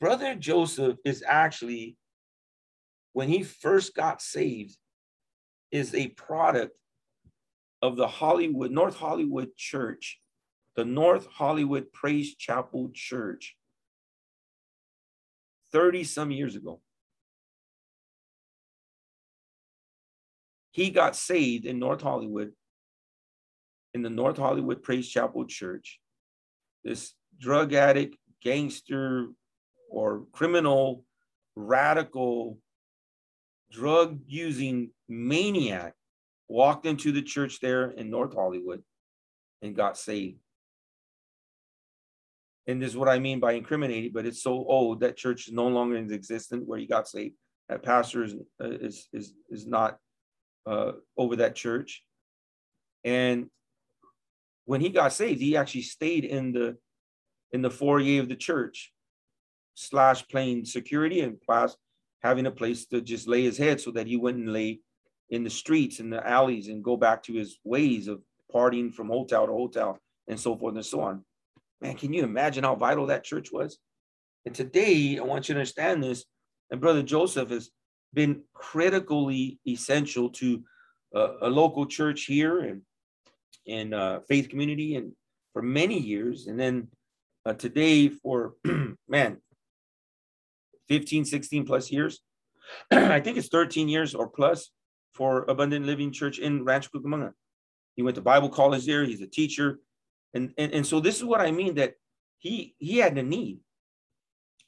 Brother 0.00 0.34
Joseph 0.34 0.96
is 1.04 1.24
actually, 1.26 1.96
when 3.12 3.28
he 3.28 3.42
first 3.42 3.94
got 3.94 4.22
saved, 4.22 4.76
is 5.70 5.94
a 5.94 6.08
product 6.08 6.76
of 7.82 7.96
the 7.96 8.06
Hollywood, 8.06 8.70
North 8.70 8.96
Hollywood 8.96 9.56
Church, 9.56 10.20
the 10.76 10.84
North 10.84 11.26
Hollywood 11.26 11.92
Praise 11.92 12.34
Chapel 12.36 12.90
Church, 12.94 13.56
30 15.72 16.04
some 16.04 16.30
years 16.30 16.56
ago. 16.56 16.80
He 20.70 20.90
got 20.90 21.16
saved 21.16 21.66
in 21.66 21.78
North 21.78 22.02
Hollywood, 22.02 22.52
in 23.94 24.02
the 24.02 24.10
North 24.10 24.36
Hollywood 24.36 24.82
Praise 24.82 25.08
Chapel 25.08 25.46
Church. 25.46 26.00
This 26.84 27.14
drug 27.38 27.72
addict, 27.72 28.16
gangster, 28.42 29.28
or 29.90 30.24
criminal, 30.32 31.04
radical, 31.56 32.58
drug 33.70 34.20
using 34.26 34.90
maniac 35.08 35.94
walked 36.48 36.86
into 36.86 37.12
the 37.12 37.22
church 37.22 37.60
there 37.60 37.90
in 37.90 38.10
North 38.10 38.34
Hollywood 38.34 38.82
and 39.62 39.76
got 39.76 39.98
saved. 39.98 40.38
And 42.66 42.82
this 42.82 42.90
is 42.90 42.96
what 42.96 43.08
I 43.08 43.18
mean 43.18 43.40
by 43.40 43.52
incriminating, 43.52 44.12
but 44.12 44.26
it's 44.26 44.42
so 44.42 44.52
old 44.52 45.00
that 45.00 45.16
church 45.16 45.48
is 45.48 45.54
no 45.54 45.68
longer 45.68 45.96
in 45.96 46.12
existence 46.12 46.64
where 46.66 46.78
he 46.78 46.86
got 46.86 47.08
saved. 47.08 47.34
That 47.68 47.82
pastor 47.82 48.24
is 48.24 48.34
uh, 48.62 48.70
is 48.70 49.08
is, 49.12 49.34
is 49.50 49.66
not 49.66 49.98
uh, 50.66 50.92
over 51.16 51.36
that 51.36 51.54
church. 51.54 52.02
And 53.04 53.48
when 54.68 54.82
he 54.82 54.90
got 54.90 55.14
saved, 55.14 55.40
he 55.40 55.56
actually 55.56 55.80
stayed 55.80 56.26
in 56.26 56.52
the 56.52 56.76
in 57.52 57.62
the 57.62 57.70
foyer 57.70 58.20
of 58.20 58.28
the 58.28 58.36
church 58.36 58.92
slash 59.74 60.28
playing 60.28 60.66
security 60.66 61.20
and 61.20 61.40
plus 61.40 61.74
having 62.22 62.44
a 62.44 62.50
place 62.50 62.84
to 62.84 63.00
just 63.00 63.26
lay 63.26 63.42
his 63.42 63.56
head 63.56 63.80
so 63.80 63.90
that 63.90 64.06
he 64.06 64.18
wouldn't 64.18 64.46
lay 64.46 64.80
in 65.30 65.42
the 65.42 65.48
streets 65.48 66.00
and 66.00 66.12
the 66.12 66.28
alleys 66.28 66.68
and 66.68 66.84
go 66.84 66.98
back 66.98 67.22
to 67.22 67.32
his 67.32 67.58
ways 67.64 68.08
of 68.08 68.20
partying 68.54 68.92
from 68.92 69.08
hotel 69.08 69.46
to 69.46 69.52
hotel 69.52 69.98
and 70.28 70.38
so 70.38 70.54
forth 70.54 70.74
and 70.74 70.84
so 70.84 71.00
on. 71.00 71.24
Man, 71.80 71.96
can 71.96 72.12
you 72.12 72.22
imagine 72.22 72.64
how 72.64 72.74
vital 72.74 73.06
that 73.06 73.24
church 73.24 73.50
was? 73.50 73.78
And 74.44 74.54
today, 74.54 75.18
I 75.18 75.22
want 75.22 75.48
you 75.48 75.54
to 75.54 75.60
understand 75.60 76.02
this. 76.02 76.26
And 76.70 76.78
Brother 76.78 77.02
Joseph 77.02 77.48
has 77.48 77.70
been 78.12 78.42
critically 78.52 79.60
essential 79.66 80.28
to 80.28 80.62
uh, 81.14 81.38
a 81.40 81.48
local 81.48 81.86
church 81.86 82.24
here 82.24 82.60
and 82.60 82.82
in 83.68 83.94
uh, 83.94 84.20
faith 84.28 84.48
community 84.48 84.96
and 84.96 85.12
for 85.52 85.62
many 85.62 85.98
years. 85.98 86.46
And 86.46 86.58
then 86.58 86.88
uh, 87.46 87.52
today, 87.52 88.08
for 88.08 88.54
man, 89.08 89.38
15, 90.88 91.24
16 91.24 91.66
plus 91.66 91.92
years. 91.92 92.20
I 92.90 93.20
think 93.20 93.36
it's 93.36 93.48
13 93.48 93.88
years 93.88 94.14
or 94.14 94.28
plus 94.28 94.70
for 95.14 95.44
Abundant 95.48 95.86
Living 95.86 96.12
Church 96.12 96.38
in 96.38 96.64
Rancho 96.64 96.88
Cucamonga. 96.94 97.32
He 97.94 98.02
went 98.02 98.14
to 98.16 98.22
Bible 98.22 98.48
college 98.48 98.86
there. 98.86 99.04
He's 99.04 99.20
a 99.20 99.26
teacher. 99.26 99.78
And, 100.34 100.52
and, 100.58 100.72
and 100.72 100.86
so 100.86 101.00
this 101.00 101.16
is 101.16 101.24
what 101.24 101.40
I 101.40 101.50
mean 101.50 101.74
that 101.76 101.94
he 102.38 102.74
he 102.78 102.98
had 102.98 103.18
a 103.18 103.22
need. 103.22 103.58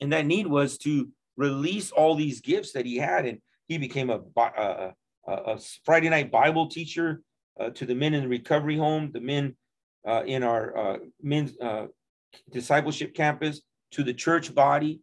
And 0.01 0.12
that 0.12 0.26
need 0.26 0.46
was 0.46 0.78
to 0.78 1.09
release 1.36 1.92
all 1.92 2.14
these 2.14 2.40
gifts 2.40 2.72
that 2.72 2.86
he 2.86 2.96
had. 2.96 3.26
And 3.26 3.40
he 3.68 3.78
became 3.78 4.11
a, 4.11 4.20
a, 4.36 4.92
a, 5.28 5.32
a 5.32 5.59
Friday 5.84 6.09
night 6.09 6.32
Bible 6.32 6.68
teacher 6.68 7.22
to 7.68 7.84
the 7.84 7.94
men 7.94 8.14
in 8.14 8.22
the 8.22 8.28
recovery 8.28 8.76
home, 8.76 9.11
the 9.12 9.20
men 9.20 9.54
uh, 10.06 10.22
in 10.24 10.42
our 10.42 10.76
uh, 10.76 10.98
men's 11.22 11.58
uh, 11.61 11.86
discipleship 12.50 13.14
campus, 13.14 13.61
to 13.92 14.02
the 14.02 14.14
church 14.14 14.54
body. 14.54 15.00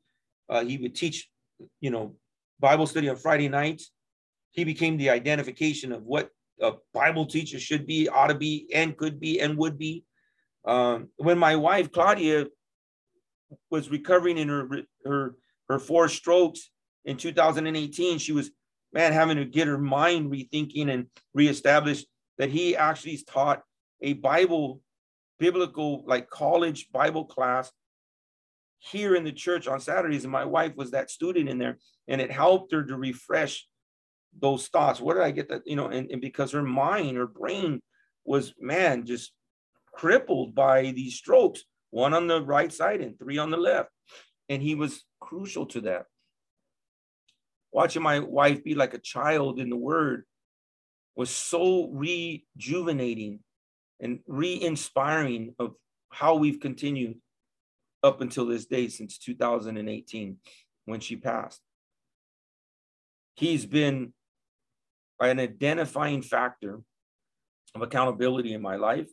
Uh, 0.49 0.63
he 0.63 0.77
would 0.77 0.95
teach, 0.95 1.29
you 1.81 1.91
know, 1.91 2.15
Bible 2.59 2.87
study 2.87 3.09
on 3.09 3.17
Friday 3.17 3.49
nights. 3.49 3.91
He 4.51 4.63
became 4.63 4.97
the 4.97 5.09
identification 5.09 5.91
of 5.91 6.03
what 6.03 6.29
a 6.61 6.73
Bible 6.93 7.25
teacher 7.25 7.59
should 7.59 7.85
be, 7.85 8.09
ought 8.09 8.27
to 8.27 8.35
be, 8.35 8.67
and 8.73 8.97
could 8.97 9.19
be, 9.19 9.39
and 9.39 9.57
would 9.57 9.77
be. 9.77 10.03
Um, 10.65 11.09
when 11.17 11.37
my 11.37 11.55
wife 11.55 11.91
Claudia 11.91 12.47
was 13.69 13.89
recovering 13.89 14.37
in 14.37 14.49
her 14.49 14.67
her 15.05 15.35
her 15.69 15.79
four 15.79 16.09
strokes 16.09 16.71
in 17.05 17.17
2018, 17.17 18.17
she 18.17 18.31
was 18.31 18.51
man 18.93 19.13
having 19.13 19.37
to 19.37 19.45
get 19.45 19.67
her 19.67 19.77
mind 19.77 20.31
rethinking 20.31 20.91
and 20.91 21.07
reestablish 21.33 22.03
that 22.37 22.49
he 22.49 22.75
actually 22.75 23.19
taught 23.27 23.61
a 24.01 24.13
Bible 24.13 24.81
biblical 25.39 26.03
like 26.07 26.29
college 26.29 26.89
Bible 26.91 27.25
class 27.25 27.71
here 28.79 29.15
in 29.15 29.23
the 29.23 29.31
church 29.31 29.67
on 29.67 29.79
Saturdays, 29.79 30.23
and 30.23 30.31
my 30.31 30.45
wife 30.45 30.75
was 30.75 30.91
that 30.91 31.09
student 31.09 31.49
in 31.49 31.57
there, 31.57 31.77
and 32.07 32.21
it 32.21 32.31
helped 32.31 32.71
her 32.71 32.83
to 32.83 32.95
refresh 32.95 33.67
those 34.39 34.67
thoughts. 34.67 35.01
Where 35.01 35.15
did 35.15 35.23
I 35.23 35.31
get 35.31 35.49
that? 35.49 35.63
You 35.65 35.75
know, 35.75 35.87
and, 35.87 36.09
and 36.11 36.21
because 36.21 36.51
her 36.51 36.63
mind, 36.63 37.17
her 37.17 37.27
brain 37.27 37.81
was, 38.23 38.53
man, 38.59 39.05
just 39.05 39.31
crippled 39.93 40.53
by 40.53 40.91
these 40.91 41.15
strokes, 41.15 41.63
one 41.89 42.13
on 42.13 42.27
the 42.27 42.41
right 42.41 42.71
side 42.71 43.01
and 43.01 43.17
three 43.17 43.37
on 43.37 43.49
the 43.49 43.57
left. 43.57 43.89
And 44.49 44.61
he 44.61 44.75
was 44.75 45.03
crucial 45.19 45.65
to 45.67 45.81
that. 45.81 46.05
Watching 47.71 48.03
my 48.03 48.19
wife 48.19 48.63
be 48.63 48.75
like 48.75 48.93
a 48.93 48.99
child 48.99 49.59
in 49.59 49.69
the 49.69 49.75
word 49.75 50.25
was 51.17 51.31
so 51.31 51.89
rejuvenating 51.91 53.39
and 53.99 54.19
re-inspiring 54.27 55.55
of 55.57 55.73
how 56.09 56.35
we've 56.35 56.59
continued 56.59 57.17
up 58.03 58.21
until 58.21 58.45
this 58.45 58.67
day 58.67 58.87
since 58.87 59.17
2018 59.17 60.37
when 60.85 60.99
she 60.99 61.15
passed. 61.15 61.59
He's 63.35 63.65
been 63.65 64.13
an 65.19 65.39
identifying 65.39 66.21
factor 66.21 66.81
of 67.73 67.81
accountability 67.81 68.53
in 68.53 68.61
my 68.61 68.75
life 68.75 69.09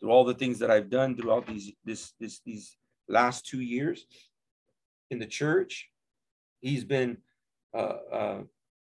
through 0.00 0.10
all 0.10 0.24
the 0.24 0.34
things 0.34 0.58
that 0.58 0.70
I've 0.70 0.90
done 0.90 1.16
throughout 1.16 1.46
these 1.46 1.72
this 1.84 2.12
this 2.18 2.40
these 2.44 2.76
last 3.08 3.46
two 3.46 3.60
years 3.60 4.04
in 5.10 5.20
the 5.20 5.26
church. 5.26 5.88
He's 6.60 6.84
been 6.84 7.18
uh, 7.72 7.96
uh, 8.12 8.40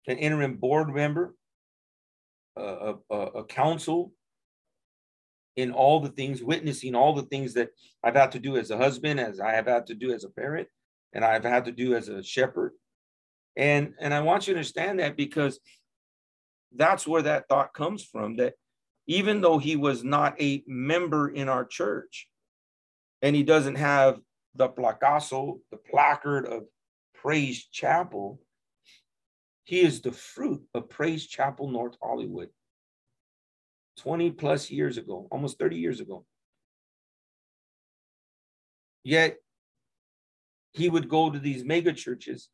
an 0.08 0.18
interim 0.18 0.56
board 0.56 0.94
member, 0.94 1.36
uh, 2.58 2.94
a, 3.10 3.16
a 3.16 3.44
council 3.46 4.14
in 5.56 5.72
all 5.72 6.00
the 6.00 6.10
things, 6.10 6.44
witnessing 6.44 6.96
all 6.96 7.14
the 7.14 7.24
things 7.24 7.54
that 7.56 7.70
I've 8.04 8.16
had 8.16 8.32
to 8.34 8.40
do 8.40 8.58
as 8.58 8.70
a 8.72 8.78
husband, 8.78 9.20
as 9.20 9.40
I 9.40 9.54
have 9.54 9.66
had 9.68 9.88
to 9.88 9.96
do 9.96 10.14
as 10.14 10.24
a 10.24 10.30
parent. 10.30 10.68
and 11.14 11.26
I've 11.26 11.44
had 11.44 11.66
to 11.66 11.72
do 11.72 11.96
as 11.96 12.10
a 12.10 12.24
shepherd. 12.24 12.74
And 13.56 13.94
and 14.00 14.14
I 14.14 14.22
want 14.22 14.48
you 14.48 14.54
to 14.54 14.60
understand 14.60 15.00
that 15.00 15.18
because 15.18 15.60
that's 16.76 17.08
where 17.08 17.24
that 17.24 17.48
thought 17.48 17.74
comes 17.74 18.04
from 18.04 18.36
that 18.38 18.54
even 19.08 19.42
though 19.42 19.58
he 19.58 19.76
was 19.76 20.04
not 20.04 20.40
a 20.40 20.64
member 20.68 21.30
in 21.30 21.50
our 21.50 21.66
church 21.66 22.28
and 23.22 23.36
he 23.36 23.42
doesn't 23.44 23.76
have 23.76 24.20
the 24.54 24.70
placaso, 24.70 25.60
the 25.72 25.78
placard 25.78 26.46
of 26.46 26.64
Praise 27.16 27.66
Chapel, 27.72 28.40
he 29.68 29.82
is 29.82 30.00
the 30.00 30.14
fruit 30.14 30.64
of 30.74 30.90
Praise 30.90 31.28
Chapel, 31.28 31.70
North 31.70 31.98
Hollywood. 32.02 32.48
20 33.98 34.32
plus 34.32 34.72
years 34.72 34.98
ago, 34.98 35.28
almost 35.30 35.60
30 35.60 35.76
years 35.76 36.00
ago. 36.00 36.26
Yet 39.04 39.36
he 40.72 40.88
would 40.88 41.10
go 41.10 41.30
to 41.30 41.38
these 41.38 41.66
mega 41.66 41.92
churches 41.92 42.48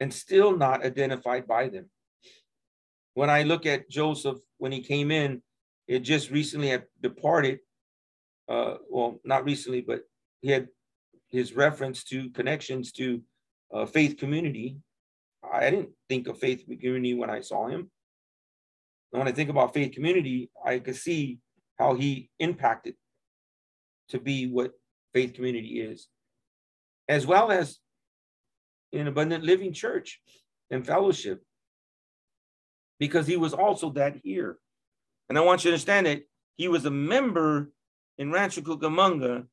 and 0.00 0.12
still 0.12 0.56
not 0.56 0.82
identified 0.82 1.46
by 1.46 1.68
them. 1.68 1.90
When 3.12 3.28
I 3.28 3.42
look 3.42 3.66
at 3.66 3.90
Joseph, 3.90 4.38
when 4.56 4.72
he 4.72 4.80
came 4.80 5.10
in, 5.10 5.42
it 5.86 5.98
just 5.98 6.30
recently 6.30 6.68
had 6.68 6.84
departed. 7.02 7.58
Uh, 8.48 8.76
well, 8.88 9.20
not 9.22 9.44
recently, 9.44 9.82
but 9.82 10.00
he 10.40 10.50
had 10.50 10.68
his 11.28 11.54
reference 11.54 12.04
to 12.04 12.30
connections 12.30 12.90
to 12.92 13.20
uh, 13.70 13.84
faith 13.84 14.16
community. 14.16 14.78
I 15.52 15.70
didn't 15.70 15.90
think 16.08 16.26
of 16.26 16.38
faith 16.38 16.64
community 16.66 17.14
when 17.14 17.30
I 17.30 17.40
saw 17.40 17.68
him. 17.68 17.90
And 19.12 19.20
when 19.20 19.28
I 19.28 19.32
think 19.32 19.50
about 19.50 19.74
faith 19.74 19.92
community, 19.92 20.50
I 20.64 20.78
could 20.78 20.96
see 20.96 21.38
how 21.78 21.94
he 21.94 22.30
impacted 22.38 22.94
to 24.08 24.18
be 24.18 24.46
what 24.46 24.72
faith 25.12 25.34
community 25.34 25.80
is, 25.80 26.08
as 27.08 27.26
well 27.26 27.50
as 27.50 27.78
in 28.92 29.06
abundant 29.06 29.44
living 29.44 29.72
church 29.72 30.20
and 30.70 30.86
fellowship, 30.86 31.42
because 32.98 33.26
he 33.26 33.36
was 33.36 33.52
also 33.52 33.90
that 33.90 34.16
here. 34.22 34.58
And 35.28 35.38
I 35.38 35.42
want 35.42 35.64
you 35.64 35.70
to 35.70 35.74
understand 35.74 36.06
that 36.06 36.22
he 36.56 36.68
was 36.68 36.84
a 36.84 36.90
member 36.90 37.70
in 38.18 38.30
Rancho 38.30 38.60
Cucamonga, 38.60 39.46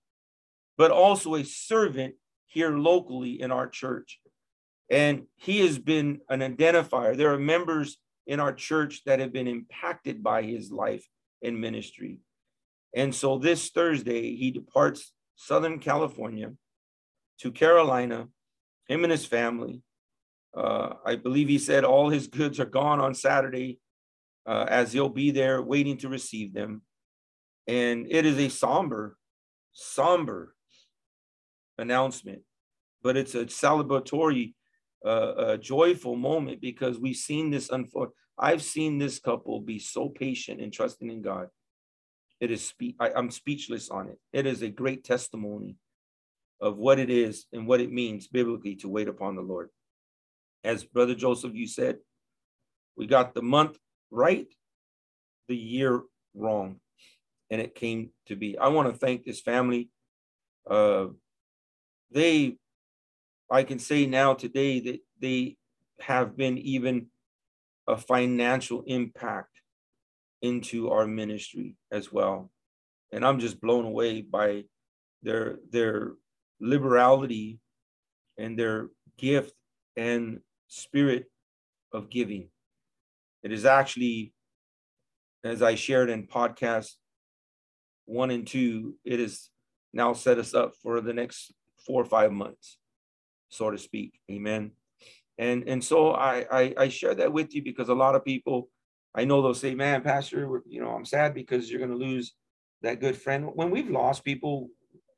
but 0.78 0.92
also 0.92 1.36
a 1.36 1.44
servant 1.44 2.16
here 2.48 2.78
locally 2.78 3.42
in 3.42 3.52
our 3.52 3.68
church. 3.68 4.21
And 4.92 5.24
he 5.38 5.62
has 5.62 5.80
been 5.80 6.20
an 6.30 6.42
identifier. 6.42 7.16
There 7.16 7.34
are 7.34 7.40
members 7.40 7.98
in 8.28 8.42
our 8.42 8.54
church 8.54 9.04
that 9.06 9.20
have 9.20 9.32
been 9.32 9.48
impacted 9.48 10.22
by 10.22 10.44
his 10.44 10.70
life 10.70 11.08
and 11.42 11.62
ministry. 11.62 12.20
And 12.94 13.16
so 13.16 13.38
this 13.38 13.70
Thursday, 13.70 14.36
he 14.36 14.52
departs 14.52 15.14
Southern 15.38 15.80
California 15.80 16.52
to 17.40 17.52
Carolina, 17.52 18.28
him 18.88 19.04
and 19.06 19.12
his 19.12 19.26
family. 19.26 19.82
Uh, 20.56 20.96
I 21.06 21.16
believe 21.16 21.48
he 21.48 21.58
said 21.58 21.86
all 21.86 22.10
his 22.10 22.28
goods 22.28 22.60
are 22.60 22.66
gone 22.66 23.00
on 23.00 23.16
Saturday, 23.16 23.80
uh, 24.46 24.66
as 24.68 24.92
he'll 24.92 25.08
be 25.08 25.32
there 25.32 25.62
waiting 25.62 25.98
to 26.00 26.10
receive 26.10 26.54
them. 26.54 26.82
And 27.66 28.08
it 28.10 28.26
is 28.26 28.38
a 28.38 28.50
somber, 28.50 29.16
somber 29.72 30.54
announcement, 31.78 32.42
but 33.02 33.16
it's 33.16 33.36
a 33.36 33.46
celebratory 33.46 34.54
a, 35.04 35.34
a 35.54 35.58
joyful 35.58 36.16
moment 36.16 36.62
because 36.62 37.00
we've 37.00 37.16
seen 37.16 37.50
this 37.50 37.70
unfold. 37.70 38.10
I've 38.38 38.62
seen 38.62 38.98
this 38.98 39.20
couple 39.20 39.60
be 39.62 39.80
so 39.80 40.10
patient 40.10 40.62
and 40.62 40.72
trusting 40.74 41.10
in 41.10 41.22
God. 41.22 41.48
It 42.40 42.52
is 42.52 42.66
spe- 42.66 42.96
I, 43.00 43.12
I'm 43.16 43.30
speechless 43.30 43.90
on 43.90 44.10
it. 44.10 44.20
It 44.34 44.46
is 44.46 44.62
a 44.62 44.70
great 44.70 45.04
testimony 45.04 45.76
of 46.60 46.78
what 46.78 47.00
it 47.00 47.10
is 47.10 47.46
and 47.54 47.68
what 47.68 47.82
it 47.82 47.92
means 47.92 48.28
biblically 48.28 48.76
to 48.78 48.90
wait 48.90 49.08
upon 49.08 49.36
the 49.36 49.42
Lord. 49.42 49.70
As 50.64 50.84
Brother 50.84 51.16
Joseph, 51.16 51.56
you 51.56 51.68
said, 51.68 51.98
we 52.96 53.08
got 53.08 53.34
the 53.34 53.42
month 53.42 53.78
right, 54.12 54.48
the 55.48 55.56
year 55.56 56.02
wrong, 56.36 56.80
and 57.50 57.60
it 57.62 57.76
came 57.76 58.12
to 58.28 58.36
be. 58.36 58.58
I 58.58 58.68
want 58.70 58.92
to 58.92 58.98
thank 58.98 59.24
this 59.24 59.42
family. 59.42 59.90
Uh, 60.70 61.08
they 62.12 62.58
I 63.52 63.64
can 63.64 63.80
say 63.80 64.06
now 64.06 64.34
today 64.34 64.80
that 64.80 65.02
they 65.20 65.58
have 66.00 66.38
been 66.38 66.58
even 66.58 67.08
a 67.86 67.98
financial 67.98 68.84
impact 68.88 69.60
into 70.42 70.90
our 70.90 71.06
ministry 71.06 71.76
as 71.92 72.14
well. 72.14 72.50
And 73.12 73.26
I'm 73.26 73.40
just 73.40 73.60
blown 73.60 73.84
away 73.84 74.22
by 74.22 74.64
their 75.22 75.60
their 75.70 76.14
liberality 76.62 77.60
and 78.38 78.58
their 78.58 78.88
gift 79.18 79.54
and 79.98 80.40
spirit 80.70 81.26
of 81.92 82.10
giving. 82.10 82.48
It 83.44 83.52
is 83.52 83.66
actually, 83.66 84.34
as 85.44 85.62
I 85.62 85.76
shared 85.76 86.10
in 86.10 86.26
podcast 86.26 86.92
one 88.06 88.32
and 88.32 88.48
two, 88.48 88.96
it 89.04 89.20
has 89.20 89.50
now 89.92 90.14
set 90.14 90.40
us 90.40 90.54
up 90.54 90.74
for 90.82 91.02
the 91.02 91.14
next 91.14 91.52
four 91.86 92.02
or 92.02 92.06
five 92.06 92.32
months 92.32 92.78
so 93.52 93.70
to 93.70 93.78
speak. 93.78 94.20
Amen. 94.32 94.72
And 95.38 95.68
and 95.68 95.84
so 95.84 96.12
I, 96.12 96.46
I 96.52 96.74
I 96.78 96.88
share 96.90 97.16
that 97.16 97.32
with 97.32 97.54
you 97.54 97.62
because 97.64 97.90
a 97.90 97.96
lot 97.96 98.16
of 98.16 98.26
people 98.26 98.70
I 99.14 99.26
know 99.26 99.42
they'll 99.42 99.54
say, 99.54 99.76
"Man, 99.76 100.02
Pastor, 100.02 100.64
you 100.68 100.82
know, 100.82 100.90
I'm 100.90 101.06
sad 101.06 101.34
because 101.34 101.70
you're 101.70 101.86
going 101.86 101.92
to 101.92 102.06
lose 102.06 102.34
that 102.82 103.00
good 103.00 103.18
friend." 103.18 103.50
When 103.54 103.70
we've 103.70 103.90
lost 103.90 104.24
people 104.24 104.70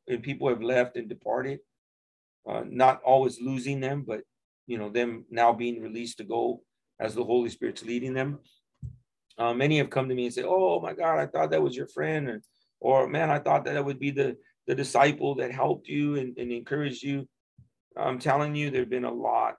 and 0.07 0.23
people 0.23 0.49
have 0.49 0.61
left 0.61 0.97
and 0.97 1.07
departed, 1.07 1.59
uh, 2.47 2.63
not 2.65 3.01
always 3.03 3.39
losing 3.39 3.79
them, 3.79 4.03
but 4.05 4.21
you 4.65 4.77
know, 4.77 4.89
them 4.89 5.25
now 5.29 5.53
being 5.53 5.81
released 5.81 6.17
to 6.17 6.23
go 6.23 6.63
as 6.99 7.13
the 7.13 7.23
Holy 7.23 7.49
Spirit's 7.49 7.83
leading 7.83 8.13
them. 8.13 8.39
Uh, 9.37 9.53
many 9.53 9.77
have 9.77 9.89
come 9.89 10.09
to 10.09 10.15
me 10.15 10.25
and 10.25 10.33
say, 10.33 10.43
"Oh 10.45 10.79
my 10.79 10.93
God, 10.93 11.19
I 11.19 11.27
thought 11.27 11.51
that 11.51 11.61
was 11.61 11.75
your 11.75 11.87
friend," 11.87 12.29
and, 12.29 12.43
or 12.79 13.07
"Man, 13.07 13.29
I 13.29 13.39
thought 13.39 13.65
that, 13.65 13.73
that 13.73 13.85
would 13.85 13.99
be 13.99 14.11
the 14.11 14.37
the 14.67 14.75
disciple 14.75 15.35
that 15.35 15.51
helped 15.51 15.87
you 15.87 16.15
and, 16.15 16.37
and 16.37 16.51
encouraged 16.51 17.03
you." 17.03 17.27
I'm 17.97 18.19
telling 18.19 18.55
you, 18.55 18.69
there 18.69 18.81
have 18.81 18.89
been 18.89 19.05
a 19.05 19.13
lot, 19.13 19.55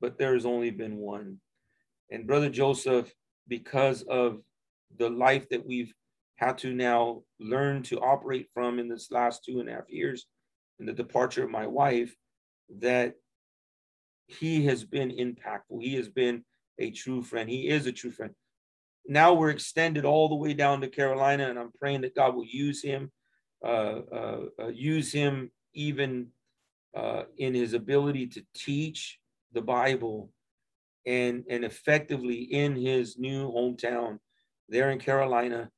but 0.00 0.18
there's 0.18 0.46
only 0.46 0.70
been 0.70 0.96
one. 0.96 1.38
And 2.10 2.26
Brother 2.26 2.50
Joseph, 2.50 3.12
because 3.48 4.02
of 4.02 4.40
the 4.98 5.08
life 5.08 5.48
that 5.50 5.66
we've 5.66 5.92
had 6.36 6.58
to 6.58 6.72
now 6.72 7.22
learn 7.38 7.82
to 7.84 8.00
operate 8.00 8.48
from 8.52 8.78
in 8.78 8.88
this 8.88 9.10
last 9.10 9.44
two 9.44 9.60
and 9.60 9.68
a 9.68 9.72
half 9.72 9.88
years, 9.88 10.26
and 10.78 10.88
the 10.88 10.92
departure 10.92 11.44
of 11.44 11.50
my 11.50 11.66
wife, 11.66 12.14
that 12.78 13.14
he 14.26 14.64
has 14.66 14.84
been 14.84 15.10
impactful. 15.10 15.82
He 15.82 15.94
has 15.96 16.08
been 16.08 16.44
a 16.78 16.90
true 16.90 17.22
friend. 17.22 17.48
He 17.48 17.68
is 17.68 17.86
a 17.86 17.92
true 17.92 18.10
friend. 18.10 18.34
Now 19.06 19.34
we're 19.34 19.50
extended 19.50 20.04
all 20.04 20.28
the 20.28 20.34
way 20.36 20.54
down 20.54 20.80
to 20.80 20.88
Carolina, 20.88 21.48
and 21.48 21.58
I'm 21.58 21.72
praying 21.72 22.02
that 22.02 22.14
God 22.14 22.34
will 22.34 22.46
use 22.46 22.82
him, 22.82 23.10
uh, 23.64 24.00
uh, 24.12 24.40
uh, 24.58 24.68
use 24.68 25.12
him 25.12 25.50
even 25.74 26.28
uh, 26.94 27.22
in 27.38 27.54
his 27.54 27.74
ability 27.74 28.26
to 28.26 28.42
teach 28.54 29.18
the 29.52 29.62
Bible 29.62 30.30
and, 31.06 31.44
and 31.48 31.64
effectively 31.64 32.42
in 32.42 32.76
his 32.76 33.18
new 33.18 33.50
hometown 33.50 34.18
there 34.68 34.90
in 34.90 34.98
Carolina. 34.98 35.70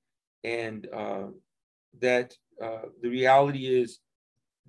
And 0.44 0.88
uh, 0.92 1.26
that 2.00 2.34
uh, 2.62 2.86
the 3.00 3.08
reality 3.08 3.66
is 3.80 4.00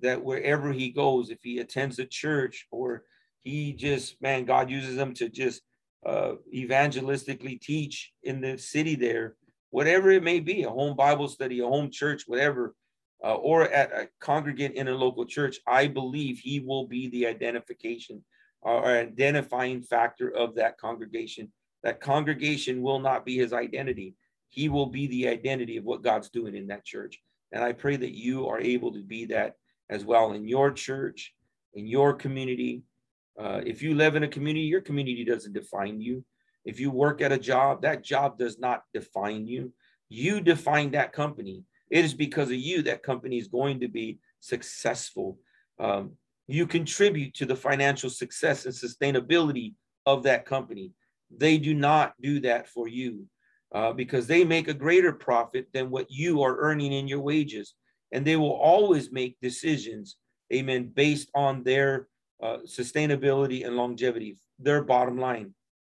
that 0.00 0.22
wherever 0.22 0.72
he 0.72 0.90
goes, 0.90 1.30
if 1.30 1.38
he 1.42 1.58
attends 1.58 1.98
a 1.98 2.06
church 2.06 2.66
or 2.70 3.04
he 3.42 3.72
just, 3.72 4.20
man, 4.22 4.44
God 4.44 4.70
uses 4.70 4.96
him 4.96 5.14
to 5.14 5.28
just 5.28 5.62
uh, 6.06 6.32
evangelistically 6.54 7.60
teach 7.60 8.12
in 8.22 8.40
the 8.40 8.58
city 8.58 8.94
there, 8.94 9.36
whatever 9.70 10.10
it 10.10 10.22
may 10.22 10.40
be, 10.40 10.62
a 10.62 10.70
home 10.70 10.96
Bible 10.96 11.28
study, 11.28 11.60
a 11.60 11.66
home 11.66 11.90
church, 11.90 12.24
whatever, 12.26 12.74
uh, 13.24 13.34
or 13.36 13.62
at 13.70 13.90
a 13.92 14.08
congregant 14.20 14.74
in 14.74 14.88
a 14.88 14.94
local 14.94 15.24
church, 15.24 15.58
I 15.66 15.86
believe 15.86 16.38
he 16.38 16.60
will 16.60 16.86
be 16.86 17.08
the 17.08 17.26
identification 17.26 18.22
uh, 18.64 18.76
or 18.76 18.86
identifying 18.86 19.80
factor 19.80 20.28
of 20.28 20.54
that 20.56 20.78
congregation. 20.78 21.50
That 21.82 22.00
congregation 22.00 22.82
will 22.82 22.98
not 22.98 23.24
be 23.24 23.38
his 23.38 23.54
identity. 23.54 24.14
He 24.50 24.68
will 24.68 24.86
be 24.86 25.06
the 25.06 25.28
identity 25.28 25.78
of 25.78 25.84
what 25.84 26.02
God's 26.02 26.28
doing 26.28 26.54
in 26.54 26.66
that 26.66 26.84
church. 26.84 27.18
And 27.50 27.64
I 27.64 27.72
pray 27.72 27.96
that 27.96 28.14
you 28.14 28.46
are 28.48 28.60
able 28.60 28.92
to 28.92 29.02
be 29.02 29.24
that 29.26 29.54
as 29.88 30.04
well 30.04 30.32
in 30.32 30.46
your 30.46 30.70
church, 30.70 31.34
in 31.72 31.86
your 31.86 32.12
community. 32.12 32.82
Uh, 33.40 33.62
if 33.64 33.82
you 33.82 33.94
live 33.94 34.16
in 34.16 34.24
a 34.24 34.28
community, 34.28 34.66
your 34.66 34.80
community 34.80 35.24
doesn't 35.24 35.54
define 35.54 36.00
you. 36.00 36.24
If 36.64 36.78
you 36.78 36.90
work 36.90 37.22
at 37.22 37.32
a 37.32 37.38
job, 37.38 37.82
that 37.82 38.04
job 38.04 38.38
does 38.38 38.58
not 38.58 38.82
define 38.92 39.46
you. 39.46 39.72
You 40.08 40.40
define 40.40 40.90
that 40.92 41.12
company. 41.12 41.64
It 41.94 42.04
is 42.04 42.12
because 42.12 42.48
of 42.48 42.56
you 42.56 42.82
that 42.82 43.04
company 43.04 43.38
is 43.38 43.46
going 43.46 43.78
to 43.78 43.88
be 43.88 44.18
successful. 44.40 45.38
Um, 45.78 46.16
you 46.48 46.66
contribute 46.66 47.34
to 47.34 47.46
the 47.46 47.54
financial 47.54 48.10
success 48.10 48.66
and 48.66 48.74
sustainability 48.74 49.74
of 50.04 50.24
that 50.24 50.44
company. 50.44 50.90
They 51.30 51.56
do 51.56 51.72
not 51.72 52.14
do 52.20 52.40
that 52.40 52.68
for 52.68 52.88
you 52.88 53.26
uh, 53.72 53.92
because 53.92 54.26
they 54.26 54.44
make 54.44 54.66
a 54.66 54.74
greater 54.74 55.12
profit 55.12 55.68
than 55.72 55.88
what 55.88 56.10
you 56.10 56.42
are 56.42 56.58
earning 56.58 56.92
in 56.92 57.06
your 57.06 57.20
wages. 57.20 57.74
And 58.10 58.24
they 58.24 58.34
will 58.34 58.58
always 58.72 59.12
make 59.12 59.36
decisions, 59.40 60.16
amen, 60.52 60.90
based 60.94 61.30
on 61.32 61.62
their 61.62 62.08
uh, 62.42 62.58
sustainability 62.66 63.64
and 63.64 63.76
longevity, 63.76 64.36
their 64.58 64.82
bottom 64.82 65.16
line. 65.16 65.54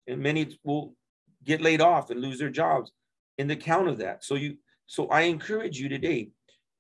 And 0.07 0.21
many 0.23 0.59
will 0.63 0.95
get 1.43 1.63
laid 1.63 1.81
off 1.81 2.11
and 2.11 2.21
lose 2.21 2.39
their 2.39 2.51
jobs 2.51 2.93
in 3.39 3.49
the 3.49 3.57
count 3.57 3.89
of 3.89 3.97
that. 3.99 4.25
So 4.25 4.35
you, 4.35 4.59
so 4.87 5.09
I 5.09 5.23
encourage 5.23 5.79
you 5.79 5.89
today, 5.89 6.31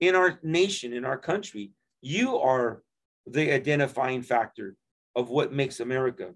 in 0.01 0.15
our 0.15 0.39
nation, 0.43 0.93
in 0.93 1.05
our 1.05 1.19
country, 1.19 1.73
you 2.01 2.39
are 2.39 2.83
the 3.27 3.53
identifying 3.53 4.23
factor 4.23 4.77
of 5.17 5.31
what 5.31 5.53
makes 5.53 5.81
America, 5.81 6.33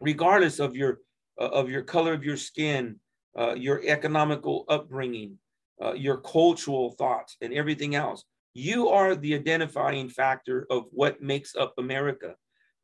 regardless 0.00 0.58
of 0.58 0.76
your 0.76 1.00
uh, 1.40 1.48
of 1.48 1.70
your 1.70 1.82
color 1.82 2.12
of 2.12 2.24
your 2.24 2.36
skin, 2.36 2.98
uh, 3.38 3.54
your 3.54 3.82
economical 3.84 4.64
upbringing, 4.68 5.38
uh, 5.82 5.92
your 5.92 6.18
cultural 6.18 6.92
thoughts, 6.92 7.36
and 7.40 7.52
everything 7.52 7.94
else. 7.94 8.24
You 8.54 8.88
are 8.88 9.14
the 9.14 9.34
identifying 9.34 10.08
factor 10.08 10.66
of 10.70 10.86
what 10.90 11.22
makes 11.22 11.54
up 11.54 11.74
America. 11.78 12.34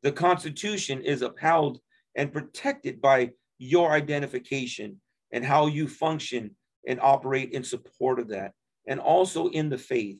The 0.03 0.11
Constitution 0.11 1.01
is 1.01 1.23
upheld 1.23 1.79
and 2.15 2.31
protected 2.31 3.01
by 3.01 3.31
your 3.57 3.91
identification 3.91 5.01
and 5.31 5.43
how 5.43 5.65
you 5.65 5.87
function 5.87 6.55
and 6.87 6.99
operate 7.01 7.51
in 7.51 7.63
support 7.63 8.19
of 8.19 8.29
that. 8.29 8.53
And 8.87 8.99
also 8.99 9.47
in 9.49 9.69
the 9.69 9.77
faith 9.77 10.17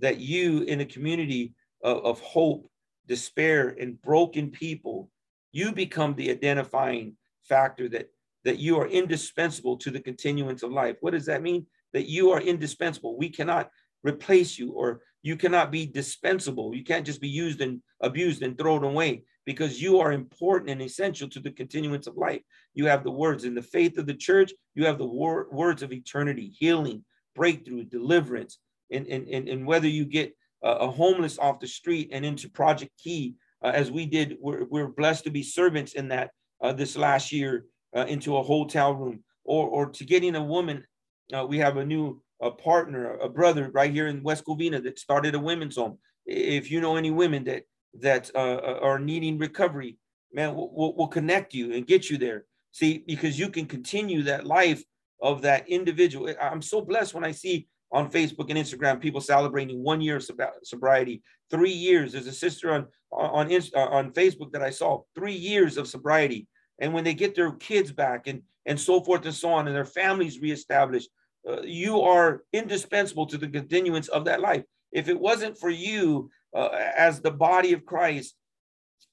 that 0.00 0.18
you, 0.18 0.62
in 0.62 0.80
a 0.80 0.86
community 0.86 1.54
of, 1.82 2.04
of 2.04 2.20
hope, 2.20 2.70
despair, 3.06 3.76
and 3.80 4.00
broken 4.00 4.50
people, 4.50 5.10
you 5.52 5.72
become 5.72 6.14
the 6.14 6.30
identifying 6.30 7.16
factor 7.42 7.88
that, 7.88 8.08
that 8.44 8.58
you 8.58 8.78
are 8.78 8.86
indispensable 8.86 9.76
to 9.78 9.90
the 9.90 10.00
continuance 10.00 10.62
of 10.62 10.72
life. 10.72 10.96
What 11.00 11.12
does 11.12 11.26
that 11.26 11.42
mean? 11.42 11.66
That 11.92 12.06
you 12.06 12.30
are 12.30 12.40
indispensable. 12.40 13.16
We 13.16 13.30
cannot 13.30 13.70
replace 14.02 14.58
you 14.58 14.72
or 14.72 15.00
you 15.22 15.36
cannot 15.36 15.70
be 15.70 15.86
dispensable. 15.86 16.74
You 16.74 16.84
can't 16.84 17.06
just 17.06 17.20
be 17.20 17.28
used 17.28 17.60
and 17.60 17.82
abused 18.00 18.42
and 18.42 18.56
thrown 18.56 18.84
away 18.84 19.24
because 19.44 19.82
you 19.82 19.98
are 19.98 20.12
important 20.12 20.70
and 20.70 20.82
essential 20.82 21.28
to 21.30 21.40
the 21.40 21.50
continuance 21.50 22.06
of 22.06 22.16
life. 22.16 22.42
You 22.74 22.86
have 22.86 23.02
the 23.02 23.10
words 23.10 23.44
in 23.44 23.54
the 23.54 23.62
faith 23.62 23.98
of 23.98 24.06
the 24.06 24.14
church, 24.14 24.52
you 24.74 24.86
have 24.86 24.98
the 24.98 25.06
wor- 25.06 25.48
words 25.50 25.82
of 25.82 25.92
eternity, 25.92 26.54
healing, 26.58 27.04
breakthrough, 27.34 27.84
deliverance. 27.84 28.58
And, 28.90 29.06
and, 29.06 29.28
and, 29.28 29.48
and 29.48 29.66
whether 29.66 29.88
you 29.88 30.04
get 30.04 30.34
a, 30.62 30.70
a 30.70 30.90
homeless 30.90 31.38
off 31.38 31.60
the 31.60 31.66
street 31.66 32.10
and 32.12 32.24
into 32.24 32.48
Project 32.48 32.92
Key, 33.02 33.34
uh, 33.62 33.72
as 33.74 33.90
we 33.90 34.06
did, 34.06 34.36
we're, 34.40 34.64
we're 34.64 34.88
blessed 34.88 35.24
to 35.24 35.30
be 35.30 35.42
servants 35.42 35.94
in 35.94 36.08
that 36.08 36.30
uh, 36.62 36.72
this 36.72 36.96
last 36.96 37.32
year 37.32 37.64
uh, 37.96 38.06
into 38.06 38.36
a 38.36 38.42
hotel 38.42 38.92
room, 38.94 39.24
or, 39.44 39.68
or 39.68 39.90
to 39.90 40.04
getting 40.04 40.36
a 40.36 40.42
woman. 40.42 40.84
Uh, 41.32 41.44
we 41.46 41.58
have 41.58 41.76
a 41.76 41.84
new 41.84 42.22
a 42.40 42.50
partner, 42.50 43.14
a 43.14 43.28
brother 43.28 43.70
right 43.72 43.92
here 43.92 44.06
in 44.06 44.22
West 44.22 44.44
Covina 44.44 44.82
that 44.82 44.98
started 44.98 45.34
a 45.34 45.40
women's 45.40 45.76
home. 45.76 45.98
If 46.26 46.70
you 46.70 46.80
know 46.80 46.96
any 46.96 47.10
women 47.10 47.44
that 47.44 47.64
that 48.00 48.30
uh, 48.34 48.38
uh, 48.38 48.78
are 48.82 48.98
needing 48.98 49.38
recovery, 49.38 49.96
man, 50.32 50.54
we'll, 50.54 50.94
we'll 50.96 51.08
connect 51.08 51.54
you 51.54 51.72
and 51.72 51.86
get 51.86 52.10
you 52.10 52.18
there. 52.18 52.44
See, 52.72 53.02
because 53.06 53.38
you 53.38 53.48
can 53.48 53.66
continue 53.66 54.22
that 54.24 54.46
life 54.46 54.82
of 55.20 55.42
that 55.42 55.68
individual. 55.68 56.32
I'm 56.40 56.62
so 56.62 56.80
blessed 56.80 57.14
when 57.14 57.24
I 57.24 57.32
see 57.32 57.66
on 57.90 58.10
Facebook 58.10 58.50
and 58.50 58.58
Instagram 58.58 59.00
people 59.00 59.20
celebrating 59.20 59.82
one 59.82 60.00
year 60.00 60.16
of 60.16 60.30
sobriety, 60.62 61.22
three 61.50 61.72
years. 61.72 62.12
There's 62.12 62.26
a 62.26 62.32
sister 62.32 62.72
on 62.72 62.86
on 63.10 63.50
uh, 63.52 63.78
on 63.78 64.12
Facebook 64.12 64.52
that 64.52 64.62
I 64.62 64.70
saw 64.70 65.02
three 65.14 65.34
years 65.34 65.76
of 65.76 65.88
sobriety, 65.88 66.46
and 66.78 66.92
when 66.92 67.04
they 67.04 67.14
get 67.14 67.34
their 67.34 67.52
kids 67.52 67.90
back 67.90 68.26
and 68.26 68.42
and 68.66 68.78
so 68.78 69.00
forth 69.00 69.24
and 69.24 69.34
so 69.34 69.50
on, 69.50 69.66
and 69.66 69.74
their 69.74 69.86
families 69.86 70.40
reestablished, 70.40 71.08
uh, 71.48 71.62
you 71.62 72.00
are 72.00 72.42
indispensable 72.52 73.26
to 73.26 73.38
the 73.38 73.48
continuance 73.48 74.08
of 74.08 74.24
that 74.24 74.40
life. 74.40 74.64
If 74.92 75.08
it 75.08 75.18
wasn't 75.18 75.58
for 75.58 75.70
you 75.70 76.30
uh, 76.54 76.68
as 76.96 77.20
the 77.20 77.30
body 77.30 77.72
of 77.72 77.84
Christ, 77.84 78.34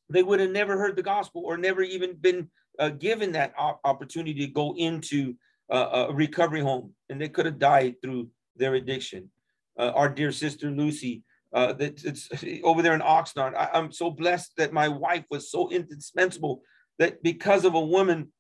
they 0.10 0.24
would 0.24 0.40
have 0.40 0.52
never 0.52 0.78
heard 0.78 0.96
the 0.96 1.04
gospel 1.04 1.44
or 1.46 1.58
never 1.58 1.82
even 1.82 2.16
been 2.16 2.50
uh, 2.80 2.90
given 2.90 3.32
that 3.34 3.54
op- 3.58 3.82
opportunity 3.84 4.46
to 4.46 4.54
go 4.54 4.76
into 4.78 5.36
uh, 5.72 6.08
a 6.10 6.14
recovery 6.14 6.62
home, 6.62 6.94
and 7.10 7.20
they 7.20 7.30
could 7.30 7.46
have 7.46 7.60
died 7.60 7.96
through 8.02 8.30
their 8.56 8.76
addiction. 8.76 9.30
Uh, 9.78 9.92
our 9.96 10.10
dear 10.10 10.32
sister 10.32 10.70
Lucy, 10.70 11.24
uh, 11.54 11.74
that 11.74 12.04
it's 12.04 12.30
over 12.64 12.82
there 12.82 12.94
in 12.94 13.02
Oxnard. 13.02 13.56
I, 13.56 13.70
I'm 13.74 13.92
so 13.92 14.12
blessed 14.12 14.54
that 14.58 14.74
my 14.74 14.88
wife 14.88 15.26
was 15.30 15.50
so 15.50 15.70
indispensable 15.70 16.62
that 17.00 17.24
because 17.24 17.66
of 17.66 17.74
a 17.74 17.82
woman 17.82 18.32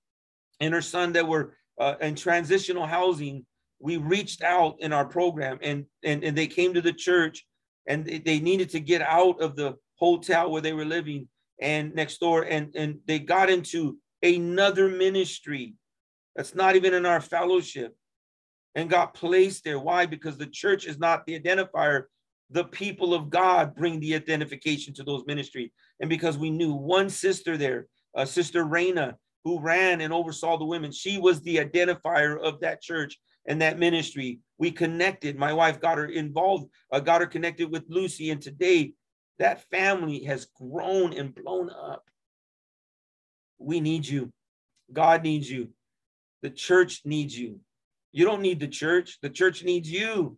and 0.59 0.73
her 0.73 0.81
son 0.81 1.13
that 1.13 1.27
were 1.27 1.55
in 1.99 2.15
transitional 2.15 2.85
housing 2.85 3.45
we 3.79 3.97
reached 3.97 4.41
out 4.41 4.75
in 4.79 4.93
our 4.93 5.05
program 5.05 5.59
and, 5.61 5.85
and, 6.03 6.23
and 6.23 6.37
they 6.37 6.47
came 6.47 6.73
to 6.73 6.81
the 6.81 6.93
church 6.93 7.45
and 7.87 8.05
they 8.05 8.39
needed 8.39 8.69
to 8.69 8.79
get 8.79 9.01
out 9.01 9.41
of 9.41 9.55
the 9.55 9.75
hotel 9.95 10.49
where 10.49 10.61
they 10.61 10.73
were 10.73 10.85
living 10.85 11.27
and 11.61 11.93
next 11.93 12.19
door 12.19 12.43
and, 12.43 12.75
and 12.75 12.99
they 13.05 13.19
got 13.19 13.49
into 13.49 13.97
another 14.23 14.89
ministry 14.89 15.75
that's 16.35 16.55
not 16.55 16.75
even 16.75 16.93
in 16.93 17.05
our 17.05 17.21
fellowship 17.21 17.95
and 18.75 18.89
got 18.89 19.13
placed 19.13 19.63
there. 19.63 19.79
Why? 19.79 20.05
Because 20.05 20.37
the 20.37 20.47
church 20.47 20.85
is 20.85 20.99
not 20.99 21.25
the 21.25 21.39
identifier. 21.39 22.03
The 22.51 22.65
people 22.65 23.13
of 23.13 23.29
God 23.29 23.75
bring 23.75 23.99
the 23.99 24.15
identification 24.15 24.93
to 24.95 25.03
those 25.03 25.23
ministries. 25.25 25.71
And 25.99 26.09
because 26.09 26.37
we 26.37 26.49
knew 26.49 26.73
one 26.73 27.09
sister 27.09 27.57
there, 27.57 27.87
uh, 28.15 28.25
Sister 28.25 28.65
Raina, 28.65 29.15
who 29.43 29.59
ran 29.59 30.01
and 30.01 30.11
oversaw 30.11 30.57
the 30.57 30.65
women, 30.65 30.91
she 30.91 31.17
was 31.17 31.41
the 31.41 31.57
identifier 31.57 32.39
of 32.39 32.59
that 32.59 32.81
church 32.81 33.17
and 33.45 33.61
that 33.61 33.79
ministry. 33.79 34.39
We 34.57 34.71
connected. 34.71 35.37
My 35.37 35.53
wife 35.53 35.79
got 35.79 35.97
her 35.97 36.05
involved, 36.05 36.69
uh, 36.91 36.99
got 36.99 37.21
her 37.21 37.27
connected 37.27 37.71
with 37.71 37.83
Lucy. 37.89 38.31
And 38.31 38.41
today, 38.41 38.93
that 39.39 39.69
family 39.69 40.23
has 40.23 40.47
grown 40.59 41.13
and 41.13 41.35
blown 41.35 41.69
up. 41.69 42.03
We 43.59 43.79
need 43.79 44.07
you. 44.07 44.31
God 44.91 45.23
needs 45.23 45.49
you. 45.49 45.69
The 46.41 46.49
church 46.49 47.01
needs 47.05 47.37
you. 47.37 47.59
You 48.11 48.25
don't 48.25 48.41
need 48.41 48.59
the 48.59 48.67
church. 48.67 49.17
The 49.21 49.29
church 49.29 49.63
needs 49.63 49.91
you. 49.91 50.37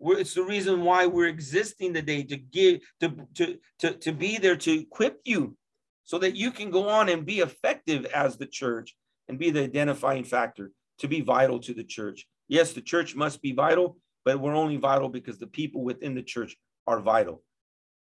We're, 0.00 0.18
it's 0.18 0.34
the 0.34 0.44
reason 0.44 0.82
why 0.82 1.06
we're 1.06 1.28
existing 1.28 1.94
today 1.94 2.22
to 2.24 2.36
give 2.36 2.80
to, 3.00 3.14
to 3.34 3.58
to 3.80 3.92
to 3.92 4.12
be 4.12 4.38
there 4.38 4.56
to 4.56 4.80
equip 4.80 5.20
you 5.24 5.56
so 6.04 6.18
that 6.18 6.36
you 6.36 6.50
can 6.50 6.70
go 6.70 6.88
on 6.88 7.08
and 7.08 7.26
be 7.26 7.40
effective 7.40 8.06
as 8.06 8.36
the 8.36 8.46
church 8.46 8.96
and 9.28 9.38
be 9.38 9.50
the 9.50 9.62
identifying 9.62 10.24
factor 10.24 10.72
to 10.98 11.08
be 11.08 11.20
vital 11.20 11.60
to 11.60 11.74
the 11.74 11.84
church. 11.84 12.26
Yes, 12.52 12.74
the 12.74 12.82
church 12.82 13.16
must 13.16 13.40
be 13.40 13.52
vital, 13.52 13.96
but 14.26 14.38
we're 14.38 14.54
only 14.54 14.76
vital 14.76 15.08
because 15.08 15.38
the 15.38 15.46
people 15.46 15.82
within 15.82 16.14
the 16.14 16.22
church 16.22 16.54
are 16.86 17.00
vital. 17.00 17.42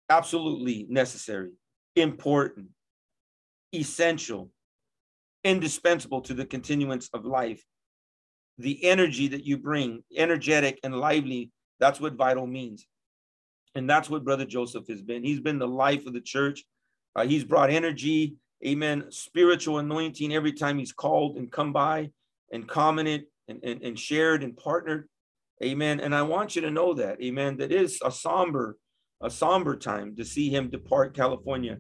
Absolutely 0.10 0.88
necessary, 0.90 1.52
important, 1.96 2.70
essential, 3.76 4.50
indispensable 5.44 6.20
to 6.22 6.34
the 6.34 6.48
continuance 6.48 7.12
of 7.14 7.26
life. 7.26 7.64
The 8.58 8.84
energy 8.84 9.28
that 9.28 9.46
you 9.46 9.60
bring, 9.60 10.02
energetic 10.18 10.80
and 10.84 10.96
lively, 10.96 11.52
that's 11.80 12.02
what 12.02 12.16
vital 12.16 12.48
means. 12.48 12.88
And 13.76 13.88
that's 13.88 14.10
what 14.10 14.26
Brother 14.26 14.46
Joseph 14.46 14.88
has 14.88 15.04
been. 15.04 15.24
He's 15.24 15.42
been 15.42 15.60
the 15.60 15.68
life 15.68 16.08
of 16.08 16.14
the 16.14 16.22
church. 16.22 16.64
Uh, 17.16 17.28
he's 17.28 17.44
brought 17.44 17.70
energy, 17.70 18.38
amen, 18.66 19.12
spiritual 19.12 19.78
anointing 19.78 20.34
every 20.34 20.54
time 20.54 20.80
he's 20.80 20.92
called 20.92 21.38
and 21.38 21.52
come 21.52 21.72
by 21.72 22.10
and 22.52 22.68
commented 22.68 23.26
and, 23.48 23.60
and, 23.64 23.82
and 23.84 24.00
shared 24.00 24.44
and 24.44 24.56
partnered. 24.56 25.08
Amen. 25.64 26.00
And 26.00 26.14
I 26.14 26.24
want 26.24 26.56
you 26.56 26.62
to 26.64 26.72
know 26.72 26.94
that, 26.96 27.22
amen, 27.22 27.58
that 27.58 27.72
is 27.72 28.00
a 28.04 28.12
somber, 28.12 28.78
a 29.22 29.30
somber 29.30 29.76
time 29.76 30.16
to 30.18 30.26
see 30.26 30.50
him 30.50 30.70
depart 30.70 31.16
California. 31.16 31.78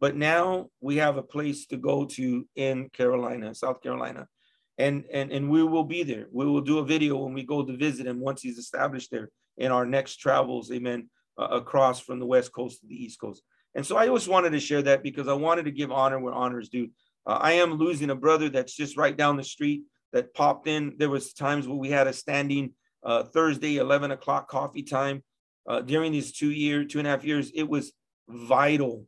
But 0.00 0.16
now 0.16 0.68
we 0.80 0.96
have 0.96 1.16
a 1.16 1.22
place 1.22 1.66
to 1.66 1.76
go 1.76 2.04
to 2.04 2.46
in 2.56 2.90
Carolina, 2.90 3.54
South 3.54 3.80
Carolina. 3.80 4.28
And, 4.76 5.04
and, 5.12 5.30
and 5.32 5.48
we 5.48 5.62
will 5.62 5.84
be 5.84 6.02
there. 6.02 6.26
We 6.32 6.46
will 6.46 6.60
do 6.60 6.78
a 6.78 6.84
video 6.84 7.16
when 7.16 7.32
we 7.32 7.44
go 7.44 7.64
to 7.64 7.76
visit 7.76 8.06
him 8.06 8.20
once 8.20 8.42
he's 8.42 8.58
established 8.58 9.10
there 9.10 9.30
in 9.56 9.70
our 9.70 9.86
next 9.86 10.16
travels, 10.16 10.70
amen, 10.72 11.08
uh, 11.38 11.44
across 11.44 12.00
from 12.00 12.18
the 12.18 12.26
West 12.26 12.52
Coast 12.52 12.80
to 12.80 12.86
the 12.86 13.02
East 13.02 13.20
Coast. 13.20 13.42
And 13.74 13.86
so 13.86 13.96
I 13.96 14.08
always 14.08 14.28
wanted 14.28 14.50
to 14.50 14.60
share 14.60 14.82
that 14.82 15.02
because 15.02 15.28
I 15.28 15.32
wanted 15.32 15.64
to 15.64 15.70
give 15.70 15.90
honor 15.90 16.18
where 16.20 16.34
honor 16.34 16.60
is 16.60 16.68
due. 16.68 16.90
Uh, 17.26 17.38
I 17.40 17.52
am 17.52 17.74
losing 17.74 18.10
a 18.10 18.14
brother 18.16 18.48
that's 18.48 18.74
just 18.74 18.96
right 18.96 19.16
down 19.16 19.36
the 19.36 19.44
street 19.44 19.82
that 20.14 20.32
popped 20.32 20.66
in. 20.68 20.94
There 20.96 21.10
was 21.10 21.34
times 21.34 21.68
where 21.68 21.76
we 21.76 21.90
had 21.90 22.06
a 22.06 22.12
standing 22.12 22.72
uh, 23.02 23.24
Thursday, 23.24 23.76
11 23.76 24.12
o'clock 24.12 24.48
coffee 24.48 24.84
time. 24.84 25.22
Uh, 25.68 25.80
during 25.80 26.12
these 26.12 26.32
two 26.32 26.50
year, 26.50 26.84
two 26.84 26.98
and 26.98 27.08
a 27.08 27.10
half 27.10 27.24
years, 27.24 27.50
it 27.54 27.68
was 27.68 27.92
vital 28.28 29.06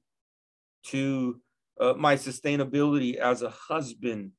to 0.87 1.41
uh, 1.81 1.95
my 1.97 2.17
sustainability 2.17 3.17
as 3.17 3.43
a 3.43 3.51
husband 3.51 4.33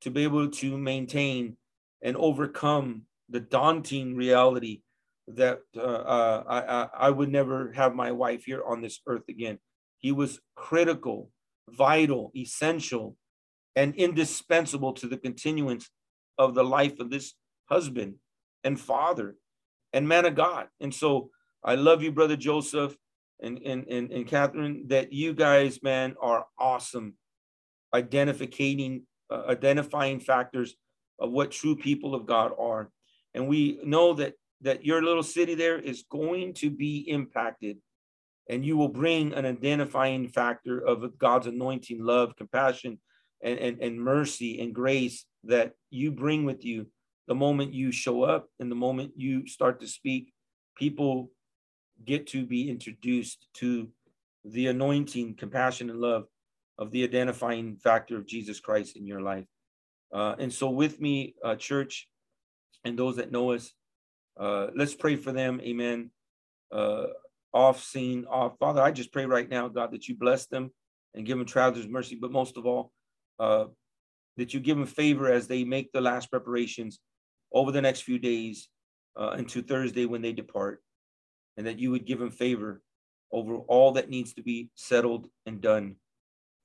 to 0.00 0.10
be 0.10 0.24
able 0.24 0.48
to 0.48 0.78
maintain 0.78 1.56
and 2.02 2.16
overcome 2.16 3.02
the 3.28 3.40
daunting 3.40 4.16
reality 4.16 4.80
that 5.28 5.60
uh, 5.76 5.80
uh, 5.80 6.88
I, 6.96 7.06
I 7.06 7.10
would 7.10 7.30
never 7.30 7.72
have 7.72 7.94
my 7.94 8.12
wife 8.12 8.44
here 8.44 8.62
on 8.64 8.80
this 8.80 9.00
earth 9.06 9.24
again. 9.28 9.58
He 9.98 10.12
was 10.12 10.40
critical, 10.54 11.30
vital, 11.70 12.30
essential, 12.36 13.16
and 13.76 13.94
indispensable 13.96 14.92
to 14.94 15.06
the 15.06 15.16
continuance 15.16 15.90
of 16.38 16.54
the 16.54 16.64
life 16.64 17.00
of 17.00 17.10
this 17.10 17.34
husband 17.68 18.14
and 18.62 18.80
father 18.80 19.36
and 19.92 20.08
man 20.08 20.24
of 20.24 20.34
God. 20.34 20.68
And 20.80 20.92
so 20.92 21.30
I 21.62 21.76
love 21.76 22.02
you, 22.02 22.12
brother 22.12 22.36
Joseph. 22.36 22.96
and, 23.42 23.58
and, 23.64 23.86
and, 23.88 24.10
and 24.12 24.26
Catherine, 24.26 24.84
that 24.88 25.12
you 25.12 25.32
guys, 25.34 25.82
man, 25.82 26.14
are 26.20 26.46
awesome 26.58 27.14
identifying, 27.94 29.02
uh, 29.30 29.42
identifying 29.48 30.20
factors 30.20 30.74
of 31.18 31.30
what 31.30 31.50
true 31.50 31.76
people 31.76 32.14
of 32.14 32.26
God 32.26 32.52
are. 32.58 32.90
And 33.34 33.48
we 33.48 33.78
know 33.84 34.14
that, 34.14 34.34
that 34.62 34.84
your 34.84 35.02
little 35.02 35.22
city 35.22 35.54
there 35.54 35.78
is 35.78 36.04
going 36.10 36.54
to 36.54 36.70
be 36.70 36.98
impacted 37.08 37.78
and 38.48 38.64
you 38.64 38.76
will 38.76 38.88
bring 38.88 39.32
an 39.32 39.46
identifying 39.46 40.28
factor 40.28 40.78
of 40.78 41.18
God's 41.18 41.46
anointing, 41.46 42.02
love, 42.02 42.36
compassion, 42.36 43.00
and, 43.42 43.58
and, 43.58 43.80
and 43.80 43.98
mercy 43.98 44.60
and 44.60 44.74
grace 44.74 45.24
that 45.46 45.72
you 45.90 46.10
bring 46.10 46.44
with 46.44 46.64
you 46.64 46.86
the 47.26 47.34
moment 47.34 47.72
you 47.72 47.90
show 47.92 48.22
up 48.22 48.48
and 48.60 48.70
the 48.70 48.76
moment 48.76 49.12
you 49.16 49.46
start 49.46 49.80
to 49.80 49.86
speak. 49.86 50.32
People 50.76 51.30
get 52.04 52.26
to 52.28 52.44
be 52.44 52.68
introduced 52.68 53.46
to 53.54 53.88
the 54.44 54.66
anointing, 54.66 55.36
compassion, 55.36 55.90
and 55.90 56.00
love 56.00 56.24
of 56.78 56.90
the 56.90 57.04
identifying 57.04 57.76
factor 57.76 58.16
of 58.16 58.26
Jesus 58.26 58.60
Christ 58.60 58.96
in 58.96 59.06
your 59.06 59.20
life. 59.20 59.46
Uh, 60.12 60.34
and 60.38 60.52
so, 60.52 60.70
with 60.70 61.00
me, 61.00 61.34
uh, 61.42 61.56
church, 61.56 62.08
and 62.84 62.98
those 62.98 63.16
that 63.16 63.32
know 63.32 63.52
us, 63.52 63.72
uh, 64.38 64.68
let's 64.76 64.94
pray 64.94 65.16
for 65.16 65.32
them. 65.32 65.60
Amen. 65.62 66.10
Uh, 66.70 67.06
off 67.52 67.82
scene, 67.82 68.26
off. 68.28 68.58
Father, 68.58 68.82
I 68.82 68.90
just 68.90 69.12
pray 69.12 69.26
right 69.26 69.48
now, 69.48 69.68
God, 69.68 69.92
that 69.92 70.08
you 70.08 70.16
bless 70.16 70.46
them 70.46 70.70
and 71.14 71.24
give 71.24 71.38
them 71.38 71.46
travelers 71.46 71.88
mercy, 71.88 72.18
but 72.20 72.32
most 72.32 72.56
of 72.56 72.66
all, 72.66 72.92
uh, 73.38 73.66
that 74.36 74.52
you 74.52 74.60
give 74.60 74.76
them 74.76 74.86
favor 74.86 75.30
as 75.30 75.46
they 75.46 75.64
make 75.64 75.92
the 75.92 76.00
last 76.00 76.30
preparations 76.30 77.00
over 77.52 77.70
the 77.70 77.82
next 77.82 78.02
few 78.02 78.18
days 78.18 78.68
uh, 79.18 79.30
into 79.38 79.62
Thursday 79.62 80.06
when 80.06 80.22
they 80.22 80.32
depart 80.32 80.82
and 81.56 81.66
that 81.66 81.78
you 81.78 81.90
would 81.90 82.06
give 82.06 82.18
them 82.18 82.30
favor 82.30 82.82
over 83.32 83.56
all 83.56 83.92
that 83.92 84.10
needs 84.10 84.34
to 84.34 84.42
be 84.42 84.70
settled 84.74 85.28
and 85.46 85.60
done 85.60 85.96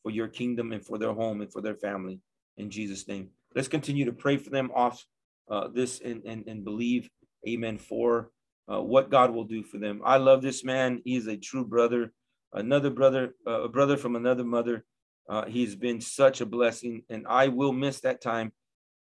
for 0.03 0.11
your 0.11 0.27
kingdom 0.27 0.71
and 0.71 0.85
for 0.85 0.97
their 0.97 1.13
home 1.13 1.41
and 1.41 1.51
for 1.51 1.61
their 1.61 1.75
family 1.75 2.19
in 2.57 2.69
Jesus' 2.69 3.07
name. 3.07 3.29
Let's 3.55 3.67
continue 3.67 4.05
to 4.05 4.11
pray 4.11 4.37
for 4.37 4.49
them 4.49 4.71
off 4.75 5.03
uh, 5.49 5.67
this 5.67 6.01
and, 6.01 6.23
and, 6.25 6.47
and 6.47 6.63
believe, 6.63 7.09
amen, 7.47 7.77
for 7.77 8.31
uh, 8.71 8.81
what 8.81 9.09
God 9.09 9.31
will 9.31 9.45
do 9.45 9.63
for 9.63 9.79
them. 9.79 10.01
I 10.05 10.17
love 10.17 10.41
this 10.41 10.63
man. 10.63 11.01
He 11.03 11.15
is 11.15 11.27
a 11.27 11.37
true 11.37 11.65
brother, 11.65 12.13
another 12.53 12.91
brother, 12.91 13.33
uh, 13.47 13.63
a 13.63 13.69
brother 13.69 13.97
from 13.97 14.15
another 14.15 14.43
mother. 14.43 14.85
Uh, 15.29 15.45
he's 15.45 15.75
been 15.75 16.01
such 16.01 16.41
a 16.41 16.45
blessing, 16.45 17.03
and 17.09 17.25
I 17.27 17.49
will 17.49 17.71
miss 17.71 17.99
that 18.01 18.19
time. 18.19 18.51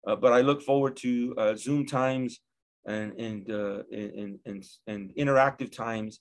Uh, 0.05 0.15
but 0.15 0.33
I 0.33 0.41
look 0.41 0.63
forward 0.63 0.97
to 0.97 1.35
uh, 1.37 1.55
Zoom 1.55 1.85
times 1.85 2.39
and 2.87 3.13
and 3.19 3.51
uh, 3.51 3.83
and, 3.91 4.39
and 4.45 4.63
and 4.87 5.11
interactive 5.15 5.71
times 5.71 6.19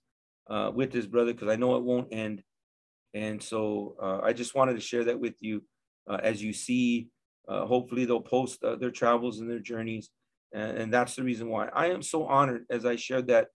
uh, 0.50 0.70
with 0.74 0.92
this 0.92 1.06
brother 1.06 1.32
because 1.32 1.48
I 1.48 1.56
know 1.56 1.76
it 1.76 1.82
won't 1.82 2.12
end. 2.12 2.42
And 3.14 3.42
so 3.42 3.96
uh, 4.02 4.20
I 4.22 4.32
just 4.32 4.54
wanted 4.54 4.74
to 4.74 4.80
share 4.80 5.04
that 5.04 5.20
with 5.20 5.36
you 5.40 5.62
as 6.08 6.42
you 6.42 6.52
see. 6.52 7.08
Hopefully 7.48 8.04
they'll 8.04 8.20
post 8.20 8.60
their 8.60 8.90
travels 8.90 9.38
and 9.40 9.50
their 9.50 9.58
journeys, 9.58 10.10
and, 10.52 10.78
and, 10.78 10.92
that's 10.92 11.14
the 11.14 11.22
reason 11.22 11.48
why 11.48 11.68
I 11.68 11.88
am 11.88 12.02
so 12.02 12.26
honored 12.26 12.64
as 12.70 12.86
I 12.86 12.96
shared 12.96 13.28
that, 13.28 13.48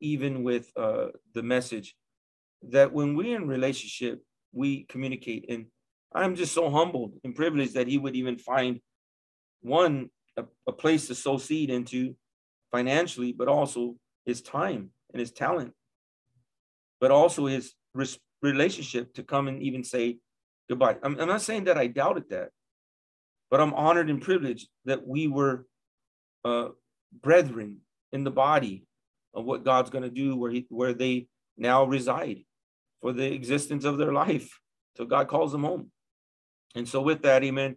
even 0.00 0.44
with 0.44 0.72
the 0.74 1.42
message, 1.42 1.96
that 2.70 2.92
when 2.92 3.16
we're 3.16 3.36
in 3.36 3.48
relationship 3.48 4.22
we 4.54 4.84
communicate, 4.84 5.46
and 5.48 5.66
I'm 6.14 6.36
just 6.36 6.54
so 6.54 6.70
humbled 6.70 7.14
and 7.24 7.34
privileged 7.34 7.74
that 7.74 7.88
he 7.88 7.98
would 7.98 8.14
even 8.14 8.38
find 8.38 8.80
one 9.62 10.10
a, 10.36 10.44
a 10.66 10.72
place 10.72 11.08
to 11.08 11.14
sow 11.14 11.38
seed 11.38 11.70
into 11.70 12.14
financially, 12.70 13.32
but 13.32 13.48
also 13.48 13.96
his 14.24 14.42
time 14.42 14.90
and 15.12 15.20
his 15.20 15.32
talent, 15.32 15.72
but 17.00 17.10
also 17.10 17.46
his 17.46 17.74
relationship 18.42 19.14
to 19.14 19.22
come 19.22 19.48
and 19.48 19.62
even 19.62 19.82
say 19.84 20.18
goodbye. 20.68 20.96
I'm, 21.02 21.18
I'm 21.18 21.28
not 21.28 21.42
saying 21.42 21.64
that 21.64 21.78
I 21.78 21.86
doubted 21.86 22.30
that, 22.30 22.50
but 23.50 23.60
I'm 23.60 23.74
honored 23.74 24.10
and 24.10 24.20
privileged 24.20 24.68
that 24.84 25.06
we 25.06 25.28
were 25.28 25.66
uh, 26.44 26.68
brethren 27.22 27.78
in 28.12 28.24
the 28.24 28.30
body 28.30 28.86
of 29.34 29.44
what 29.44 29.64
God's 29.64 29.90
going 29.90 30.04
to 30.04 30.10
do 30.10 30.36
where 30.36 30.50
he, 30.50 30.66
where 30.68 30.92
they 30.92 31.26
now 31.56 31.84
reside 31.84 32.44
for 33.00 33.12
the 33.12 33.32
existence 33.32 33.84
of 33.84 33.98
their 33.98 34.12
life 34.12 34.60
till 34.96 35.06
God 35.06 35.28
calls 35.28 35.52
them 35.52 35.64
home. 35.64 35.90
And 36.74 36.88
so 36.88 37.00
with 37.00 37.22
that, 37.22 37.44
amen. 37.44 37.76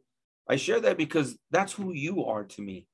I 0.49 0.55
share 0.55 0.79
that 0.81 0.97
because 0.97 1.37
that's 1.51 1.73
who 1.73 1.93
you 1.93 2.25
are 2.25 2.43
to 2.45 2.61
me. 2.61 2.87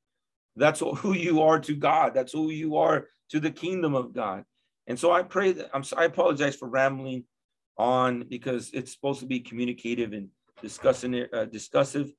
That's 0.56 0.80
who 0.98 1.14
you 1.14 1.42
are 1.42 1.60
to 1.60 1.76
God. 1.76 2.14
That's 2.14 2.34
who 2.34 2.50
you 2.50 2.78
are 2.78 3.08
to 3.30 3.40
the 3.40 3.52
kingdom 3.52 3.96
of 3.96 4.14
God. 4.14 4.44
And 4.88 5.00
so 5.00 5.12
I 5.12 5.24
pray 5.24 5.54
that 5.54 5.70
I'm 5.74 5.84
I 5.96 6.06
apologize 6.06 6.56
for 6.56 6.68
rambling 6.68 7.24
on 7.78 8.26
because 8.30 8.70
it's 8.74 8.92
supposed 8.92 9.22
to 9.22 9.26
be 9.26 9.40
communicative 9.40 10.14
and 10.14 10.30
discussing 10.62 11.14
it, 11.14 11.34
uh, 11.34 11.46
discussive. 11.46 12.12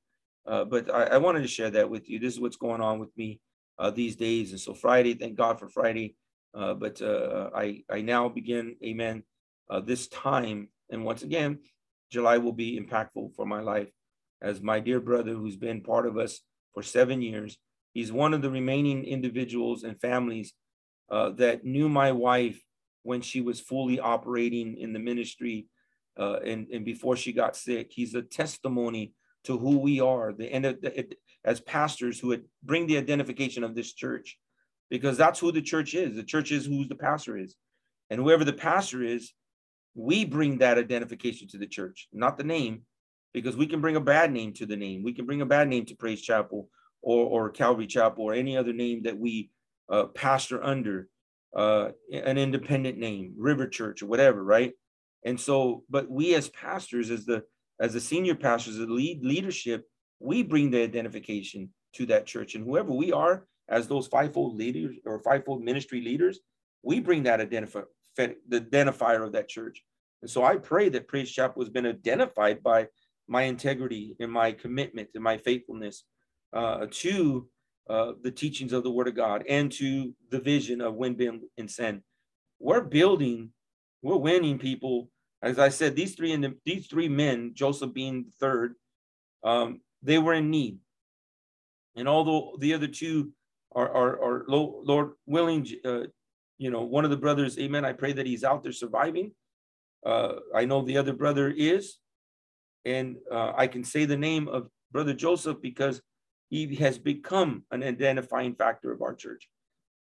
Uh, 0.47 0.65
but 0.65 0.93
I, 0.93 1.05
I, 1.05 1.19
wanted 1.19 1.43
to 1.43 1.49
share 1.49 1.71
that 1.71 1.89
with 1.89 2.11
you. 2.11 2.19
This 2.19 2.35
is 2.35 2.41
what's 2.41 2.57
going 2.57 2.81
on 2.81 2.99
with 2.99 3.17
me 3.17 3.41
uh, 3.79 3.91
these 3.91 4.17
days. 4.17 4.51
And 4.51 4.61
so 4.61 4.75
Friday, 4.75 5.15
thank 5.15 5.37
God 5.37 5.59
for 5.59 5.69
Friday. 5.69 6.17
Uh, 6.55 6.75
but 6.75 7.01
uh, 7.01 7.51
I 7.55 7.83
I 7.91 8.03
now 8.03 8.29
begin, 8.29 8.77
Amen. 8.85 9.23
Uh, 9.71 9.81
this 9.81 10.07
time, 10.09 10.69
and 10.91 11.05
once 11.05 11.23
again, 11.23 11.59
July 12.15 12.39
will 12.39 12.53
be 12.53 12.81
impactful 12.81 13.35
for 13.37 13.45
my 13.45 13.61
life, 13.61 13.91
as 14.41 14.63
my 14.63 14.79
dear 14.81 15.01
brother 15.01 15.35
who's 15.35 15.57
been 15.57 15.83
part 15.83 16.07
of 16.07 16.17
us 16.17 16.41
for 16.73 16.83
seven 16.83 17.21
years 17.21 17.59
He's 17.95 18.11
one 18.11 18.35
of 18.35 18.43
the 18.43 18.51
remaining 18.51 19.05
individuals 19.05 19.85
and 19.85 19.99
families 20.01 20.53
uh, 21.11 21.31
that 21.31 21.65
knew 21.65 21.89
my 21.89 22.11
wife 22.11 22.61
when 23.05 23.21
she 23.21 23.41
was 23.41 23.61
fully 23.61 24.01
operating 24.01 24.77
in 24.77 24.93
the 24.93 24.99
ministry 24.99 25.69
uh, 26.19 26.41
and, 26.45 26.67
and 26.73 26.85
before 26.85 27.17
she 27.17 27.33
got 27.33 27.57
sick. 27.57 27.93
He's 27.93 28.15
a 28.17 28.23
testimony 28.23 29.15
to 29.45 29.57
who 29.57 29.79
we 29.79 30.01
are, 30.01 30.33
the 30.33 30.53
of 30.67 30.81
the, 30.81 31.15
as 31.45 31.61
pastors 31.61 32.19
who 32.19 32.37
bring 32.63 32.87
the 32.87 32.99
identification 32.99 33.63
of 33.63 33.77
this 33.77 33.93
church, 33.93 34.39
because 34.91 35.17
that's 35.17 35.39
who 35.39 35.53
the 35.53 35.63
church 35.63 35.95
is. 35.95 36.17
The 36.17 36.25
church 36.25 36.51
is 36.51 36.67
who 36.67 36.87
the 36.87 36.95
pastor 36.97 37.37
is. 37.37 37.55
And 38.11 38.21
whoever 38.21 38.45
the 38.45 38.53
pastor 38.53 39.05
is, 39.05 39.33
we 39.95 40.25
bring 40.25 40.59
that 40.59 40.79
identification 40.79 41.49
to 41.49 41.59
the 41.59 41.67
church, 41.67 42.09
not 42.13 42.37
the 42.37 42.45
name, 42.45 42.83
because 43.33 43.57
we 43.57 43.67
can 43.67 43.81
bring 43.81 43.97
a 43.97 44.01
bad 44.01 44.33
name 44.33 44.53
to 44.55 44.67
the 44.67 44.77
name. 44.77 45.03
We 45.03 45.13
can 45.13 45.27
bring 45.27 45.41
a 45.41 45.47
bad 45.47 45.69
name 45.69 45.87
to 45.87 45.97
Praise 45.97 46.23
Chapel 46.23 46.69
or, 47.03 47.27
or 47.27 47.51
Calvary 47.51 47.87
Chapel 47.87 48.25
or 48.25 48.35
any 48.35 48.57
other 48.57 48.73
name 48.73 49.03
that 49.05 49.19
we 49.19 49.51
uh, 49.91 50.07
pastor 50.07 50.63
under, 50.63 51.09
uh, 51.55 51.91
an 52.13 52.39
independent 52.39 52.99
name, 52.99 53.35
River 53.37 53.69
Church 53.69 54.03
or 54.03 54.07
whatever, 54.07 54.43
right? 54.43 54.73
And 55.25 55.41
so, 55.41 55.85
but 55.89 56.11
we 56.11 56.35
as 56.35 56.49
pastors, 56.51 57.11
as 57.11 57.25
the 57.25 57.45
as 57.81 57.93
the 57.93 58.01
senior 58.01 58.35
pastors, 58.35 58.77
the 58.77 58.87
lead 58.87 59.25
leadership, 59.25 59.85
we 60.21 60.43
bring 60.43 60.71
the 60.71 60.83
identification 60.83 61.71
to 61.95 62.07
that 62.07 62.27
church, 62.27 62.55
and 62.55 62.65
whoever 62.65 62.93
we 62.93 63.13
are 63.13 63.47
as 63.69 63.89
those 63.89 64.07
fivefold 64.07 64.57
leaders 64.57 64.97
or 65.07 65.21
fivefold 65.21 65.63
ministry 65.63 66.03
leaders, 66.03 66.41
we 66.83 67.01
bring 67.01 67.23
that 67.23 67.41
identify 67.41 67.81
the 68.17 68.61
identifier 68.61 69.25
of 69.25 69.33
that 69.33 69.49
church. 69.49 69.83
And 70.23 70.31
so 70.31 70.45
I 70.45 70.57
pray 70.57 70.89
that 70.91 71.09
Praise 71.09 71.31
Chapel 71.31 71.63
has 71.63 71.69
been 71.71 71.87
identified 71.87 72.63
by 72.63 72.89
my 73.29 73.43
integrity 73.43 74.17
and 74.21 74.31
my 74.31 74.53
commitment 74.53 75.09
and 75.15 75.23
my 75.23 75.39
faithfulness 75.39 76.05
uh, 76.53 76.87
to 76.91 77.49
uh, 77.89 78.13
the 78.23 78.31
teachings 78.31 78.73
of 78.73 78.83
the 78.83 78.91
Word 78.91 79.09
of 79.09 79.15
God 79.15 79.45
and 79.49 79.71
to 79.73 80.15
the 80.31 80.41
vision 80.41 80.81
of 80.81 80.95
win, 80.95 81.15
build, 81.15 81.41
and 81.59 81.71
send. 81.71 82.03
We're 82.59 82.81
building, 82.81 83.51
we're 84.03 84.17
winning 84.17 84.59
people. 84.59 85.11
As 85.43 85.59
I 85.59 85.69
said, 85.69 85.95
these 85.95 86.15
three 86.15 86.35
the, 86.37 86.55
these 86.65 86.87
three 86.87 87.09
men, 87.09 87.53
Joseph 87.55 87.93
being 87.93 88.25
the 88.25 88.33
third, 88.41 88.75
um, 89.43 89.81
they 90.03 90.19
were 90.19 90.35
in 90.35 90.51
need. 90.51 90.79
And 91.97 92.09
although 92.09 92.57
the 92.59 92.75
other 92.75 92.87
two 92.87 93.33
are, 93.75 93.89
are, 93.89 94.23
are 94.23 94.45
Lord 94.49 95.13
willing, 95.27 95.67
uh, 95.85 96.05
you 96.59 96.71
know, 96.71 96.83
one 96.83 97.05
of 97.05 97.11
the 97.11 97.17
brothers, 97.17 97.59
amen. 97.59 97.85
I 97.85 97.93
pray 97.93 98.13
that 98.13 98.27
he's 98.27 98.45
out 98.45 98.63
there 98.63 98.73
surviving. 98.73 99.33
Uh, 100.05 100.35
I 100.55 100.65
know 100.65 100.83
the 100.83 100.99
other 100.99 101.13
brother 101.13 101.51
is, 101.51 101.99
and 102.85 103.17
uh, 103.31 103.53
I 103.57 103.67
can 103.67 103.85
say 103.85 104.05
the 104.05 104.17
name 104.17 104.49
of 104.49 104.69
brother 104.93 105.15
Joseph 105.15 105.61
because 105.61 106.01
he 106.51 106.75
has 106.77 106.99
become 106.99 107.65
an 107.71 107.83
identifying 107.83 108.55
factor 108.55 108.93
of 108.93 109.03
our 109.03 109.15
church. 109.15 109.49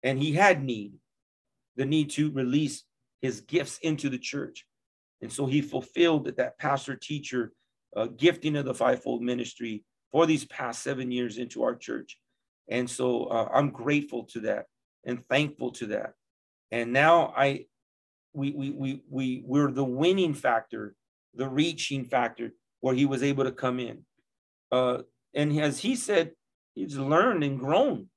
And 0.02 0.20
he 0.20 0.34
had 0.34 0.64
need, 0.64 0.94
the 1.78 1.86
need 1.86 2.10
to 2.12 2.32
release 2.32 2.84
his 3.22 3.42
gifts 3.42 3.78
into 3.82 4.10
the 4.10 4.18
church. 4.18 4.66
And 5.22 5.32
so 5.32 5.46
he 5.46 5.62
fulfilled 5.62 6.26
that, 6.26 6.38
that 6.38 6.60
pastor 6.60 6.96
teacher 6.96 7.54
uh, 7.96 8.08
gifting 8.18 8.58
of 8.58 8.66
the 8.66 8.74
fivefold 8.74 9.22
ministry 9.22 9.86
for 10.12 10.26
these 10.26 10.46
past 10.46 10.84
seven 10.84 11.12
years 11.12 11.38
into 11.38 11.64
our 11.64 11.76
church. 11.76 12.18
And 12.70 12.90
so 12.90 13.26
uh, 13.26 13.48
I'm 13.54 13.70
grateful 13.70 14.26
to 14.34 14.42
that 14.42 14.66
and 15.06 15.26
thankful 15.30 15.72
to 15.74 15.86
that. 15.88 16.14
And 16.74 16.92
now 16.92 17.34
I, 17.38 17.68
we, 18.34 18.52
we, 18.52 18.72
we, 18.72 19.02
we, 19.10 19.44
we're 19.46 19.72
the 19.72 19.86
winning 19.86 20.34
factor, 20.34 20.96
the 21.36 21.48
reaching 21.48 22.04
factor 22.04 22.52
where 22.82 22.96
he 22.96 23.06
was 23.06 23.22
able 23.22 23.44
to 23.44 23.52
come 23.52 23.80
in. 23.80 24.00
Uh, 24.72 25.04
and 25.34 25.58
as 25.60 25.80
he 25.80 25.96
said, 25.96 26.32
he's 26.74 26.98
learned 26.98 27.44
and 27.44 27.60
grown. 27.60 28.10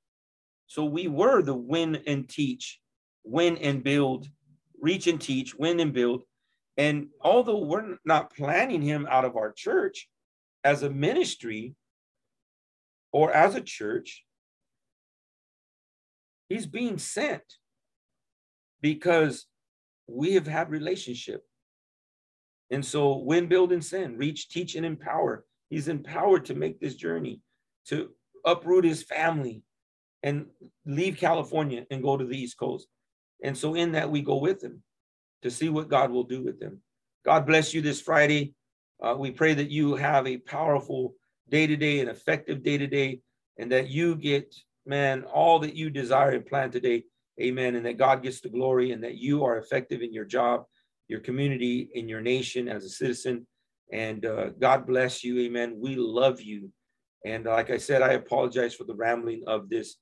So 0.65 0.83
we 0.83 1.07
were 1.07 1.41
the 1.41 1.53
win 1.53 2.01
and 2.07 2.27
teach, 2.27 2.81
win 3.23 3.57
and 3.57 3.83
build 3.83 4.27
reach 4.79 5.07
and 5.07 5.19
teach, 5.19 5.55
win 5.55 5.79
and 5.79 5.93
build. 5.93 6.23
And 6.77 7.07
although 7.21 7.63
we're 7.63 7.97
not 8.05 8.33
planning 8.35 8.81
him 8.81 9.07
out 9.09 9.25
of 9.25 9.35
our 9.35 9.51
church 9.51 10.07
as 10.63 10.83
a 10.83 10.89
ministry 10.89 11.75
or 13.11 13.31
as 13.31 13.55
a 13.55 13.61
church, 13.61 14.23
he's 16.49 16.67
being 16.67 16.97
sent 16.97 17.43
because 18.81 19.45
we 20.07 20.33
have 20.33 20.47
had 20.47 20.69
relationship. 20.69 21.43
And 22.69 22.85
so 22.85 23.17
when 23.17 23.47
build, 23.47 23.71
and 23.71 23.83
send, 23.83 24.17
reach, 24.17 24.49
teach, 24.49 24.75
and 24.75 24.85
empower. 24.85 25.45
He's 25.69 25.87
empowered 25.87 26.45
to 26.45 26.55
make 26.55 26.79
this 26.79 26.95
journey, 26.95 27.41
to 27.87 28.09
uproot 28.45 28.85
his 28.85 29.03
family 29.03 29.63
and 30.23 30.47
leave 30.85 31.17
California 31.17 31.85
and 31.91 32.03
go 32.03 32.17
to 32.17 32.25
the 32.25 32.37
East 32.37 32.57
Coast. 32.57 32.87
And 33.43 33.57
so 33.57 33.75
in 33.75 33.91
that, 33.93 34.09
we 34.09 34.21
go 34.21 34.37
with 34.37 34.63
him 34.63 34.81
to 35.43 35.51
see 35.51 35.69
what 35.69 35.89
God 35.89 36.11
will 36.11 36.23
do 36.23 36.43
with 36.43 36.59
them. 36.59 36.81
God 37.25 37.45
bless 37.45 37.73
you 37.73 37.81
this 37.81 38.01
Friday. 38.01 38.53
Uh, 39.01 39.15
we 39.17 39.31
pray 39.31 39.53
that 39.53 39.69
you 39.69 39.95
have 39.95 40.25
a 40.25 40.37
powerful 40.37 41.13
day 41.49 41.67
to 41.67 41.75
day 41.75 41.99
and 41.99 42.09
effective 42.09 42.63
day 42.63 42.77
to 42.77 42.87
day, 42.87 43.21
and 43.57 43.71
that 43.71 43.89
you 43.89 44.15
get, 44.15 44.53
man, 44.85 45.23
all 45.23 45.59
that 45.59 45.75
you 45.75 45.89
desire 45.89 46.31
and 46.31 46.45
plan 46.45 46.71
today. 46.71 47.03
Amen. 47.41 47.75
And 47.75 47.85
that 47.85 47.97
God 47.97 48.23
gets 48.23 48.41
the 48.41 48.49
glory 48.49 48.91
and 48.91 49.03
that 49.03 49.17
you 49.17 49.43
are 49.43 49.57
effective 49.57 50.01
in 50.01 50.13
your 50.13 50.25
job, 50.25 50.63
your 51.07 51.19
community, 51.19 51.89
in 51.93 52.09
your 52.09 52.21
nation 52.21 52.67
as 52.67 52.83
a 52.83 52.89
citizen. 52.89 53.45
And 53.91 54.25
uh, 54.25 54.49
God 54.59 54.87
bless 54.87 55.23
you. 55.23 55.39
Amen. 55.41 55.77
We 55.79 55.95
love 55.95 56.41
you. 56.41 56.71
And 57.25 57.45
like 57.45 57.69
I 57.69 57.77
said, 57.77 58.01
I 58.01 58.13
apologize 58.13 58.73
for 58.73 58.83
the 58.83 58.95
rambling 58.95 59.43
of 59.47 59.69
this 59.69 59.97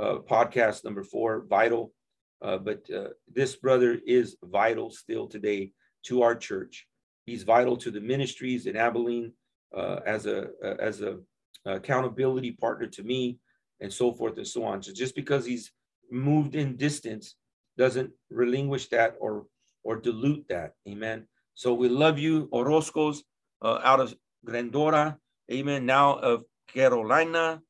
uh, 0.00 0.18
podcast 0.28 0.84
number 0.84 1.02
four, 1.02 1.44
Vital. 1.48 1.92
Uh, 2.40 2.58
but 2.58 2.88
uh, 2.90 3.08
this 3.32 3.56
brother 3.56 4.00
is 4.06 4.36
vital 4.42 4.90
still 4.90 5.28
today 5.28 5.72
to 6.06 6.22
our 6.22 6.34
church. 6.34 6.86
He's 7.26 7.44
vital 7.44 7.76
to 7.76 7.90
the 7.90 8.00
ministries 8.00 8.66
in 8.66 8.76
Abilene 8.76 9.32
uh, 9.76 10.00
as 10.04 10.26
a 10.26 10.48
as 10.80 11.02
a 11.02 11.18
accountability 11.64 12.50
partner 12.52 12.88
to 12.88 13.02
me, 13.04 13.38
and 13.80 13.92
so 13.92 14.12
forth 14.12 14.36
and 14.38 14.46
so 14.46 14.64
on. 14.64 14.82
So 14.82 14.92
just 14.92 15.14
because 15.14 15.46
he's 15.46 15.70
moved 16.12 16.54
in 16.54 16.76
distance 16.76 17.36
doesn't 17.78 18.10
relinquish 18.30 18.88
that 18.88 19.16
or 19.20 19.46
or 19.84 19.96
dilute 19.96 20.44
that. 20.48 20.74
Amen. 20.88 21.26
So 21.54 21.74
we 21.74 21.88
love 21.88 22.18
you, 22.18 22.48
Orozcos, 22.52 23.18
uh, 23.62 23.80
out 23.82 24.00
of 24.00 24.14
Glendora. 24.44 25.18
Amen. 25.50 25.86
Now 25.86 26.14
of 26.18 26.44
Carolina. 26.72 27.60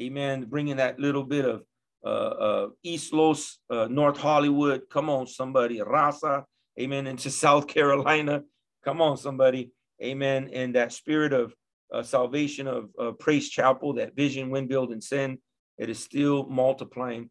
Amen. 0.00 0.44
Bringing 0.44 0.76
that 0.76 0.98
little 0.98 1.24
bit 1.24 1.44
of 1.44 1.62
uh, 2.04 2.08
uh, 2.08 2.68
East 2.82 3.12
Los, 3.12 3.58
uh, 3.70 3.88
North 3.90 4.18
Hollywood. 4.18 4.82
Come 4.90 5.08
on, 5.08 5.26
somebody. 5.26 5.80
Rasa, 5.80 6.44
amen. 6.80 7.06
Into 7.06 7.30
South 7.44 7.66
Carolina. 7.66 8.42
Come 8.84 9.00
on, 9.00 9.16
somebody. 9.16 9.70
Amen. 10.02 10.50
And 10.52 10.74
that 10.74 10.92
spirit 10.92 11.32
of 11.32 11.54
uh, 11.92 12.02
salvation 12.02 12.66
of 12.66 12.88
uh, 12.98 13.12
Praise 13.12 13.48
Chapel, 13.48 13.94
that 13.94 14.16
vision, 14.16 14.50
wind, 14.50 14.68
build, 14.68 14.92
and 14.92 15.02
send, 15.02 15.38
it 15.78 15.90
is 15.90 16.02
still 16.02 16.46
multiplying. 16.46 17.30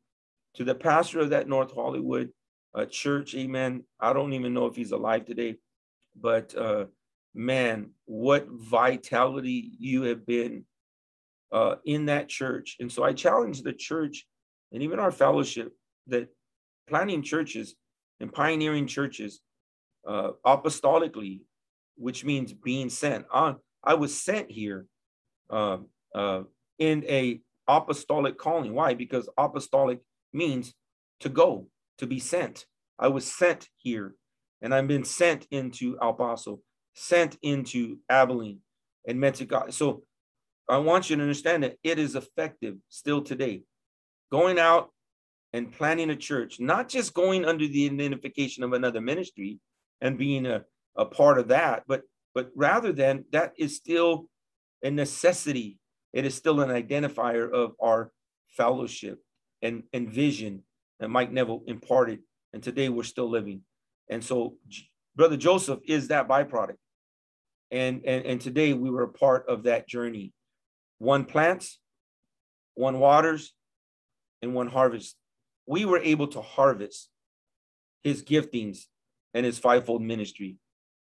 To 0.55 0.63
the 0.63 0.75
pastor 0.75 1.19
of 1.19 1.29
that 1.29 1.47
North 1.47 1.73
Hollywood 1.73 2.29
uh, 2.75 2.85
church, 2.85 3.35
amen. 3.35 3.83
I 3.99 4.13
don't 4.13 4.33
even 4.33 4.53
know 4.53 4.65
if 4.65 4.75
he's 4.75 4.91
alive 4.91 5.25
today, 5.25 5.57
but 6.19 6.55
uh, 6.55 6.85
man, 7.33 7.91
what 8.05 8.47
vitality 8.49 9.71
you 9.79 10.03
have 10.03 10.25
been 10.25 10.65
uh, 11.51 11.75
in 11.85 12.05
that 12.05 12.29
church. 12.29 12.77
And 12.79 12.91
so 12.91 13.03
I 13.03 13.13
challenge 13.13 13.61
the 13.61 13.73
church 13.73 14.25
and 14.71 14.83
even 14.83 14.99
our 14.99 15.11
fellowship 15.11 15.73
that 16.07 16.29
planting 16.87 17.23
churches 17.23 17.75
and 18.19 18.31
pioneering 18.31 18.87
churches 18.87 19.41
uh, 20.07 20.31
apostolically, 20.45 21.41
which 21.95 22.23
means 22.25 22.53
being 22.53 22.89
sent. 22.89 23.25
I, 23.33 23.55
I 23.83 23.95
was 23.95 24.19
sent 24.19 24.51
here 24.51 24.85
uh, 25.49 25.77
uh, 26.15 26.43
in 26.79 27.05
a 27.07 27.41
apostolic 27.67 28.37
calling. 28.37 28.73
Why? 28.73 28.93
Because 28.93 29.29
apostolic 29.37 29.99
means 30.33 30.73
to 31.21 31.29
go, 31.29 31.67
to 31.97 32.07
be 32.07 32.19
sent. 32.19 32.65
I 32.99 33.07
was 33.07 33.25
sent 33.25 33.67
here, 33.77 34.15
and 34.61 34.73
I've 34.73 34.87
been 34.87 35.03
sent 35.03 35.47
into 35.51 35.97
El 36.01 36.13
Paso, 36.13 36.61
sent 36.93 37.37
into 37.41 37.97
Abilene 38.09 38.59
and 39.07 39.19
Mexico. 39.19 39.69
So 39.69 40.03
I 40.69 40.77
want 40.77 41.09
you 41.09 41.15
to 41.15 41.21
understand 41.21 41.63
that 41.63 41.77
it 41.83 41.99
is 41.99 42.15
effective 42.15 42.75
still 42.89 43.21
today 43.21 43.63
going 44.31 44.57
out 44.57 44.89
and 45.53 45.71
planning 45.71 46.09
a 46.09 46.15
church, 46.15 46.59
not 46.59 46.87
just 46.87 47.13
going 47.13 47.43
under 47.45 47.67
the 47.67 47.85
identification 47.85 48.63
of 48.63 48.73
another 48.73 49.01
ministry 49.01 49.59
and 49.99 50.17
being 50.17 50.45
a, 50.45 50.63
a 50.95 51.05
part 51.05 51.37
of 51.37 51.49
that, 51.49 51.83
but 51.87 52.03
but 52.33 52.49
rather 52.55 52.93
than 52.93 53.25
that 53.33 53.51
is 53.57 53.75
still 53.75 54.27
a 54.83 54.89
necessity. 54.89 55.77
It 56.13 56.25
is 56.25 56.35
still 56.35 56.61
an 56.61 56.69
identifier 56.69 57.51
of 57.51 57.73
our 57.81 58.11
fellowship 58.47 59.19
and, 59.61 59.83
and 59.93 60.09
vision 60.09 60.63
that 60.99 61.09
Mike 61.09 61.31
Neville 61.31 61.63
imparted. 61.67 62.19
And 62.53 62.61
today 62.61 62.89
we're 62.89 63.03
still 63.03 63.29
living. 63.29 63.61
And 64.09 64.23
so 64.23 64.55
Brother 65.15 65.37
Joseph 65.37 65.79
is 65.87 66.09
that 66.09 66.27
byproduct. 66.27 66.77
And, 67.71 68.01
and, 68.05 68.25
and 68.25 68.41
today 68.41 68.73
we 68.73 68.89
were 68.89 69.03
a 69.03 69.09
part 69.09 69.47
of 69.47 69.63
that 69.63 69.87
journey. 69.87 70.33
One 70.99 71.25
plants, 71.25 71.79
one 72.75 72.99
waters, 72.99 73.53
and 74.41 74.53
one 74.53 74.67
harvest. 74.67 75.15
We 75.65 75.85
were 75.85 75.99
able 75.99 76.27
to 76.27 76.41
harvest 76.41 77.09
his 78.03 78.23
giftings 78.23 78.85
and 79.33 79.45
his 79.45 79.59
fivefold 79.59 80.01
ministry. 80.01 80.57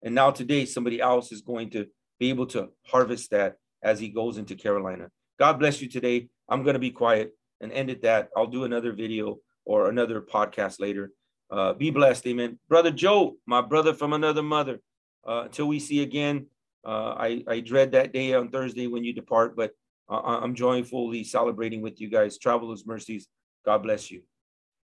And 0.02 0.14
now 0.14 0.30
today, 0.30 0.64
somebody 0.64 1.00
else 1.00 1.32
is 1.32 1.40
going 1.40 1.70
to 1.70 1.86
be 2.18 2.30
able 2.30 2.46
to 2.48 2.68
harvest 2.86 3.30
that 3.30 3.56
as 3.82 4.00
he 4.00 4.08
goes 4.08 4.38
into 4.38 4.54
Carolina. 4.54 5.08
God 5.38 5.58
bless 5.58 5.80
you 5.80 5.88
today. 5.88 6.28
I'm 6.48 6.62
going 6.62 6.74
to 6.74 6.80
be 6.80 6.90
quiet 6.90 7.32
and 7.64 7.72
end 7.72 7.90
at 7.90 8.02
that. 8.02 8.28
I'll 8.36 8.46
do 8.46 8.62
another 8.62 8.92
video 8.92 9.38
or 9.64 9.88
another 9.88 10.20
podcast 10.20 10.78
later. 10.78 11.10
Uh, 11.50 11.72
be 11.72 11.90
blessed. 11.90 12.26
Amen. 12.28 12.58
Brother 12.68 12.92
Joe, 12.92 13.36
my 13.46 13.60
brother 13.60 13.92
from 13.92 14.12
another 14.12 14.42
mother. 14.42 14.80
Uh, 15.26 15.42
until 15.46 15.66
we 15.66 15.80
see 15.80 16.02
again, 16.02 16.46
uh, 16.86 17.14
I, 17.16 17.42
I 17.48 17.60
dread 17.60 17.92
that 17.92 18.12
day 18.12 18.34
on 18.34 18.50
Thursday 18.50 18.86
when 18.86 19.02
you 19.02 19.12
depart, 19.12 19.56
but 19.56 19.72
I'm 20.08 20.54
joyfully 20.54 21.24
celebrating 21.24 21.80
with 21.80 22.00
you 22.00 22.10
guys. 22.10 22.36
Travelers 22.38 22.84
mercies. 22.86 23.26
God 23.64 23.82
bless 23.82 24.10
you. 24.10 24.22